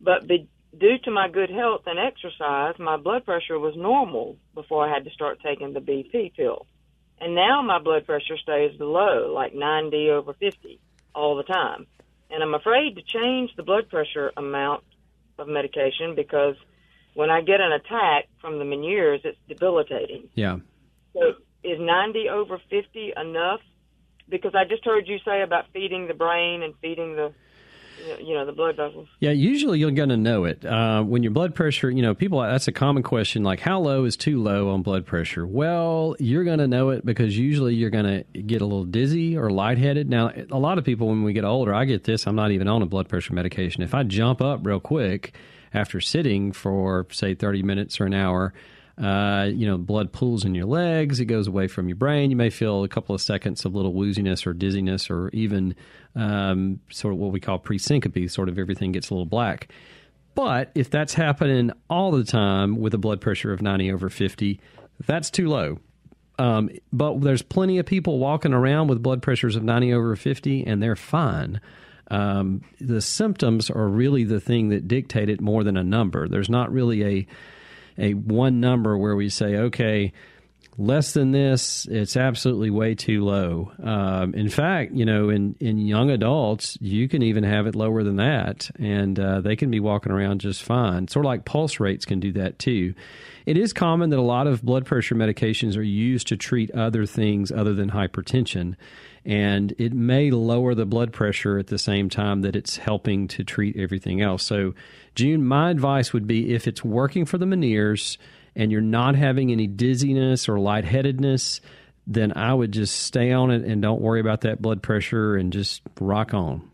But 0.00 0.26
be, 0.28 0.48
due 0.78 0.98
to 1.04 1.10
my 1.10 1.28
good 1.28 1.50
health 1.50 1.82
and 1.86 1.98
exercise, 1.98 2.74
my 2.78 2.96
blood 2.96 3.24
pressure 3.24 3.58
was 3.58 3.74
normal 3.76 4.36
before 4.54 4.86
I 4.86 4.92
had 4.92 5.04
to 5.04 5.10
start 5.10 5.40
taking 5.44 5.72
the 5.72 5.80
BP 5.80 6.34
pill. 6.34 6.66
And 7.20 7.34
now 7.34 7.62
my 7.62 7.80
blood 7.80 8.06
pressure 8.06 8.36
stays 8.40 8.78
low, 8.78 9.32
like 9.34 9.54
90 9.54 10.10
over 10.10 10.34
50 10.34 10.78
all 11.14 11.36
the 11.36 11.42
time. 11.42 11.86
And 12.30 12.42
I'm 12.42 12.54
afraid 12.54 12.94
to 12.96 13.02
change 13.02 13.50
the 13.56 13.62
blood 13.62 13.88
pressure 13.88 14.30
amount 14.36 14.84
of 15.38 15.48
medication 15.48 16.14
because 16.14 16.54
when 17.14 17.30
I 17.30 17.40
get 17.40 17.60
an 17.60 17.72
attack 17.72 18.26
from 18.40 18.58
the 18.58 18.64
Meniere's, 18.64 19.22
it's 19.24 19.38
debilitating. 19.48 20.28
Yeah. 20.34 20.58
So 21.14 21.34
is 21.64 21.78
90 21.80 22.28
over 22.28 22.60
50 22.70 23.12
enough? 23.16 23.60
Because 24.28 24.54
I 24.54 24.64
just 24.64 24.84
heard 24.84 25.08
you 25.08 25.18
say 25.24 25.42
about 25.42 25.66
feeding 25.72 26.06
the 26.06 26.14
brain 26.14 26.62
and 26.62 26.74
feeding 26.80 27.16
the, 27.16 27.32
you 28.20 28.34
know, 28.34 28.44
the 28.44 28.52
blood 28.52 28.76
vessels. 28.76 29.08
Yeah, 29.20 29.30
usually 29.30 29.78
you're 29.78 29.90
going 29.90 30.10
to 30.10 30.16
know 30.16 30.44
it. 30.44 30.64
Uh, 30.64 31.02
when 31.02 31.22
your 31.22 31.32
blood 31.32 31.54
pressure, 31.54 31.90
you 31.90 32.02
know, 32.02 32.14
people, 32.14 32.40
that's 32.40 32.68
a 32.68 32.72
common 32.72 33.02
question 33.02 33.42
like, 33.42 33.60
how 33.60 33.80
low 33.80 34.04
is 34.04 34.16
too 34.16 34.42
low 34.42 34.70
on 34.70 34.82
blood 34.82 35.06
pressure? 35.06 35.46
Well, 35.46 36.14
you're 36.18 36.44
going 36.44 36.58
to 36.58 36.68
know 36.68 36.90
it 36.90 37.04
because 37.06 37.36
usually 37.38 37.74
you're 37.74 37.90
going 37.90 38.24
to 38.32 38.40
get 38.42 38.60
a 38.60 38.66
little 38.66 38.84
dizzy 38.84 39.36
or 39.36 39.50
lightheaded. 39.50 40.08
Now, 40.08 40.32
a 40.50 40.58
lot 40.58 40.78
of 40.78 40.84
people, 40.84 41.08
when 41.08 41.22
we 41.22 41.32
get 41.32 41.44
older, 41.44 41.74
I 41.74 41.84
get 41.84 42.04
this, 42.04 42.26
I'm 42.26 42.36
not 42.36 42.50
even 42.50 42.68
on 42.68 42.82
a 42.82 42.86
blood 42.86 43.08
pressure 43.08 43.34
medication. 43.34 43.82
If 43.82 43.94
I 43.94 44.02
jump 44.02 44.40
up 44.40 44.60
real 44.62 44.80
quick 44.80 45.34
after 45.72 46.00
sitting 46.00 46.52
for, 46.52 47.06
say, 47.10 47.34
30 47.34 47.62
minutes 47.62 48.00
or 48.00 48.06
an 48.06 48.14
hour, 48.14 48.52
uh, 49.00 49.48
you 49.52 49.66
know, 49.66 49.78
blood 49.78 50.12
pools 50.12 50.44
in 50.44 50.54
your 50.54 50.66
legs. 50.66 51.20
It 51.20 51.26
goes 51.26 51.46
away 51.46 51.68
from 51.68 51.88
your 51.88 51.96
brain. 51.96 52.30
You 52.30 52.36
may 52.36 52.50
feel 52.50 52.82
a 52.82 52.88
couple 52.88 53.14
of 53.14 53.20
seconds 53.20 53.64
of 53.64 53.74
little 53.74 53.92
wooziness 53.92 54.46
or 54.46 54.52
dizziness, 54.52 55.08
or 55.08 55.28
even 55.30 55.76
um, 56.16 56.80
sort 56.90 57.14
of 57.14 57.20
what 57.20 57.32
we 57.32 57.40
call 57.40 57.58
pre-syncope. 57.58 58.28
Sort 58.28 58.48
of 58.48 58.58
everything 58.58 58.92
gets 58.92 59.10
a 59.10 59.14
little 59.14 59.26
black. 59.26 59.72
But 60.34 60.70
if 60.74 60.90
that's 60.90 61.14
happening 61.14 61.72
all 61.88 62.10
the 62.10 62.24
time 62.24 62.76
with 62.76 62.94
a 62.94 62.98
blood 62.98 63.20
pressure 63.20 63.52
of 63.52 63.62
90 63.62 63.92
over 63.92 64.08
50, 64.08 64.60
that's 65.06 65.30
too 65.30 65.48
low. 65.48 65.78
Um, 66.38 66.70
but 66.92 67.20
there's 67.20 67.42
plenty 67.42 67.78
of 67.78 67.86
people 67.86 68.18
walking 68.18 68.52
around 68.52 68.88
with 68.88 69.02
blood 69.02 69.22
pressures 69.22 69.56
of 69.56 69.62
90 69.62 69.92
over 69.92 70.14
50, 70.14 70.64
and 70.64 70.82
they're 70.82 70.96
fine. 70.96 71.60
Um, 72.10 72.62
the 72.80 73.00
symptoms 73.00 73.70
are 73.70 73.88
really 73.88 74.24
the 74.24 74.40
thing 74.40 74.68
that 74.70 74.88
dictate 74.88 75.28
it 75.28 75.40
more 75.40 75.64
than 75.64 75.76
a 75.76 75.84
number. 75.84 76.28
There's 76.28 76.48
not 76.48 76.72
really 76.72 77.04
a 77.04 77.26
a 77.98 78.14
one 78.14 78.60
number 78.60 78.96
where 78.96 79.16
we 79.16 79.28
say, 79.28 79.56
okay, 79.56 80.12
less 80.78 81.12
than 81.12 81.32
this, 81.32 81.86
it's 81.90 82.16
absolutely 82.16 82.70
way 82.70 82.94
too 82.94 83.24
low. 83.24 83.72
Um, 83.82 84.32
in 84.34 84.48
fact, 84.48 84.92
you 84.92 85.04
know, 85.04 85.28
in, 85.28 85.56
in 85.58 85.78
young 85.78 86.10
adults, 86.10 86.78
you 86.80 87.08
can 87.08 87.22
even 87.22 87.42
have 87.42 87.66
it 87.66 87.74
lower 87.74 88.04
than 88.04 88.16
that, 88.16 88.70
and 88.78 89.18
uh, 89.18 89.40
they 89.40 89.56
can 89.56 89.70
be 89.70 89.80
walking 89.80 90.12
around 90.12 90.40
just 90.40 90.62
fine. 90.62 91.08
Sort 91.08 91.26
of 91.26 91.28
like 91.28 91.44
pulse 91.44 91.80
rates 91.80 92.04
can 92.04 92.20
do 92.20 92.32
that 92.32 92.60
too. 92.60 92.94
It 93.44 93.58
is 93.58 93.72
common 93.72 94.10
that 94.10 94.18
a 94.18 94.22
lot 94.22 94.46
of 94.46 94.62
blood 94.62 94.86
pressure 94.86 95.16
medications 95.16 95.76
are 95.76 95.82
used 95.82 96.28
to 96.28 96.36
treat 96.36 96.70
other 96.70 97.06
things 97.06 97.50
other 97.50 97.74
than 97.74 97.90
hypertension. 97.90 98.76
And 99.28 99.74
it 99.76 99.92
may 99.92 100.30
lower 100.30 100.74
the 100.74 100.86
blood 100.86 101.12
pressure 101.12 101.58
at 101.58 101.66
the 101.66 101.78
same 101.78 102.08
time 102.08 102.40
that 102.42 102.56
it's 102.56 102.78
helping 102.78 103.28
to 103.28 103.44
treat 103.44 103.76
everything 103.76 104.22
else. 104.22 104.42
So, 104.42 104.74
June, 105.14 105.44
my 105.44 105.70
advice 105.70 106.14
would 106.14 106.26
be 106.26 106.54
if 106.54 106.66
it's 106.66 106.82
working 106.82 107.26
for 107.26 107.36
the 107.36 107.44
Meniere's, 107.44 108.16
and 108.56 108.72
you're 108.72 108.80
not 108.80 109.16
having 109.16 109.52
any 109.52 109.66
dizziness 109.66 110.48
or 110.48 110.58
lightheadedness, 110.58 111.60
then 112.06 112.32
I 112.36 112.54
would 112.54 112.72
just 112.72 112.96
stay 113.02 113.30
on 113.32 113.50
it 113.50 113.64
and 113.64 113.82
don't 113.82 114.00
worry 114.00 114.20
about 114.20 114.40
that 114.40 114.62
blood 114.62 114.82
pressure 114.82 115.36
and 115.36 115.52
just 115.52 115.82
rock 116.00 116.32
on. 116.32 116.70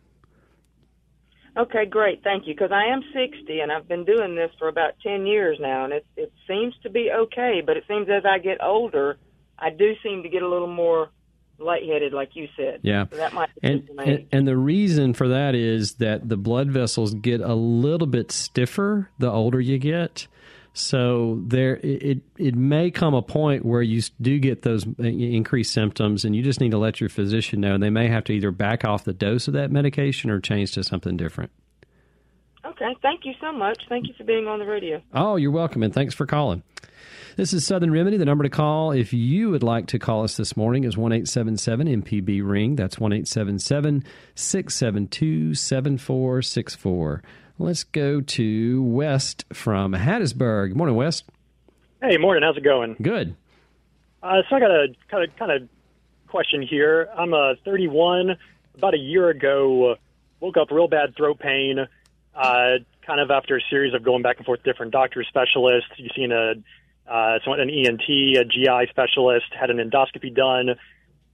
Okay, 1.57 1.87
great. 1.87 2.23
Thank 2.23 2.47
you. 2.47 2.55
Because 2.55 2.71
I 2.73 2.87
am 2.87 3.03
60 3.13 3.61
and 3.61 3.73
I've 3.73 3.89
been 3.89 4.05
doing 4.05 4.37
this 4.37 4.51
for 4.61 4.69
about 4.69 4.93
10 5.03 5.27
years 5.27 5.59
now, 5.61 5.85
and 5.85 5.93
it 5.93 6.07
it 6.17 6.33
seems 6.49 6.75
to 6.85 6.91
be 6.91 7.11
okay. 7.13 7.63
But 7.65 7.77
it 7.77 7.85
seems 7.89 8.09
as 8.09 8.25
I 8.25 8.39
get 8.39 8.63
older, 8.63 9.19
I 9.59 9.71
do 9.71 9.95
seem 10.05 10.23
to 10.23 10.29
get 10.29 10.43
a 10.43 10.49
little 10.49 10.73
more 10.73 11.11
lightheaded, 11.59 12.13
like 12.13 12.35
you 12.35 12.49
said. 12.57 12.81
Yeah. 12.83 13.07
So 13.11 13.17
that 13.17 13.33
might 13.33 13.51
And, 13.63 13.89
and 13.99 14.27
and 14.33 14.49
the 14.49 14.57
reason 14.57 15.15
for 15.15 15.29
that 15.29 15.55
is 15.55 15.95
that 15.95 16.29
the 16.29 16.37
blood 16.37 16.71
vessels 16.71 17.15
get 17.15 17.41
a 17.41 17.55
little 17.55 18.07
bit 18.07 18.33
stiffer 18.33 19.11
the 19.19 19.31
older 19.31 19.61
you 19.61 19.79
get. 19.79 20.27
So 20.77 21.41
there, 21.47 21.77
it 21.85 22.19
it 22.37 22.57
may 22.57 22.91
come 22.91 23.15
a 23.15 23.23
point 23.23 23.65
where 23.65 23.81
you 23.81 24.03
do 24.21 24.41
get 24.41 24.63
those 24.63 24.85
uh, 24.85 25.05
increased 25.05 25.73
symptoms, 25.73 26.25
and 26.25 26.35
you 26.35 26.43
just 26.43 26.61
need 26.61 26.73
to 26.73 26.79
let 26.79 27.01
your 27.01 27.09
physician 27.09 27.61
know. 27.61 27.75
And 27.75 27.83
they 27.83 27.91
may 27.91 28.09
have 28.09 28.25
to 28.25 28.33
either 28.33 28.51
back 28.51 28.85
off 28.85 29.05
the 29.05 29.13
dose 29.13 29.47
of 29.47 29.55
that 29.55 29.71
medication 29.71 30.31
or 30.31 30.41
change 30.41 30.73
to 30.73 30.83
something 30.83 31.17
different. 31.17 31.53
Okay, 32.65 32.97
thank 33.03 33.25
you 33.25 33.35
so 33.41 33.53
much. 33.53 33.85
Thank 33.89 34.09
you 34.09 34.15
for 34.15 34.25
being 34.25 34.49
on 34.49 34.59
the 34.59 34.67
radio. 34.67 35.01
Oh, 35.13 35.37
you're 35.37 35.53
welcome, 35.53 35.85
and 35.85 35.95
thanks 35.95 36.13
for 36.13 36.27
calling. 36.27 36.65
This 37.37 37.53
is 37.53 37.67
Southern 37.67 37.91
Remedy. 37.91 38.17
The 38.17 38.25
number 38.25 38.45
to 38.45 38.49
call 38.49 38.93
if 38.93 39.13
you 39.13 39.51
would 39.51 39.65
like 39.65 39.89
to 39.89 39.99
call 39.99 40.23
us 40.23 40.37
this 40.37 40.57
morning 40.57 40.85
is 40.85 40.97
one 40.97 41.11
eight 41.11 41.27
seven 41.27 41.57
seven 41.57 41.89
MPB 41.89 42.49
Ring. 42.49 42.77
That's 42.77 42.97
1 42.97 43.13
877 43.13 44.05
672 44.37 45.55
7464. 45.57 47.23
Let's 47.59 47.83
go 47.83 48.21
to 48.21 48.83
Wes 48.85 49.35
from 49.53 49.95
Hattiesburg. 49.95 50.69
Good 50.69 50.77
morning, 50.77 50.95
Wes. 50.95 51.25
Hey, 52.01 52.19
morning. 52.19 52.45
How's 52.45 52.57
it 52.57 52.63
going? 52.63 52.95
Good. 53.03 53.35
Uh, 54.23 54.43
so 54.49 54.55
I 54.55 54.61
got 54.61 54.71
a 54.71 54.87
kind 55.11 55.29
of 55.29 55.37
kind 55.37 55.51
of 55.51 55.69
question 56.29 56.63
here. 56.63 57.09
I'm 57.19 57.35
uh, 57.35 57.55
31. 57.65 58.37
About 58.77 58.95
a 58.95 58.99
year 58.99 59.29
ago, 59.31 59.91
uh, 59.91 59.95
woke 60.39 60.57
up 60.57 60.71
real 60.71 60.87
bad 60.87 61.17
throat 61.17 61.41
pain. 61.41 61.81
Uh, 62.33 62.71
kind 63.05 63.19
of 63.19 63.33
after 63.33 63.57
a 63.57 63.61
series 63.71 63.93
of 63.93 64.05
going 64.05 64.23
back 64.23 64.37
and 64.37 64.47
forth 64.47 64.63
different 64.63 64.93
doctor 64.93 65.25
specialists. 65.25 65.91
You've 65.97 66.13
seen 66.15 66.31
a 66.31 66.55
uh, 67.09 67.39
someone, 67.45 67.61
an 67.61 67.71
ENT, 67.71 68.09
a 68.09 68.45
GI 68.45 68.91
specialist, 68.91 69.47
had 69.59 69.71
an 69.71 69.77
endoscopy 69.79 70.35
done. 70.35 70.77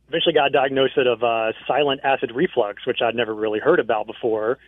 Eventually 0.08 0.34
got 0.34 0.48
a 0.48 0.50
diagnosis 0.50 1.06
of 1.06 1.22
uh, 1.22 1.52
silent 1.66 2.00
acid 2.02 2.32
reflux, 2.34 2.84
which 2.86 2.98
I'd 3.02 3.14
never 3.14 3.34
really 3.34 3.60
heard 3.60 3.78
about 3.78 4.06
before. 4.06 4.58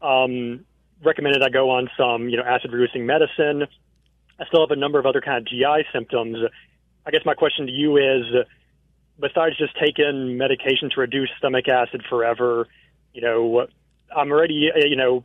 Um, 0.00 0.64
recommended 1.04 1.42
I 1.42 1.50
go 1.50 1.70
on 1.70 1.88
some, 1.96 2.28
you 2.28 2.36
know, 2.36 2.44
acid 2.44 2.72
reducing 2.72 3.04
medicine. 3.04 3.66
I 4.40 4.46
still 4.46 4.60
have 4.60 4.70
a 4.70 4.80
number 4.80 4.98
of 4.98 5.06
other 5.06 5.20
kind 5.20 5.38
of 5.38 5.46
GI 5.46 5.86
symptoms. 5.92 6.38
I 7.04 7.10
guess 7.10 7.22
my 7.26 7.34
question 7.34 7.66
to 7.66 7.72
you 7.72 7.96
is, 7.96 8.24
besides 9.20 9.58
just 9.58 9.76
taking 9.78 10.38
medication 10.38 10.90
to 10.90 11.00
reduce 11.00 11.28
stomach 11.38 11.68
acid 11.68 12.04
forever, 12.08 12.68
you 13.12 13.20
know, 13.20 13.66
I'm 14.16 14.30
already, 14.30 14.70
you 14.76 14.96
know, 14.96 15.24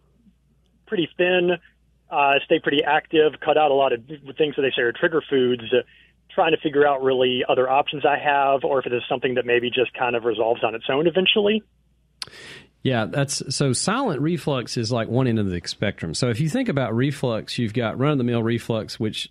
pretty 0.88 1.08
thin, 1.18 1.58
uh, 2.14 2.40
stay 2.46 2.60
pretty 2.60 2.84
active, 2.84 3.34
cut 3.44 3.58
out 3.58 3.72
a 3.72 3.74
lot 3.74 3.94
of 3.94 4.06
things 4.38 4.56
that 4.56 4.62
they 4.62 4.72
say 4.76 4.84
are 4.84 4.92
trigger 4.92 5.24
foods, 5.30 5.64
uh, 5.74 5.82
trying 6.34 6.52
to 6.52 6.58
figure 6.62 6.86
out 6.86 7.04
really 7.04 7.44
other 7.48 7.70
options 7.70 8.04
I 8.06 8.18
have, 8.18 8.64
or 8.64 8.80
if 8.80 8.86
it 8.86 8.94
is 8.94 9.02
something 9.10 9.36
that 9.36 9.46
maybe 9.46 9.70
just 9.70 9.94
kind 9.94 10.16
of 10.16 10.24
resolves 10.24 10.64
on 10.64 10.76
its 10.76 10.86
own 10.90 11.08
eventually. 11.08 11.64
Yeah, 12.84 13.06
that's 13.06 13.56
so 13.56 13.72
silent 13.72 14.22
reflux 14.22 14.76
is 14.76 14.92
like 14.92 15.08
one 15.08 15.28
end 15.28 15.40
of 15.40 15.50
the 15.50 15.62
spectrum. 15.66 16.14
So 16.14 16.30
if 16.30 16.42
you 16.42 16.50
think 16.50 16.68
about 16.68 16.94
reflux, 16.94 17.58
you've 17.58 17.74
got 17.74 17.98
run 17.98 18.12
of 18.12 18.18
the 18.18 18.26
mill 18.26 18.44
reflux, 18.44 19.00
which 19.00 19.30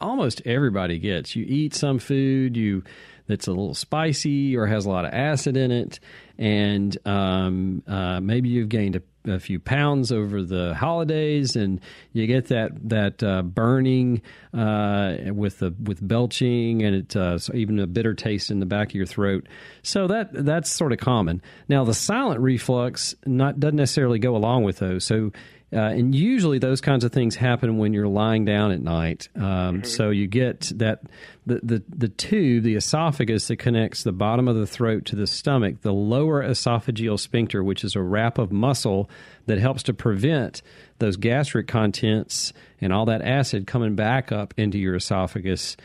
almost 0.00 0.42
everybody 0.46 0.98
gets. 0.98 1.36
You 1.36 1.44
eat 1.46 1.74
some 1.74 1.98
food, 1.98 2.56
you 2.56 2.82
that's 3.26 3.46
a 3.46 3.50
little 3.50 3.74
spicy 3.74 4.56
or 4.56 4.66
has 4.66 4.86
a 4.86 4.90
lot 4.90 5.04
of 5.04 5.12
acid 5.12 5.56
in 5.56 5.70
it, 5.70 6.00
and 6.38 6.96
um, 7.06 7.82
uh, 7.86 8.20
maybe 8.20 8.48
you've 8.48 8.68
gained 8.68 8.96
a, 8.96 9.02
a, 9.26 9.38
few 9.38 9.58
pounds 9.58 10.12
over 10.12 10.42
the 10.42 10.74
holidays, 10.74 11.56
and 11.56 11.80
you 12.12 12.26
get 12.26 12.48
that 12.48 12.72
that 12.88 13.22
uh, 13.22 13.42
burning 13.42 14.22
uh, 14.52 15.16
with 15.26 15.58
the 15.58 15.74
with 15.82 16.06
belching, 16.06 16.82
and 16.82 16.96
it 16.96 17.16
uh, 17.16 17.38
so 17.38 17.54
even 17.54 17.78
a 17.78 17.86
bitter 17.86 18.14
taste 18.14 18.50
in 18.50 18.60
the 18.60 18.66
back 18.66 18.88
of 18.88 18.94
your 18.94 19.06
throat. 19.06 19.46
So 19.82 20.06
that 20.08 20.28
that's 20.32 20.70
sort 20.70 20.92
of 20.92 20.98
common. 20.98 21.42
Now 21.68 21.84
the 21.84 21.94
silent 21.94 22.40
reflux 22.40 23.14
not 23.26 23.60
doesn't 23.60 23.76
necessarily 23.76 24.18
go 24.18 24.36
along 24.36 24.64
with 24.64 24.78
those. 24.78 25.04
So 25.04 25.32
uh, 25.72 25.76
and 25.76 26.14
usually 26.14 26.58
those 26.58 26.80
kinds 26.80 27.04
of 27.04 27.12
things 27.12 27.34
happen 27.34 27.78
when 27.78 27.92
you're 27.92 28.06
lying 28.06 28.44
down 28.44 28.70
at 28.70 28.80
night. 28.80 29.28
Um, 29.34 29.42
mm-hmm. 29.42 29.84
So 29.84 30.10
you 30.10 30.26
get 30.26 30.70
that 30.76 31.02
the, 31.46 31.60
the 31.62 31.82
the 31.88 32.08
tube, 32.08 32.62
the 32.62 32.76
esophagus 32.76 33.48
that 33.48 33.56
connects 33.56 34.04
the 34.04 34.12
bottom 34.12 34.46
of 34.46 34.56
the 34.56 34.66
throat 34.66 35.04
to 35.06 35.16
the 35.16 35.26
stomach, 35.26 35.80
the 35.80 35.92
lower 35.92 36.42
esophageal 36.42 37.18
sphincter, 37.18 37.64
which 37.64 37.82
is 37.82 37.96
a 37.96 38.02
wrap 38.02 38.38
of 38.38 38.52
muscle 38.52 39.10
that 39.46 39.58
helps 39.58 39.82
to 39.84 39.94
prevent 39.94 40.62
those 40.98 41.16
gastric 41.16 41.66
contents 41.66 42.52
and 42.80 42.92
all 42.92 43.06
that 43.06 43.22
acid 43.22 43.66
coming 43.66 43.96
back 43.96 44.30
up 44.30 44.54
into 44.56 44.78
your 44.78 44.94
esophagus. 44.94 45.76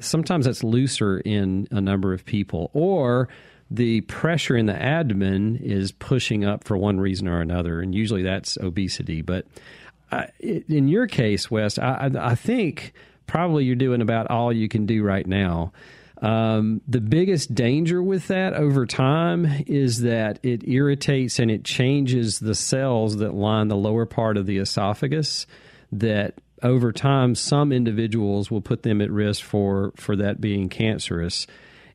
sometimes 0.00 0.44
that's 0.44 0.62
looser 0.62 1.18
in 1.20 1.68
a 1.70 1.80
number 1.80 2.12
of 2.12 2.24
people, 2.24 2.70
or 2.72 3.28
the 3.70 4.00
pressure 4.02 4.56
in 4.56 4.66
the 4.66 4.80
abdomen 4.80 5.56
is 5.56 5.92
pushing 5.92 6.44
up 6.44 6.64
for 6.64 6.76
one 6.76 6.98
reason 6.98 7.28
or 7.28 7.40
another, 7.40 7.80
and 7.80 7.94
usually 7.94 8.22
that's 8.22 8.56
obesity. 8.58 9.22
But 9.22 9.46
uh, 10.10 10.24
in 10.40 10.88
your 10.88 11.06
case, 11.06 11.50
Wes, 11.50 11.78
I, 11.78 12.10
I 12.18 12.34
think 12.34 12.94
probably 13.26 13.64
you're 13.64 13.76
doing 13.76 14.00
about 14.00 14.30
all 14.30 14.52
you 14.52 14.68
can 14.68 14.86
do 14.86 15.02
right 15.02 15.26
now. 15.26 15.72
Um, 16.22 16.80
the 16.88 17.00
biggest 17.00 17.54
danger 17.54 18.02
with 18.02 18.26
that 18.28 18.54
over 18.54 18.86
time 18.86 19.46
is 19.66 20.00
that 20.00 20.40
it 20.42 20.66
irritates 20.66 21.38
and 21.38 21.50
it 21.50 21.62
changes 21.62 22.40
the 22.40 22.54
cells 22.54 23.18
that 23.18 23.34
line 23.34 23.68
the 23.68 23.76
lower 23.76 24.06
part 24.06 24.36
of 24.36 24.46
the 24.46 24.58
esophagus. 24.58 25.46
That 25.92 26.34
over 26.62 26.90
time, 26.90 27.34
some 27.34 27.70
individuals 27.72 28.50
will 28.50 28.60
put 28.60 28.82
them 28.82 29.00
at 29.00 29.10
risk 29.10 29.44
for 29.44 29.92
for 29.96 30.16
that 30.16 30.40
being 30.40 30.68
cancerous. 30.68 31.46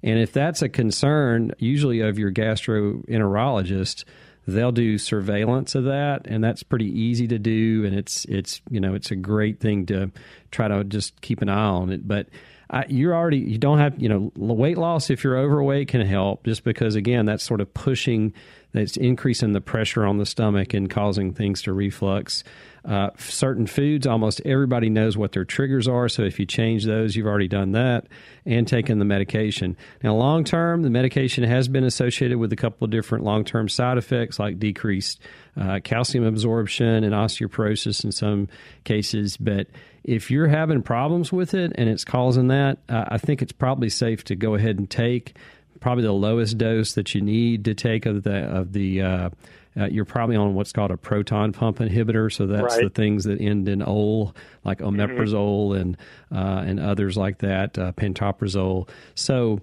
And 0.03 0.19
if 0.19 0.33
that's 0.33 0.61
a 0.61 0.69
concern, 0.69 1.53
usually 1.57 2.01
of 2.01 2.19
your 2.19 2.31
gastroenterologist, 2.31 4.03
they'll 4.47 4.71
do 4.71 4.97
surveillance 4.97 5.75
of 5.75 5.85
that, 5.85 6.27
and 6.27 6.43
that's 6.43 6.63
pretty 6.63 6.87
easy 6.87 7.27
to 7.29 7.39
do. 7.39 7.85
And 7.85 7.95
it's 7.95 8.25
it's 8.25 8.61
you 8.69 8.79
know 8.79 8.93
it's 8.93 9.11
a 9.11 9.15
great 9.15 9.59
thing 9.59 9.85
to 9.87 10.11
try 10.51 10.67
to 10.67 10.83
just 10.83 11.19
keep 11.21 11.41
an 11.41 11.49
eye 11.49 11.55
on 11.55 11.89
it. 11.91 12.07
But 12.07 12.27
I, 12.69 12.85
you're 12.89 13.15
already 13.15 13.37
you 13.37 13.57
don't 13.57 13.77
have 13.77 14.01
you 14.01 14.09
know 14.09 14.31
weight 14.35 14.77
loss 14.77 15.09
if 15.09 15.23
you're 15.23 15.37
overweight 15.37 15.87
can 15.87 16.01
help 16.01 16.43
just 16.43 16.63
because 16.63 16.95
again 16.95 17.25
that's 17.25 17.43
sort 17.43 17.61
of 17.61 17.73
pushing 17.73 18.33
that's 18.73 18.97
increasing 18.97 19.53
the 19.53 19.61
pressure 19.61 20.05
on 20.05 20.17
the 20.17 20.25
stomach 20.25 20.73
and 20.73 20.89
causing 20.89 21.33
things 21.33 21.61
to 21.61 21.73
reflux. 21.73 22.43
Uh, 22.86 23.09
certain 23.17 23.65
foods, 23.65 24.05
almost 24.05 24.41
everybody 24.43 24.89
knows 24.89 25.15
what 25.15 25.31
their 25.31 25.45
triggers 25.45 25.88
are. 25.88 26.09
So 26.09 26.23
if 26.23 26.38
you 26.38 26.45
change 26.45 26.84
those, 26.84 27.15
you've 27.15 27.27
already 27.27 27.47
done 27.47 27.71
that 27.71 28.07
and 28.45 28.67
taken 28.67 28.99
the 28.99 29.05
medication. 29.05 29.77
Now, 30.03 30.15
long 30.15 30.43
term, 30.43 30.81
the 30.81 30.89
medication 30.89 31.45
has 31.45 31.69
been 31.69 31.86
associated 31.86 32.39
with 32.39 32.51
a 32.51 32.57
couple 32.57 32.84
of 32.84 32.91
different 32.91 33.23
long 33.23 33.45
term 33.45 33.69
side 33.69 33.97
effects 33.97 34.38
like 34.38 34.59
decreased 34.59 35.21
uh, 35.55 35.79
calcium 35.81 36.25
absorption 36.25 37.05
and 37.05 37.13
osteoporosis 37.13 38.03
in 38.03 38.11
some 38.11 38.49
cases. 38.84 39.38
But 39.38 39.67
if 40.03 40.29
you're 40.29 40.47
having 40.47 40.81
problems 40.81 41.31
with 41.31 41.53
it 41.53 41.71
and 41.75 41.88
it's 41.88 42.03
causing 42.03 42.49
that, 42.49 42.79
uh, 42.89 43.05
I 43.07 43.17
think 43.17 43.41
it's 43.41 43.53
probably 43.53 43.89
safe 43.89 44.25
to 44.25 44.36
go 44.36 44.55
ahead 44.55 44.77
and 44.77 44.89
take 44.89 45.38
probably 45.79 46.03
the 46.03 46.13
lowest 46.13 46.57
dose 46.57 46.93
that 46.93 47.13
you 47.13 47.21
need 47.21 47.65
to 47.65 47.73
take 47.73 48.05
of 48.05 48.23
the 48.23 48.43
of 48.45 48.73
the 48.73 49.01
uh, 49.01 49.29
uh, 49.78 49.86
you're 49.86 50.05
probably 50.05 50.36
on 50.36 50.53
what's 50.53 50.71
called 50.71 50.91
a 50.91 50.97
proton 50.97 51.51
pump 51.51 51.80
inhibitor. 51.80 52.32
So 52.32 52.47
that's 52.47 52.76
right. 52.76 52.84
the 52.84 52.89
things 52.89 53.24
that 53.26 53.41
end 53.41 53.67
in 53.67 53.82
ol, 53.82 54.36
like 54.63 54.80
mm-hmm. 54.80 54.99
omeprazole 54.99 55.71
mm-hmm. 55.71 55.82
and 55.82 55.97
uh, 56.32 56.63
and 56.65 56.80
others 56.80 57.17
like 57.17 57.39
that, 57.39 57.78
uh, 57.78 57.91
pantoprazole. 57.93 58.89
So 59.15 59.61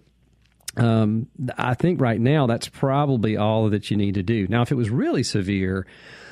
um, 0.76 1.26
I 1.56 1.74
think 1.74 2.00
right 2.00 2.20
now 2.20 2.46
that's 2.46 2.68
probably 2.68 3.36
all 3.36 3.70
that 3.70 3.90
you 3.90 3.96
need 3.96 4.14
to 4.14 4.22
do. 4.22 4.46
Now, 4.48 4.62
if 4.62 4.70
it 4.70 4.76
was 4.76 4.90
really 4.90 5.22
severe, 5.22 5.86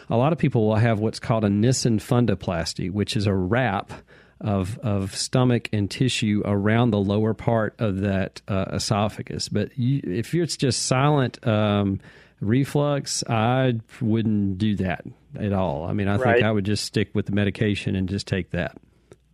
a 0.08 0.16
lot 0.16 0.32
of 0.32 0.38
people 0.38 0.66
will 0.66 0.76
have 0.76 1.00
what's 1.00 1.18
called 1.18 1.44
a 1.44 1.50
Nissen 1.50 1.98
fundoplasty, 1.98 2.90
which 2.90 3.16
is 3.16 3.26
a 3.26 3.34
wrap 3.34 3.92
of 4.40 4.78
of 4.78 5.16
stomach 5.16 5.68
and 5.72 5.90
tissue 5.90 6.42
around 6.44 6.90
the 6.90 6.98
lower 6.98 7.34
part 7.34 7.74
of 7.80 8.00
that 8.00 8.40
uh, 8.46 8.66
esophagus. 8.72 9.48
But 9.48 9.76
you, 9.76 10.00
if 10.04 10.32
it's 10.34 10.56
just 10.56 10.86
silent 10.86 11.44
um, 11.46 12.00
reflux, 12.40 13.24
I 13.28 13.80
wouldn't 14.00 14.58
do 14.58 14.76
that 14.76 15.04
at 15.38 15.52
all. 15.52 15.84
I 15.84 15.92
mean, 15.92 16.08
I 16.08 16.16
right. 16.16 16.34
think 16.36 16.46
I 16.46 16.52
would 16.52 16.64
just 16.64 16.84
stick 16.84 17.10
with 17.14 17.26
the 17.26 17.32
medication 17.32 17.96
and 17.96 18.08
just 18.08 18.26
take 18.26 18.50
that. 18.50 18.76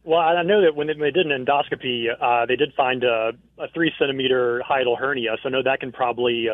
Well, 0.04 0.20
I 0.20 0.42
know 0.42 0.62
that 0.62 0.74
when 0.76 0.86
they, 0.86 1.10
did 1.10 1.26
an 1.26 1.46
endoscopy, 1.46 2.08
uh, 2.20 2.44
they 2.44 2.56
did 2.56 2.74
find 2.74 3.04
a, 3.04 3.32
a, 3.58 3.68
three 3.72 3.90
centimeter 3.98 4.62
hiatal 4.68 4.98
hernia, 4.98 5.36
so 5.42 5.48
I 5.48 5.52
know 5.52 5.62
that 5.62 5.80
can 5.80 5.92
probably 5.92 6.48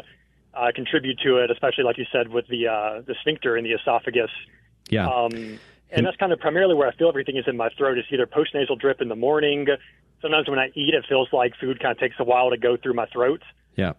uh, 0.55 0.71
contribute 0.73 1.19
to 1.25 1.39
it, 1.39 1.51
especially 1.51 1.83
like 1.83 1.99
you 1.99 2.07
said 2.13 2.29
with 2.29 2.47
the 2.47 2.69
uh, 2.69 3.03
the 3.07 3.17
sphincter 3.21 3.57
in 3.57 3.65
the 3.65 3.73
esophagus. 3.73 4.31
Yeah. 4.89 5.09
Um, 5.09 5.59
and 5.91 6.07
that's 6.07 6.17
kind 6.17 6.33
of 6.33 6.39
primarily 6.39 6.77
where 6.77 6.89
I 6.89 6.95
feel 6.95 7.09
everything 7.09 7.37
is 7.37 7.45
in 7.49 7.57
my 7.57 7.69
throat. 7.77 7.99
It's 7.99 8.07
either 8.13 8.27
postnasal 8.27 8.79
drip 8.79 9.01
in 9.01 9.09
the 9.09 9.17
morning. 9.17 9.67
Sometimes 10.23 10.49
when 10.49 10.61
I 10.61 10.69
eat, 10.75 10.95
it 10.95 11.05
feels 11.09 11.29
like 11.33 11.55
food 11.61 11.81
kind 11.81 11.91
of 11.91 11.99
takes 11.99 12.15
a 12.21 12.25
while 12.25 12.51
to 12.51 12.57
go 12.57 12.77
through 12.77 12.95
my 12.95 13.07
throat. 13.07 13.43
Yeah. 13.75 13.95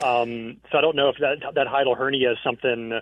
Um, 0.00 0.58
so 0.70 0.78
I 0.78 0.80
don't 0.80 0.96
know 0.96 1.08
if 1.08 1.16
that 1.18 1.54
that 1.54 1.66
hiatal 1.66 1.96
hernia 1.96 2.32
is 2.32 2.38
something 2.44 3.00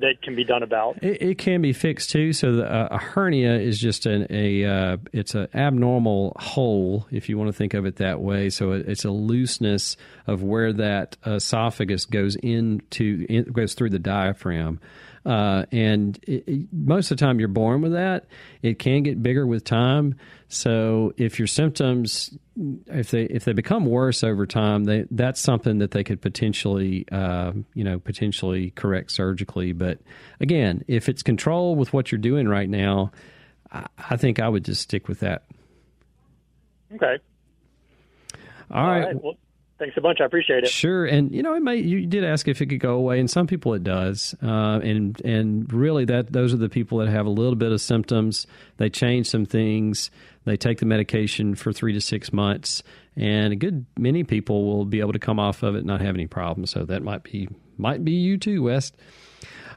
that 0.00 0.22
can 0.22 0.34
be 0.34 0.44
done 0.44 0.62
about. 0.62 1.02
It, 1.02 1.22
it 1.22 1.38
can 1.38 1.62
be 1.62 1.72
fixed 1.72 2.10
too. 2.10 2.32
So 2.32 2.56
the, 2.56 2.72
uh, 2.72 2.88
a 2.90 2.98
hernia 2.98 3.58
is 3.58 3.78
just 3.78 4.06
an 4.06 4.26
a 4.30 4.64
uh, 4.64 4.96
it's 5.12 5.34
an 5.34 5.48
abnormal 5.54 6.36
hole, 6.38 7.06
if 7.10 7.28
you 7.28 7.38
want 7.38 7.48
to 7.48 7.52
think 7.52 7.74
of 7.74 7.86
it 7.86 7.96
that 7.96 8.20
way. 8.20 8.50
So 8.50 8.72
it, 8.72 8.88
it's 8.88 9.04
a 9.04 9.10
looseness 9.10 9.96
of 10.26 10.42
where 10.42 10.72
that 10.72 11.16
esophagus 11.26 12.06
goes 12.06 12.36
into 12.36 13.26
in, 13.28 13.44
goes 13.44 13.74
through 13.74 13.90
the 13.90 13.98
diaphragm. 13.98 14.80
Uh, 15.24 15.66
and 15.70 16.18
it, 16.26 16.44
it, 16.46 16.68
most 16.72 17.10
of 17.10 17.18
the 17.18 17.24
time, 17.24 17.38
you're 17.38 17.48
born 17.48 17.82
with 17.82 17.92
that. 17.92 18.24
It 18.62 18.78
can 18.78 19.02
get 19.02 19.22
bigger 19.22 19.46
with 19.46 19.64
time. 19.64 20.14
So 20.48 21.12
if 21.16 21.38
your 21.38 21.46
symptoms, 21.46 22.36
if 22.86 23.10
they 23.10 23.24
if 23.24 23.44
they 23.44 23.52
become 23.52 23.86
worse 23.86 24.24
over 24.24 24.46
time, 24.46 24.84
they, 24.84 25.06
that's 25.10 25.40
something 25.40 25.78
that 25.78 25.90
they 25.90 26.02
could 26.04 26.20
potentially, 26.20 27.06
uh, 27.12 27.52
you 27.74 27.84
know, 27.84 27.98
potentially 27.98 28.70
correct 28.70 29.12
surgically. 29.12 29.72
But 29.72 29.98
again, 30.40 30.84
if 30.88 31.08
it's 31.08 31.22
controlled 31.22 31.78
with 31.78 31.92
what 31.92 32.10
you're 32.10 32.18
doing 32.18 32.48
right 32.48 32.68
now, 32.68 33.12
I, 33.70 33.86
I 34.10 34.16
think 34.16 34.40
I 34.40 34.48
would 34.48 34.64
just 34.64 34.80
stick 34.80 35.06
with 35.06 35.20
that. 35.20 35.44
Okay. 36.94 37.18
All, 38.70 38.84
All 38.84 38.90
right. 38.90 39.06
right. 39.06 39.22
Well, 39.22 39.34
Thanks 39.80 39.96
a 39.96 40.02
bunch. 40.02 40.20
I 40.20 40.26
appreciate 40.26 40.62
it. 40.64 40.68
Sure, 40.68 41.06
and 41.06 41.34
you 41.34 41.42
know, 41.42 41.54
it 41.54 41.62
may. 41.62 41.76
You 41.76 42.04
did 42.04 42.22
ask 42.22 42.46
if 42.46 42.60
it 42.60 42.66
could 42.66 42.80
go 42.80 42.96
away, 42.96 43.18
and 43.18 43.30
some 43.30 43.46
people 43.46 43.72
it 43.72 43.82
does. 43.82 44.34
Uh, 44.42 44.78
and 44.82 45.18
and 45.24 45.72
really, 45.72 46.04
that 46.04 46.34
those 46.34 46.52
are 46.52 46.58
the 46.58 46.68
people 46.68 46.98
that 46.98 47.08
have 47.08 47.24
a 47.24 47.30
little 47.30 47.54
bit 47.54 47.72
of 47.72 47.80
symptoms. 47.80 48.46
They 48.76 48.90
change 48.90 49.30
some 49.30 49.46
things. 49.46 50.10
They 50.44 50.58
take 50.58 50.80
the 50.80 50.84
medication 50.84 51.54
for 51.54 51.72
three 51.72 51.94
to 51.94 52.00
six 52.02 52.30
months, 52.30 52.82
and 53.16 53.54
a 53.54 53.56
good 53.56 53.86
many 53.96 54.22
people 54.22 54.66
will 54.66 54.84
be 54.84 55.00
able 55.00 55.14
to 55.14 55.18
come 55.18 55.40
off 55.40 55.62
of 55.62 55.74
it 55.74 55.78
and 55.78 55.86
not 55.86 56.02
have 56.02 56.14
any 56.14 56.26
problems. 56.26 56.70
So 56.70 56.84
that 56.84 57.02
might 57.02 57.22
be 57.22 57.48
might 57.78 58.04
be 58.04 58.12
you 58.12 58.36
too, 58.36 58.64
Wes. 58.64 58.92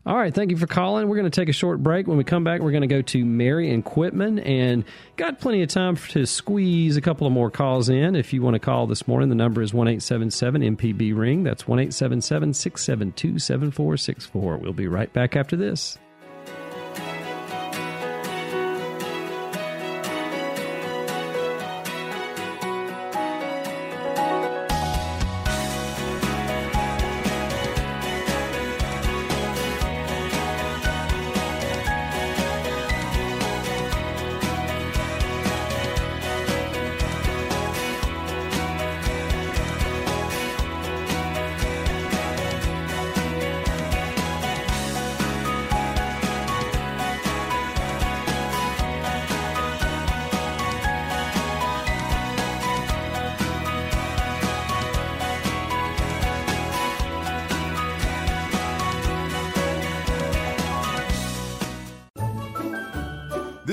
All 0.06 0.18
right, 0.18 0.34
thank 0.34 0.52
you 0.52 0.58
for 0.58 0.68
calling. 0.68 1.08
We're 1.08 1.16
going 1.16 1.32
to 1.32 1.42
take 1.42 1.48
a 1.48 1.54
short 1.54 1.82
break. 1.82 2.08
When 2.08 2.18
we 2.18 2.26
come 2.26 2.44
back, 2.44 2.60
we're 2.60 2.72
going 2.72 2.82
to 2.82 2.88
go 2.88 3.02
to 3.02 3.24
Mary 3.24 3.72
and 3.74 3.86
Quitman, 3.86 4.40
and 4.40 4.84
got 5.16 5.40
plenty 5.40 5.62
of 5.62 5.70
time 5.70 5.96
to 5.96 6.26
squeeze 6.26 6.98
a 6.98 7.02
couple 7.02 7.26
of 7.26 7.32
more 7.32 7.50
calls 7.50 7.88
in. 7.88 8.18
If 8.18 8.34
you 8.34 8.42
want 8.42 8.56
to 8.56 8.60
call 8.60 8.86
this 8.86 9.08
morning, 9.08 9.30
the 9.30 9.36
number 9.36 9.62
is 9.62 9.74
one 9.74 9.88
eight 9.88 10.02
seven 10.02 10.30
seven 10.30 10.62
MPB 10.62 11.18
ring. 11.18 11.44
That's 11.44 11.70
one 11.70 11.80
eight 11.80 11.94
seven 11.94 12.20
seven 12.20 12.54
six 12.54 12.84
seven 12.84 13.14
two 13.14 13.40
seven 13.40 13.72
four 13.72 13.96
six 13.96 14.26
four. 14.26 14.58
We'll 14.58 14.74
be 14.74 14.90
right 14.90 15.12
back 15.14 15.38
after 15.38 15.56
this. 15.56 15.98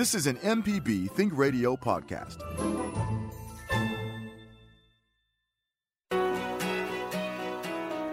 This 0.00 0.14
is 0.14 0.26
an 0.26 0.36
MPB 0.36 1.10
Think 1.10 1.36
Radio 1.36 1.76
podcast. 1.76 2.38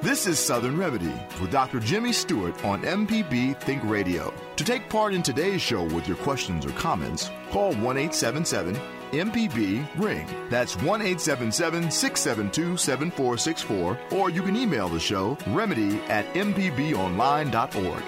This 0.02 0.28
is 0.28 0.38
Southern 0.38 0.78
Remedy 0.78 1.14
with 1.40 1.50
Dr. 1.50 1.80
Jimmy 1.80 2.12
Stewart 2.12 2.62
on 2.66 2.82
MPB 2.82 3.58
Think 3.62 3.82
Radio. 3.86 4.34
To 4.58 4.66
take 4.66 4.90
part 4.90 5.14
in 5.14 5.24
today's 5.24 5.62
show 5.62 5.86
with 5.86 6.10
your 6.10 6.18
questions 6.18 6.66
or 6.66 6.72
comments, 6.72 7.32
call 7.52 7.72
1 7.76 7.96
877 7.96 8.76
MPB 9.12 9.88
Ring. 9.98 10.28
That's 10.50 10.76
1 10.76 11.02
877 11.02 11.90
672 11.90 12.76
7464, 12.76 13.98
or 14.12 14.30
you 14.30 14.42
can 14.42 14.58
email 14.58 14.90
the 14.90 15.00
show 15.00 15.38
remedy 15.48 16.02
at 16.10 16.26
mpbonline.org. 16.34 18.04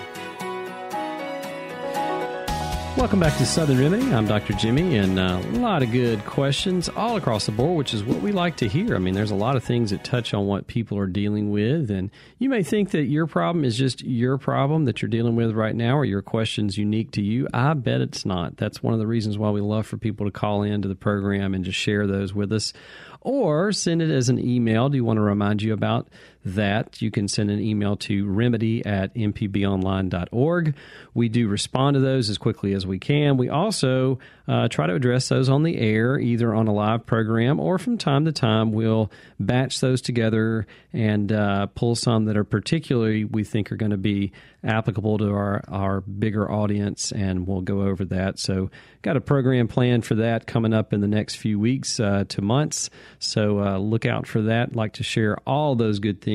Welcome 3.00 3.22
back 3.22 3.38
to 3.38 3.46
Southern 3.46 3.80
Remedy. 3.80 4.14
I'm 4.14 4.28
Dr. 4.28 4.52
Jimmy, 4.52 4.98
and 4.98 5.18
uh, 5.18 5.42
a 5.42 5.60
lot 5.60 5.84
of 5.84 5.92
good 5.94 6.26
questions 6.26 6.90
all 6.90 7.16
across 7.16 7.46
the 7.46 7.54
board, 7.54 7.78
which 7.78 7.94
is 7.94 8.04
what 8.04 8.22
we 8.22 8.34
like 8.34 8.58
to 8.58 8.68
hear. 8.68 8.94
I 8.94 9.00
mean, 9.00 9.14
there's 9.14 9.32
a 9.32 9.36
lot 9.36 9.56
of 9.56 9.64
things 9.64 9.92
that 9.92 10.04
touch 10.04 10.34
on 10.34 10.48
what 10.48 10.68
people 10.68 10.98
are 10.98 11.08
dealing 11.08 11.50
with, 11.50 11.90
and 11.90 12.12
you 12.40 12.50
may 12.50 12.62
think 12.62 12.92
that 12.92 13.04
your 13.04 13.26
problem 13.26 13.64
is 13.64 13.78
just 13.78 14.04
your 14.04 14.38
problem 14.38 14.84
that 14.84 15.02
you're 15.02 15.08
dealing 15.08 15.38
with 15.38 15.54
right 15.54 15.78
now, 15.78 15.96
or 15.96 16.04
your 16.04 16.22
question's 16.22 16.78
unique 16.78 17.12
to 17.12 17.22
you. 17.22 17.48
I 17.54 17.74
bet 17.74 18.02
it's 18.02 18.26
not. 18.26 18.58
That's 18.58 18.84
one 18.84 18.94
of 18.94 19.00
the 19.00 19.08
reasons 19.08 19.38
why 19.38 19.50
we 19.50 19.62
love 19.62 19.88
for 19.88 19.96
people 19.96 20.26
to 20.26 20.32
call 20.32 20.64
into 20.64 20.90
the 20.90 20.94
program 20.96 21.54
and 21.54 21.64
just 21.64 21.80
share 21.80 22.06
those 22.06 22.34
with 22.34 22.52
us 22.52 22.74
or 23.22 23.72
send 23.72 24.02
it 24.02 24.12
as 24.12 24.28
an 24.28 24.40
email. 24.40 24.90
Do 24.90 24.98
you 24.98 25.06
want 25.06 25.18
to 25.18 25.22
remind 25.22 25.62
you 25.62 25.72
about 25.72 26.10
that? 26.46 27.02
You 27.02 27.12
can 27.12 27.28
send 27.28 27.52
an 27.52 27.60
email 27.60 27.96
to 27.98 28.28
remedy 28.28 28.86
at 28.86 29.14
mpbonline.org. 29.14 30.76
We 31.14 31.30
do 31.30 31.48
respond 31.48 31.96
to 31.96 32.00
those 32.00 32.30
as 32.30 32.38
quickly 32.38 32.74
as 32.74 32.86
we 32.86 33.00
can. 33.00 33.38
We 33.38 33.50
also 33.50 34.20
uh, 34.48 34.68
try 34.68 34.88
to 34.88 34.96
address 34.96 35.30
those 35.30 35.50
on 35.50 35.64
the 35.64 35.78
air, 35.78 36.18
either 36.18 36.56
on 36.56 36.68
a 36.68 36.74
live 36.74 37.06
program 37.06 37.60
or 37.60 37.78
from 37.78 37.98
time 37.98 38.26
to 38.26 38.32
time 38.32 38.72
we'll 38.72 39.12
batch 39.40 39.80
those 39.80 40.02
together 40.02 40.66
and 40.94 41.32
uh, 41.32 41.68
pull 41.68 41.96
some 41.96 42.26
that 42.26 42.38
are 42.38 42.44
particularly 42.44 43.26
we 43.26 43.44
think 43.44 43.72
are 43.72 43.76
going 43.76 43.92
to 43.92 43.98
be 43.98 44.32
applicable 44.64 45.18
to 45.20 45.30
our, 45.30 45.64
our 45.68 46.02
bigger 46.02 46.52
audience, 46.52 47.12
and 47.12 47.48
we'll 47.48 47.62
go 47.62 47.84
over 47.84 48.04
that. 48.06 48.40
So, 48.40 48.70
got 49.02 49.16
a 49.16 49.22
program 49.22 49.68
planned 49.68 50.06
for 50.06 50.16
that 50.16 50.48
coming 50.48 50.74
up 50.74 50.92
in 50.92 51.00
the 51.00 51.08
next 51.08 51.36
few 51.36 51.60
weeks 51.60 52.00
uh, 52.00 52.26
to 52.30 52.42
months. 52.42 52.90
So, 53.20 53.60
uh, 53.60 53.78
look 53.78 54.06
out 54.06 54.28
for 54.28 54.42
that. 54.44 54.76
like 54.76 54.94
to 54.94 55.04
share 55.04 55.38
all 55.48 55.76
those 55.76 56.00
good 56.00 56.22
things 56.22 56.29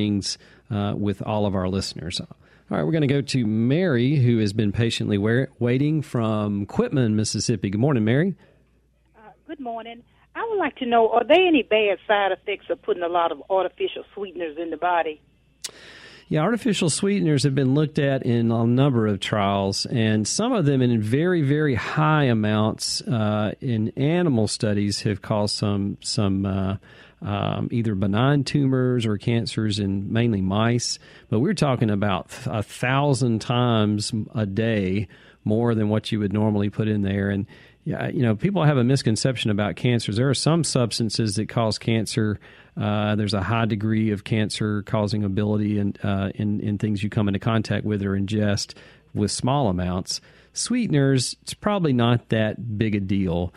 uh, 0.69 0.93
with 0.95 1.21
all 1.21 1.45
of 1.45 1.55
our 1.55 1.67
listeners. 1.67 2.19
All 2.19 2.27
right, 2.69 2.83
we're 2.83 2.91
going 2.91 3.01
to 3.01 3.07
go 3.07 3.21
to 3.21 3.45
Mary, 3.45 4.15
who 4.15 4.39
has 4.39 4.51
been 4.51 4.71
patiently 4.71 5.17
waiting 5.17 6.01
from 6.01 6.65
Quitman, 6.65 7.15
Mississippi. 7.15 7.69
Good 7.69 7.79
morning, 7.79 8.03
Mary. 8.03 8.35
Uh, 9.15 9.29
good 9.47 9.59
morning. 9.59 10.01
I 10.35 10.45
would 10.49 10.57
like 10.57 10.75
to 10.77 10.85
know 10.85 11.09
are 11.09 11.23
there 11.23 11.47
any 11.47 11.63
bad 11.63 11.99
side 12.07 12.31
effects 12.31 12.65
of 12.69 12.81
putting 12.81 13.03
a 13.03 13.07
lot 13.07 13.31
of 13.31 13.41
artificial 13.49 14.03
sweeteners 14.13 14.57
in 14.57 14.69
the 14.69 14.77
body? 14.77 15.21
Yeah, 16.27 16.41
artificial 16.41 16.89
sweeteners 16.89 17.43
have 17.43 17.53
been 17.53 17.75
looked 17.75 17.99
at 17.99 18.23
in 18.23 18.51
a 18.51 18.65
number 18.65 19.05
of 19.05 19.19
trials, 19.19 19.85
and 19.85 20.27
some 20.27 20.53
of 20.53 20.65
them 20.65 20.81
in 20.81 20.99
very, 20.99 21.43
very 21.43 21.75
high 21.75 22.23
amounts 22.23 23.01
uh, 23.01 23.53
in 23.61 23.89
animal 23.89 24.47
studies 24.47 25.03
have 25.03 25.21
caused 25.21 25.55
some 25.55 25.97
some 26.01 26.47
uh, 26.47 26.77
um, 27.21 27.69
either 27.71 27.95
benign 27.95 28.43
tumors 28.43 29.05
or 29.05 29.17
cancers 29.17 29.79
in 29.79 30.11
mainly 30.11 30.41
mice. 30.41 30.99
But 31.29 31.39
we're 31.39 31.53
talking 31.53 31.89
about 31.89 32.31
a 32.45 32.63
thousand 32.63 33.41
times 33.41 34.11
a 34.33 34.45
day 34.45 35.07
more 35.43 35.75
than 35.75 35.89
what 35.89 36.11
you 36.11 36.19
would 36.19 36.33
normally 36.33 36.69
put 36.69 36.87
in 36.87 37.01
there, 37.01 37.29
and 37.29 37.45
yeah, 37.85 38.07
you 38.07 38.23
know, 38.23 38.35
people 38.35 38.63
have 38.63 38.77
a 38.77 38.83
misconception 38.83 39.51
about 39.51 39.75
cancers. 39.75 40.15
There 40.15 40.29
are 40.29 40.33
some 40.33 40.63
substances 40.63 41.35
that 41.35 41.49
cause 41.49 41.77
cancer. 41.77 42.39
Uh, 42.75 43.15
there's 43.15 43.35
a 43.35 43.43
high 43.43 43.65
degree 43.65 44.09
of 44.09 44.23
cancer 44.23 44.81
causing 44.81 45.23
ability 45.23 45.77
in, 45.77 45.95
uh, 46.03 46.31
in, 46.33 46.59
in 46.61 46.79
things 46.79 47.03
you 47.03 47.11
come 47.11 47.27
into 47.27 47.39
contact 47.39 47.85
with 47.85 48.01
or 48.01 48.13
ingest 48.13 48.73
with 49.13 49.29
small 49.29 49.69
amounts. 49.69 50.19
Sweeteners, 50.53 51.35
it's 51.43 51.53
probably 51.53 51.93
not 51.93 52.29
that 52.29 52.77
big 52.77 52.95
a 52.95 52.99
deal. 52.99 53.53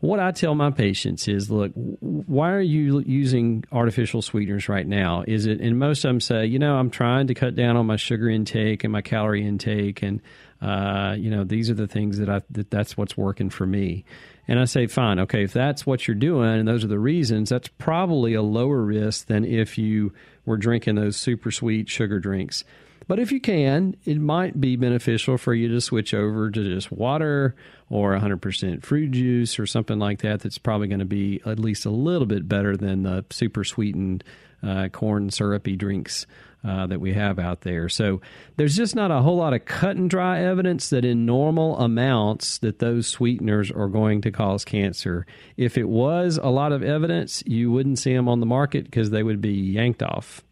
What 0.00 0.18
I 0.18 0.30
tell 0.30 0.54
my 0.54 0.70
patients 0.70 1.28
is, 1.28 1.50
look, 1.50 1.72
why 1.74 2.52
are 2.52 2.60
you 2.60 3.00
using 3.00 3.64
artificial 3.70 4.22
sweeteners 4.22 4.66
right 4.66 4.86
now? 4.86 5.24
Is 5.26 5.44
it, 5.44 5.60
and 5.60 5.78
most 5.78 6.04
of 6.04 6.08
them 6.08 6.20
say, 6.20 6.46
you 6.46 6.58
know, 6.58 6.76
I'm 6.76 6.88
trying 6.88 7.26
to 7.26 7.34
cut 7.34 7.54
down 7.54 7.76
on 7.76 7.84
my 7.84 7.96
sugar 7.96 8.30
intake 8.30 8.82
and 8.82 8.92
my 8.92 9.02
calorie 9.02 9.46
intake, 9.46 10.02
and 10.02 10.22
uh, 10.62 11.16
you 11.18 11.30
know, 11.30 11.44
these 11.44 11.68
are 11.70 11.74
the 11.74 11.86
things 11.86 12.18
that 12.18 12.30
I 12.30 12.40
that 12.50 12.70
that's 12.70 12.96
what's 12.96 13.16
working 13.16 13.50
for 13.50 13.66
me. 13.66 14.04
And 14.48 14.58
I 14.58 14.64
say, 14.64 14.86
fine, 14.86 15.18
okay, 15.20 15.44
if 15.44 15.52
that's 15.52 15.86
what 15.86 16.08
you're 16.08 16.14
doing 16.16 16.58
and 16.58 16.66
those 16.66 16.82
are 16.82 16.88
the 16.88 16.98
reasons, 16.98 17.50
that's 17.50 17.68
probably 17.68 18.34
a 18.34 18.42
lower 18.42 18.82
risk 18.82 19.26
than 19.26 19.44
if 19.44 19.78
you 19.78 20.12
were 20.44 20.56
drinking 20.56 20.96
those 20.96 21.16
super 21.16 21.50
sweet 21.50 21.88
sugar 21.88 22.18
drinks. 22.18 22.64
But 23.10 23.18
if 23.18 23.32
you 23.32 23.40
can, 23.40 23.96
it 24.04 24.20
might 24.20 24.60
be 24.60 24.76
beneficial 24.76 25.36
for 25.36 25.52
you 25.52 25.66
to 25.66 25.80
switch 25.80 26.14
over 26.14 26.48
to 26.48 26.74
just 26.74 26.92
water 26.92 27.56
or 27.88 28.16
100% 28.16 28.84
fruit 28.84 29.10
juice 29.10 29.58
or 29.58 29.66
something 29.66 29.98
like 29.98 30.20
that. 30.20 30.42
That's 30.42 30.58
probably 30.58 30.86
going 30.86 31.00
to 31.00 31.04
be 31.04 31.40
at 31.44 31.58
least 31.58 31.86
a 31.86 31.90
little 31.90 32.28
bit 32.28 32.48
better 32.48 32.76
than 32.76 33.02
the 33.02 33.24
super 33.30 33.64
sweetened 33.64 34.22
uh, 34.62 34.90
corn 34.90 35.30
syrupy 35.30 35.74
drinks 35.74 36.24
uh, 36.62 36.86
that 36.86 37.00
we 37.00 37.12
have 37.14 37.40
out 37.40 37.62
there. 37.62 37.88
So 37.88 38.20
there's 38.56 38.76
just 38.76 38.94
not 38.94 39.10
a 39.10 39.22
whole 39.22 39.38
lot 39.38 39.54
of 39.54 39.64
cut 39.64 39.96
and 39.96 40.08
dry 40.08 40.40
evidence 40.44 40.90
that 40.90 41.04
in 41.04 41.26
normal 41.26 41.80
amounts 41.80 42.58
that 42.58 42.78
those 42.78 43.08
sweeteners 43.08 43.72
are 43.72 43.88
going 43.88 44.20
to 44.20 44.30
cause 44.30 44.64
cancer. 44.64 45.26
If 45.56 45.76
it 45.76 45.88
was 45.88 46.38
a 46.40 46.50
lot 46.50 46.70
of 46.70 46.84
evidence, 46.84 47.42
you 47.44 47.72
wouldn't 47.72 47.98
see 47.98 48.14
them 48.14 48.28
on 48.28 48.38
the 48.38 48.46
market 48.46 48.84
because 48.84 49.10
they 49.10 49.24
would 49.24 49.40
be 49.40 49.50
yanked 49.50 50.04
off. 50.04 50.44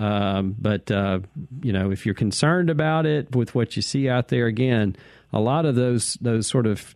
Um, 0.00 0.56
but 0.58 0.90
uh, 0.90 1.20
you 1.62 1.72
know, 1.72 1.90
if 1.90 2.06
you're 2.06 2.14
concerned 2.14 2.70
about 2.70 3.04
it 3.04 3.36
with 3.36 3.54
what 3.54 3.76
you 3.76 3.82
see 3.82 4.08
out 4.08 4.28
there, 4.28 4.46
again, 4.46 4.96
a 5.32 5.40
lot 5.40 5.66
of 5.66 5.74
those 5.74 6.14
those 6.22 6.46
sort 6.46 6.66
of 6.66 6.94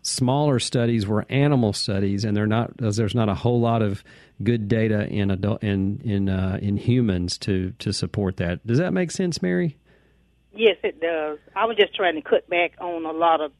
smaller 0.00 0.58
studies 0.58 1.06
were 1.06 1.26
animal 1.28 1.74
studies, 1.74 2.24
and 2.24 2.34
they're 2.34 2.46
not. 2.46 2.76
There's 2.78 3.14
not 3.14 3.28
a 3.28 3.34
whole 3.34 3.60
lot 3.60 3.82
of 3.82 4.02
good 4.42 4.68
data 4.68 5.06
in 5.06 5.30
adult 5.30 5.62
in 5.62 6.00
in 6.02 6.30
uh, 6.30 6.58
in 6.62 6.78
humans 6.78 7.36
to 7.38 7.72
to 7.78 7.92
support 7.92 8.38
that. 8.38 8.66
Does 8.66 8.78
that 8.78 8.94
make 8.94 9.10
sense, 9.10 9.42
Mary? 9.42 9.76
Yes, 10.54 10.78
it 10.82 10.98
does. 10.98 11.38
I 11.54 11.66
was 11.66 11.76
just 11.76 11.94
trying 11.94 12.14
to 12.14 12.22
cut 12.22 12.48
back 12.48 12.72
on 12.80 13.04
a 13.04 13.12
lot 13.12 13.42
of 13.42 13.52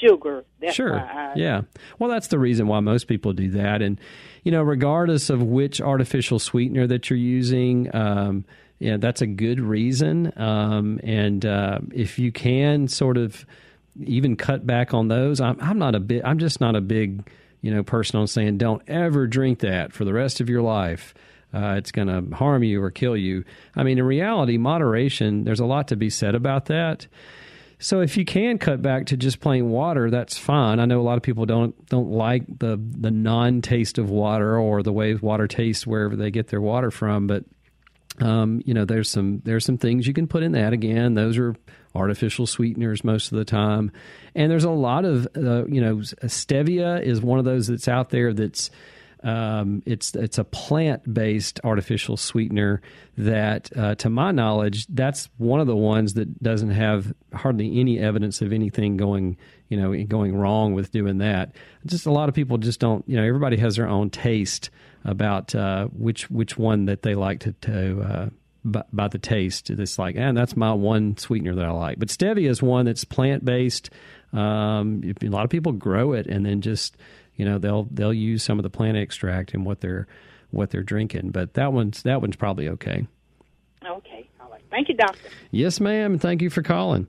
sugar. 0.00 0.44
That's 0.60 0.74
sure. 0.74 0.98
I, 0.98 1.34
yeah. 1.36 1.62
Well, 1.98 2.10
that's 2.10 2.28
the 2.28 2.38
reason 2.38 2.66
why 2.66 2.80
most 2.80 3.06
people 3.06 3.32
do 3.32 3.50
that, 3.50 3.82
and 3.82 4.00
you 4.44 4.52
know, 4.52 4.62
regardless 4.62 5.30
of 5.30 5.42
which 5.42 5.80
artificial 5.80 6.38
sweetener 6.38 6.86
that 6.86 7.10
you're 7.10 7.18
using. 7.18 7.94
Um, 7.94 8.44
yeah, 8.78 8.98
that's 8.98 9.22
a 9.22 9.26
good 9.26 9.58
reason. 9.58 10.34
Um, 10.36 11.00
and 11.02 11.46
uh, 11.46 11.78
if 11.94 12.18
you 12.18 12.30
can 12.30 12.88
sort 12.88 13.16
of 13.16 13.46
even 14.04 14.36
cut 14.36 14.66
back 14.66 14.92
on 14.92 15.08
those, 15.08 15.40
I'm, 15.40 15.58
I'm 15.62 15.78
not 15.78 15.94
a 15.94 16.00
bit. 16.00 16.22
I'm 16.26 16.38
just 16.38 16.60
not 16.60 16.76
a 16.76 16.82
big 16.82 17.26
you 17.66 17.74
know, 17.74 17.82
person 17.82 18.20
on 18.20 18.28
saying 18.28 18.58
don't 18.58 18.80
ever 18.86 19.26
drink 19.26 19.58
that 19.58 19.92
for 19.92 20.04
the 20.04 20.12
rest 20.12 20.40
of 20.40 20.48
your 20.48 20.62
life. 20.62 21.14
Uh, 21.52 21.74
it's 21.76 21.90
going 21.90 22.06
to 22.06 22.36
harm 22.36 22.62
you 22.62 22.80
or 22.80 22.92
kill 22.92 23.16
you. 23.16 23.44
I 23.74 23.82
mean, 23.82 23.98
in 23.98 24.04
reality, 24.04 24.56
moderation, 24.56 25.42
there's 25.42 25.58
a 25.58 25.64
lot 25.64 25.88
to 25.88 25.96
be 25.96 26.08
said 26.08 26.36
about 26.36 26.66
that. 26.66 27.08
So 27.78 28.00
if 28.00 28.16
you 28.16 28.24
can 28.24 28.58
cut 28.58 28.80
back 28.80 29.06
to 29.06 29.16
just 29.16 29.40
plain 29.40 29.68
water, 29.68 30.10
that's 30.10 30.38
fine. 30.38 30.80
I 30.80 30.86
know 30.86 31.00
a 31.00 31.02
lot 31.02 31.18
of 31.18 31.22
people 31.22 31.44
don't 31.44 31.86
don't 31.88 32.10
like 32.10 32.44
the 32.58 32.80
the 32.80 33.10
non 33.10 33.60
taste 33.60 33.98
of 33.98 34.08
water 34.08 34.58
or 34.58 34.82
the 34.82 34.92
way 34.92 35.14
water 35.14 35.46
tastes 35.46 35.86
wherever 35.86 36.16
they 36.16 36.30
get 36.30 36.48
their 36.48 36.60
water 36.60 36.90
from, 36.90 37.26
but 37.26 37.44
um, 38.20 38.62
you 38.64 38.72
know, 38.72 38.84
there's 38.84 39.10
some 39.10 39.42
there's 39.44 39.64
some 39.64 39.76
things 39.78 40.06
you 40.06 40.14
can 40.14 40.26
put 40.26 40.42
in 40.42 40.52
that. 40.52 40.72
Again, 40.72 41.14
those 41.14 41.36
are 41.36 41.54
artificial 41.94 42.46
sweeteners 42.46 43.04
most 43.04 43.30
of 43.32 43.38
the 43.38 43.44
time. 43.44 43.92
And 44.34 44.50
there's 44.50 44.64
a 44.64 44.70
lot 44.70 45.04
of, 45.04 45.26
uh, 45.36 45.66
you 45.66 45.80
know, 45.80 45.96
stevia 45.96 47.02
is 47.02 47.20
one 47.20 47.38
of 47.38 47.44
those 47.44 47.66
that's 47.66 47.88
out 47.88 48.10
there 48.10 48.32
that's. 48.32 48.70
Um, 49.22 49.82
it's 49.86 50.14
it's 50.14 50.38
a 50.38 50.44
plant 50.44 51.12
based 51.12 51.60
artificial 51.64 52.16
sweetener 52.16 52.82
that, 53.16 53.70
uh, 53.76 53.94
to 53.96 54.10
my 54.10 54.30
knowledge, 54.30 54.86
that's 54.88 55.28
one 55.38 55.60
of 55.60 55.66
the 55.66 55.76
ones 55.76 56.14
that 56.14 56.42
doesn't 56.42 56.70
have 56.70 57.12
hardly 57.32 57.80
any 57.80 57.98
evidence 57.98 58.42
of 58.42 58.52
anything 58.52 58.96
going 58.96 59.36
you 59.68 59.76
know 59.76 60.04
going 60.04 60.36
wrong 60.36 60.74
with 60.74 60.92
doing 60.92 61.18
that. 61.18 61.54
Just 61.86 62.06
a 62.06 62.12
lot 62.12 62.28
of 62.28 62.34
people 62.34 62.58
just 62.58 62.78
don't 62.78 63.04
you 63.08 63.16
know 63.16 63.24
everybody 63.24 63.56
has 63.56 63.76
their 63.76 63.88
own 63.88 64.10
taste 64.10 64.70
about 65.04 65.54
uh, 65.54 65.86
which 65.86 66.30
which 66.30 66.58
one 66.58 66.86
that 66.86 67.02
they 67.02 67.14
like 67.14 67.40
to, 67.40 67.52
to 67.52 68.00
uh, 68.00 68.28
by, 68.66 69.08
the 69.08 69.18
taste. 69.18 69.70
It's 69.70 69.98
like, 69.98 70.16
and 70.16 70.36
that's 70.36 70.56
my 70.56 70.72
one 70.72 71.16
sweetener 71.16 71.54
that 71.54 71.64
I 71.64 71.70
like. 71.70 71.98
But 71.98 72.08
stevia 72.08 72.48
is 72.48 72.62
one 72.62 72.86
that's 72.86 73.04
plant 73.04 73.44
based. 73.44 73.90
Um, 74.32 75.02
a 75.22 75.28
lot 75.28 75.44
of 75.44 75.50
people 75.50 75.72
grow 75.72 76.12
it 76.12 76.26
and 76.26 76.44
then 76.44 76.60
just 76.60 76.96
you 77.36 77.44
know 77.44 77.58
they'll 77.58 77.84
they'll 77.90 78.14
use 78.14 78.42
some 78.42 78.58
of 78.58 78.62
the 78.62 78.70
plant 78.70 78.96
extract 78.96 79.54
in 79.54 79.64
what 79.64 79.80
they're 79.80 80.06
what 80.50 80.70
they're 80.70 80.82
drinking. 80.82 81.30
But 81.30 81.54
that 81.54 81.72
one's 81.72 82.02
that 82.02 82.20
one's 82.20 82.36
probably 82.36 82.68
okay. 82.68 83.06
Okay, 83.88 84.28
all 84.40 84.50
right. 84.50 84.62
Thank 84.70 84.88
you, 84.88 84.96
doctor. 84.96 85.28
Yes, 85.50 85.80
ma'am, 85.80 86.12
and 86.12 86.20
thank 86.20 86.42
you 86.42 86.50
for 86.50 86.62
calling. 86.62 87.08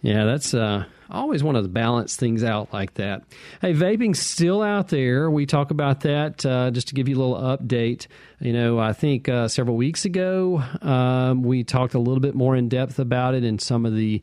Yeah, 0.00 0.24
that's 0.24 0.54
uh, 0.54 0.84
always 1.10 1.42
want 1.42 1.56
to 1.56 1.68
balance 1.68 2.16
things 2.16 2.44
out 2.44 2.72
like 2.72 2.94
that. 2.94 3.24
Hey, 3.60 3.74
vaping's 3.74 4.20
still 4.20 4.62
out 4.62 4.88
there. 4.88 5.30
We 5.30 5.44
talk 5.44 5.70
about 5.70 6.00
that 6.00 6.46
uh, 6.46 6.70
just 6.70 6.88
to 6.88 6.94
give 6.94 7.08
you 7.08 7.16
a 7.16 7.20
little 7.22 7.58
update. 7.58 8.06
You 8.40 8.52
know, 8.52 8.78
I 8.78 8.92
think 8.92 9.28
uh, 9.28 9.48
several 9.48 9.76
weeks 9.76 10.04
ago 10.04 10.62
um, 10.82 11.42
we 11.42 11.64
talked 11.64 11.94
a 11.94 11.98
little 11.98 12.20
bit 12.20 12.34
more 12.34 12.54
in 12.54 12.68
depth 12.68 12.98
about 12.98 13.34
it 13.34 13.42
and 13.42 13.60
some 13.60 13.84
of 13.84 13.94
the 13.94 14.22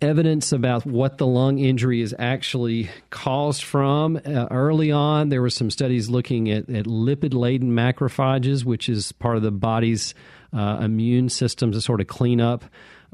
evidence 0.00 0.52
about 0.52 0.86
what 0.86 1.18
the 1.18 1.26
lung 1.26 1.58
injury 1.58 2.00
is 2.00 2.14
actually 2.18 2.88
caused 3.10 3.62
from. 3.62 4.16
Uh, 4.16 4.46
early 4.50 4.92
on, 4.92 5.28
there 5.28 5.42
were 5.42 5.50
some 5.50 5.70
studies 5.70 6.08
looking 6.08 6.50
at, 6.50 6.68
at 6.68 6.86
lipid 6.86 7.34
laden 7.34 7.72
macrophages, 7.72 8.64
which 8.64 8.88
is 8.88 9.12
part 9.12 9.36
of 9.36 9.42
the 9.42 9.50
body's 9.50 10.14
uh, 10.52 10.78
immune 10.80 11.28
system 11.28 11.72
to 11.72 11.80
sort 11.80 12.00
of 12.00 12.06
clean 12.06 12.40
up 12.40 12.64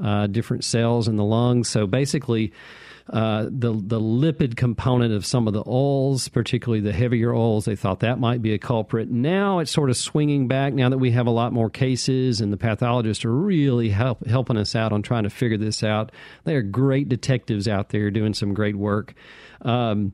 uh, 0.03 0.27
different 0.27 0.63
cells 0.63 1.07
in 1.07 1.15
the 1.15 1.23
lungs. 1.23 1.69
So 1.69 1.87
basically, 1.87 2.51
uh, 3.09 3.43
the 3.43 3.71
the 3.71 3.99
lipid 3.99 4.55
component 4.55 5.13
of 5.13 5.25
some 5.25 5.47
of 5.47 5.53
the 5.53 5.63
oils, 5.67 6.27
particularly 6.27 6.81
the 6.81 6.91
heavier 6.91 7.33
oils, 7.33 7.65
they 7.65 7.75
thought 7.75 7.99
that 7.99 8.19
might 8.19 8.41
be 8.41 8.53
a 8.53 8.57
culprit. 8.57 9.09
Now 9.09 9.59
it's 9.59 9.71
sort 9.71 9.91
of 9.91 9.97
swinging 9.97 10.47
back. 10.47 10.73
Now 10.73 10.89
that 10.89 10.97
we 10.97 11.11
have 11.11 11.27
a 11.27 11.31
lot 11.31 11.53
more 11.53 11.69
cases, 11.69 12.41
and 12.41 12.51
the 12.51 12.57
pathologists 12.57 13.23
are 13.23 13.31
really 13.31 13.89
help, 13.89 14.25
helping 14.25 14.57
us 14.57 14.75
out 14.75 14.91
on 14.91 15.03
trying 15.03 15.23
to 15.23 15.29
figure 15.29 15.57
this 15.57 15.83
out. 15.83 16.11
They 16.45 16.55
are 16.55 16.63
great 16.63 17.07
detectives 17.07 17.67
out 17.67 17.89
there 17.89 18.09
doing 18.09 18.33
some 18.33 18.53
great 18.55 18.75
work. 18.75 19.13
Um, 19.61 20.13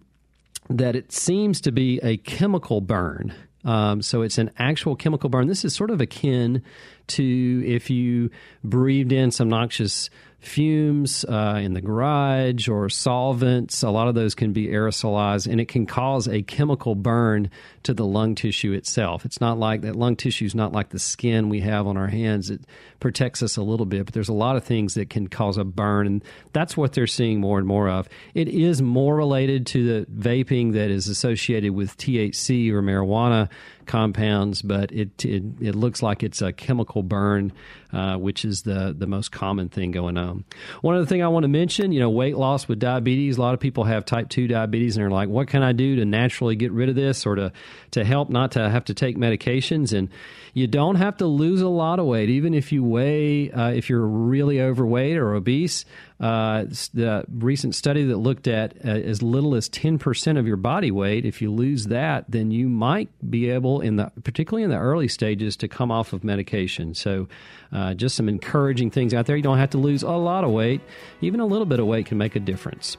that 0.70 0.96
it 0.96 1.12
seems 1.12 1.62
to 1.62 1.72
be 1.72 2.00
a 2.04 2.18
chemical 2.18 2.82
burn. 2.82 3.34
Um, 3.64 4.02
so 4.02 4.22
it's 4.22 4.38
an 4.38 4.52
actual 4.58 4.96
chemical 4.96 5.30
burn. 5.30 5.48
This 5.48 5.64
is 5.64 5.76
sort 5.76 5.92
of 5.92 6.02
akin 6.02 6.64
to 7.08 7.64
if 7.66 7.90
you 7.90 8.32
breathed 8.64 9.12
in 9.12 9.32
some 9.32 9.50
noxious 9.50 10.10
fumes 10.42 11.24
uh, 11.26 11.60
in 11.62 11.74
the 11.74 11.82
garage 11.82 12.68
or 12.68 12.90
solvents. 12.90 13.84
A 13.84 13.90
lot 13.90 14.08
of 14.08 14.16
those 14.16 14.36
can 14.36 14.54
be 14.54 14.68
aerosolized 14.68 15.50
and 15.50 15.62
it 15.62 15.68
can 15.68 15.86
cause 15.86 16.28
a 16.28 16.42
chemical 16.42 16.96
burn 16.96 17.50
to 17.84 17.94
the 17.94 18.06
lung 18.06 18.36
tissue 18.36 18.74
itself. 18.74 19.26
It's 19.26 19.42
not 19.42 19.58
like 19.58 19.82
that 19.82 19.96
lung 19.96 20.16
tissue 20.16 20.46
is 20.46 20.56
not 20.56 20.72
like 20.72 20.90
the 20.90 21.00
skin 21.00 21.50
we 21.50 21.62
have 21.62 21.88
on 21.88 21.98
our 21.98 22.08
hands. 22.08 22.50
It 22.50 22.62
protects 23.00 23.42
us 23.42 23.58
a 23.58 23.64
little 23.64 23.86
bit, 23.86 24.06
but 24.06 24.14
there's 24.14 24.30
a 24.30 24.34
lot 24.34 24.56
of 24.56 24.64
things 24.64 24.94
that 24.94 25.10
can 25.10 25.28
cause 25.28 25.58
a 25.58 25.64
burn, 25.64 26.08
and 26.08 26.24
that's 26.54 26.78
what 26.78 26.94
they're 26.94 27.08
seeing 27.08 27.40
more 27.40 27.58
and 27.58 27.68
more 27.68 27.90
of. 27.90 28.08
It 28.34 28.48
is 28.48 28.82
more 28.82 29.16
related 29.16 29.66
to 29.68 29.86
the 29.86 30.12
vaping 30.12 30.74
that 30.74 30.92
is 30.92 31.08
associated 31.08 31.72
with 31.72 31.98
THC 31.98 32.72
or 32.72 32.82
marijuana 32.82 33.50
compounds, 33.86 34.62
but 34.62 34.92
it 34.92 35.26
it, 35.26 35.44
it 35.60 35.76
looks 35.76 36.02
like 36.02 36.24
it's 36.24 36.42
a 36.42 36.54
chemical 36.54 37.04
burn, 37.04 37.52
uh, 37.92 38.16
which 38.16 38.46
is 38.46 38.62
the 38.62 38.96
the 38.98 39.08
most 39.08 39.32
common 39.32 39.70
thing 39.70 39.92
going 39.92 40.18
on. 40.18 40.46
One 40.82 40.96
other 40.96 41.06
thing 41.06 41.22
I 41.24 41.28
want 41.28 41.44
to 41.44 41.50
mention, 41.50 41.92
you 41.92 42.00
know, 42.00 42.10
weight 42.10 42.38
loss 42.38 42.68
with 42.68 42.80
diabetes. 42.80 43.38
A 43.38 43.42
lot 43.42 43.54
of 43.54 43.60
people 43.60 43.84
have 43.84 44.06
type 44.06 44.30
two 44.30 44.48
diabetes, 44.48 44.96
and 44.96 45.04
they're 45.04 45.12
like, 45.12 45.30
"What 45.30 45.48
can 45.48 45.64
I 45.64 45.74
do 45.74 45.98
to 45.98 46.06
naturally 46.06 46.56
get 46.56 46.72
rid 46.72 46.90
of 46.90 46.96
this, 46.96 47.26
or 47.26 47.36
to 47.36 47.52
to 47.92 48.04
help 48.04 48.30
not 48.30 48.52
to 48.52 48.70
have 48.70 48.86
to 48.86 48.94
take 48.94 49.18
medications?" 49.18 49.94
And 49.98 50.10
you 50.54 50.68
don't 50.68 50.96
have 50.96 51.18
to 51.18 51.26
lose 51.26 51.62
a 51.62 51.70
lot 51.70 52.00
of 52.00 52.06
weight, 52.06 52.30
even 52.30 52.54
if 52.54 52.72
you 52.72 52.84
weigh, 52.84 53.52
uh, 53.52 53.70
if 53.70 53.90
you're 53.90 54.06
really 54.06 54.62
overweight 54.62 55.18
or 55.18 55.34
obese. 55.34 55.86
Uh, 56.20 56.66
the 56.94 57.24
recent 57.32 57.74
study 57.74 58.04
that 58.06 58.18
looked 58.18 58.48
at 58.48 58.74
uh, 58.86 58.90
as 58.90 59.24
little 59.24 59.56
as 59.56 59.70
10% 59.70 60.38
of 60.38 60.46
your 60.46 60.58
body 60.58 60.92
weight, 60.92 61.26
if 61.26 61.42
you 61.42 61.52
lose 61.52 61.86
that, 61.86 62.26
then 62.30 62.52
you 62.52 62.70
might 62.70 63.10
be 63.30 63.50
able, 63.50 63.82
in 63.82 63.96
the 63.96 64.12
particularly 64.24 64.64
in 64.64 64.70
the 64.70 64.78
early 64.78 65.08
stages, 65.08 65.56
to 65.58 65.68
come 65.68 65.90
off 65.90 66.14
of 66.14 66.24
medication. 66.24 66.94
So, 66.94 67.28
uh, 67.72 67.94
just 67.94 68.16
some 68.16 68.30
encouraging 68.30 68.92
things 68.92 69.14
out 69.14 69.26
there. 69.26 69.36
You 69.36 69.42
don't 69.42 69.58
have 69.58 69.72
to 69.72 69.78
lose 69.78 70.04
a 70.04 70.12
lot 70.12 70.44
of 70.44 70.52
weight; 70.52 70.82
even 71.22 71.40
a 71.40 71.46
little 71.46 71.66
bit 71.66 71.80
of 71.80 71.88
weight 71.88 72.06
can 72.06 72.18
make 72.18 72.36
a 72.36 72.40
difference. 72.40 72.98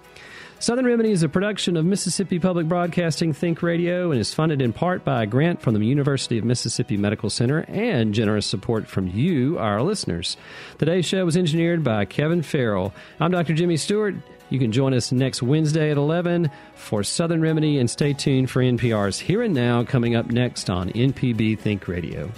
Southern 0.63 0.87
Remedy 0.87 1.11
is 1.11 1.25
a 1.25 1.29
production 1.29 1.77
of 1.77 1.85
Mississippi 1.85 2.39
Public 2.39 2.69
Broadcasting 2.69 3.33
Think 3.33 3.65
Radio 3.65 4.13
and 4.13 4.21
is 4.21 4.33
funded 4.33 4.63
in 4.63 4.73
part 4.73 5.05
by 5.05 5.25
a 5.25 5.27
grant 5.27 5.61
from 5.61 5.75
the 5.75 5.85
University 5.85 6.39
of 6.39 6.45
Mississippi 6.45 6.97
Medical 6.97 7.31
Center 7.31 7.65
and 7.67 8.15
generous 8.15 8.47
support 8.47 8.87
from 8.87 9.09
you, 9.09 9.59
our 9.59 9.83
listeners. 9.83 10.37
Today's 10.79 11.05
show 11.05 11.25
was 11.25 11.37
engineered 11.37 11.83
by 11.83 12.05
Kevin 12.05 12.43
Farrell. 12.43 12.95
I'm 13.19 13.33
Dr. 13.33 13.55
Jimmy 13.55 13.77
Stewart. 13.77 14.15
You 14.51 14.61
can 14.61 14.71
join 14.71 14.95
us 14.95 15.11
next 15.11 15.43
Wednesday 15.43 15.91
at 15.91 15.97
11 15.97 16.49
for 16.77 17.03
Southern 17.03 17.41
Remedy 17.41 17.79
and 17.79 17.91
stay 17.91 18.13
tuned 18.13 18.49
for 18.49 18.63
NPR's 18.63 19.19
Here 19.19 19.43
and 19.43 19.55
Now 19.55 19.83
coming 19.83 20.15
up 20.15 20.31
next 20.31 20.71
on 20.71 20.91
MPB 20.91 21.59
Think 21.59 21.89
Radio. 21.89 22.31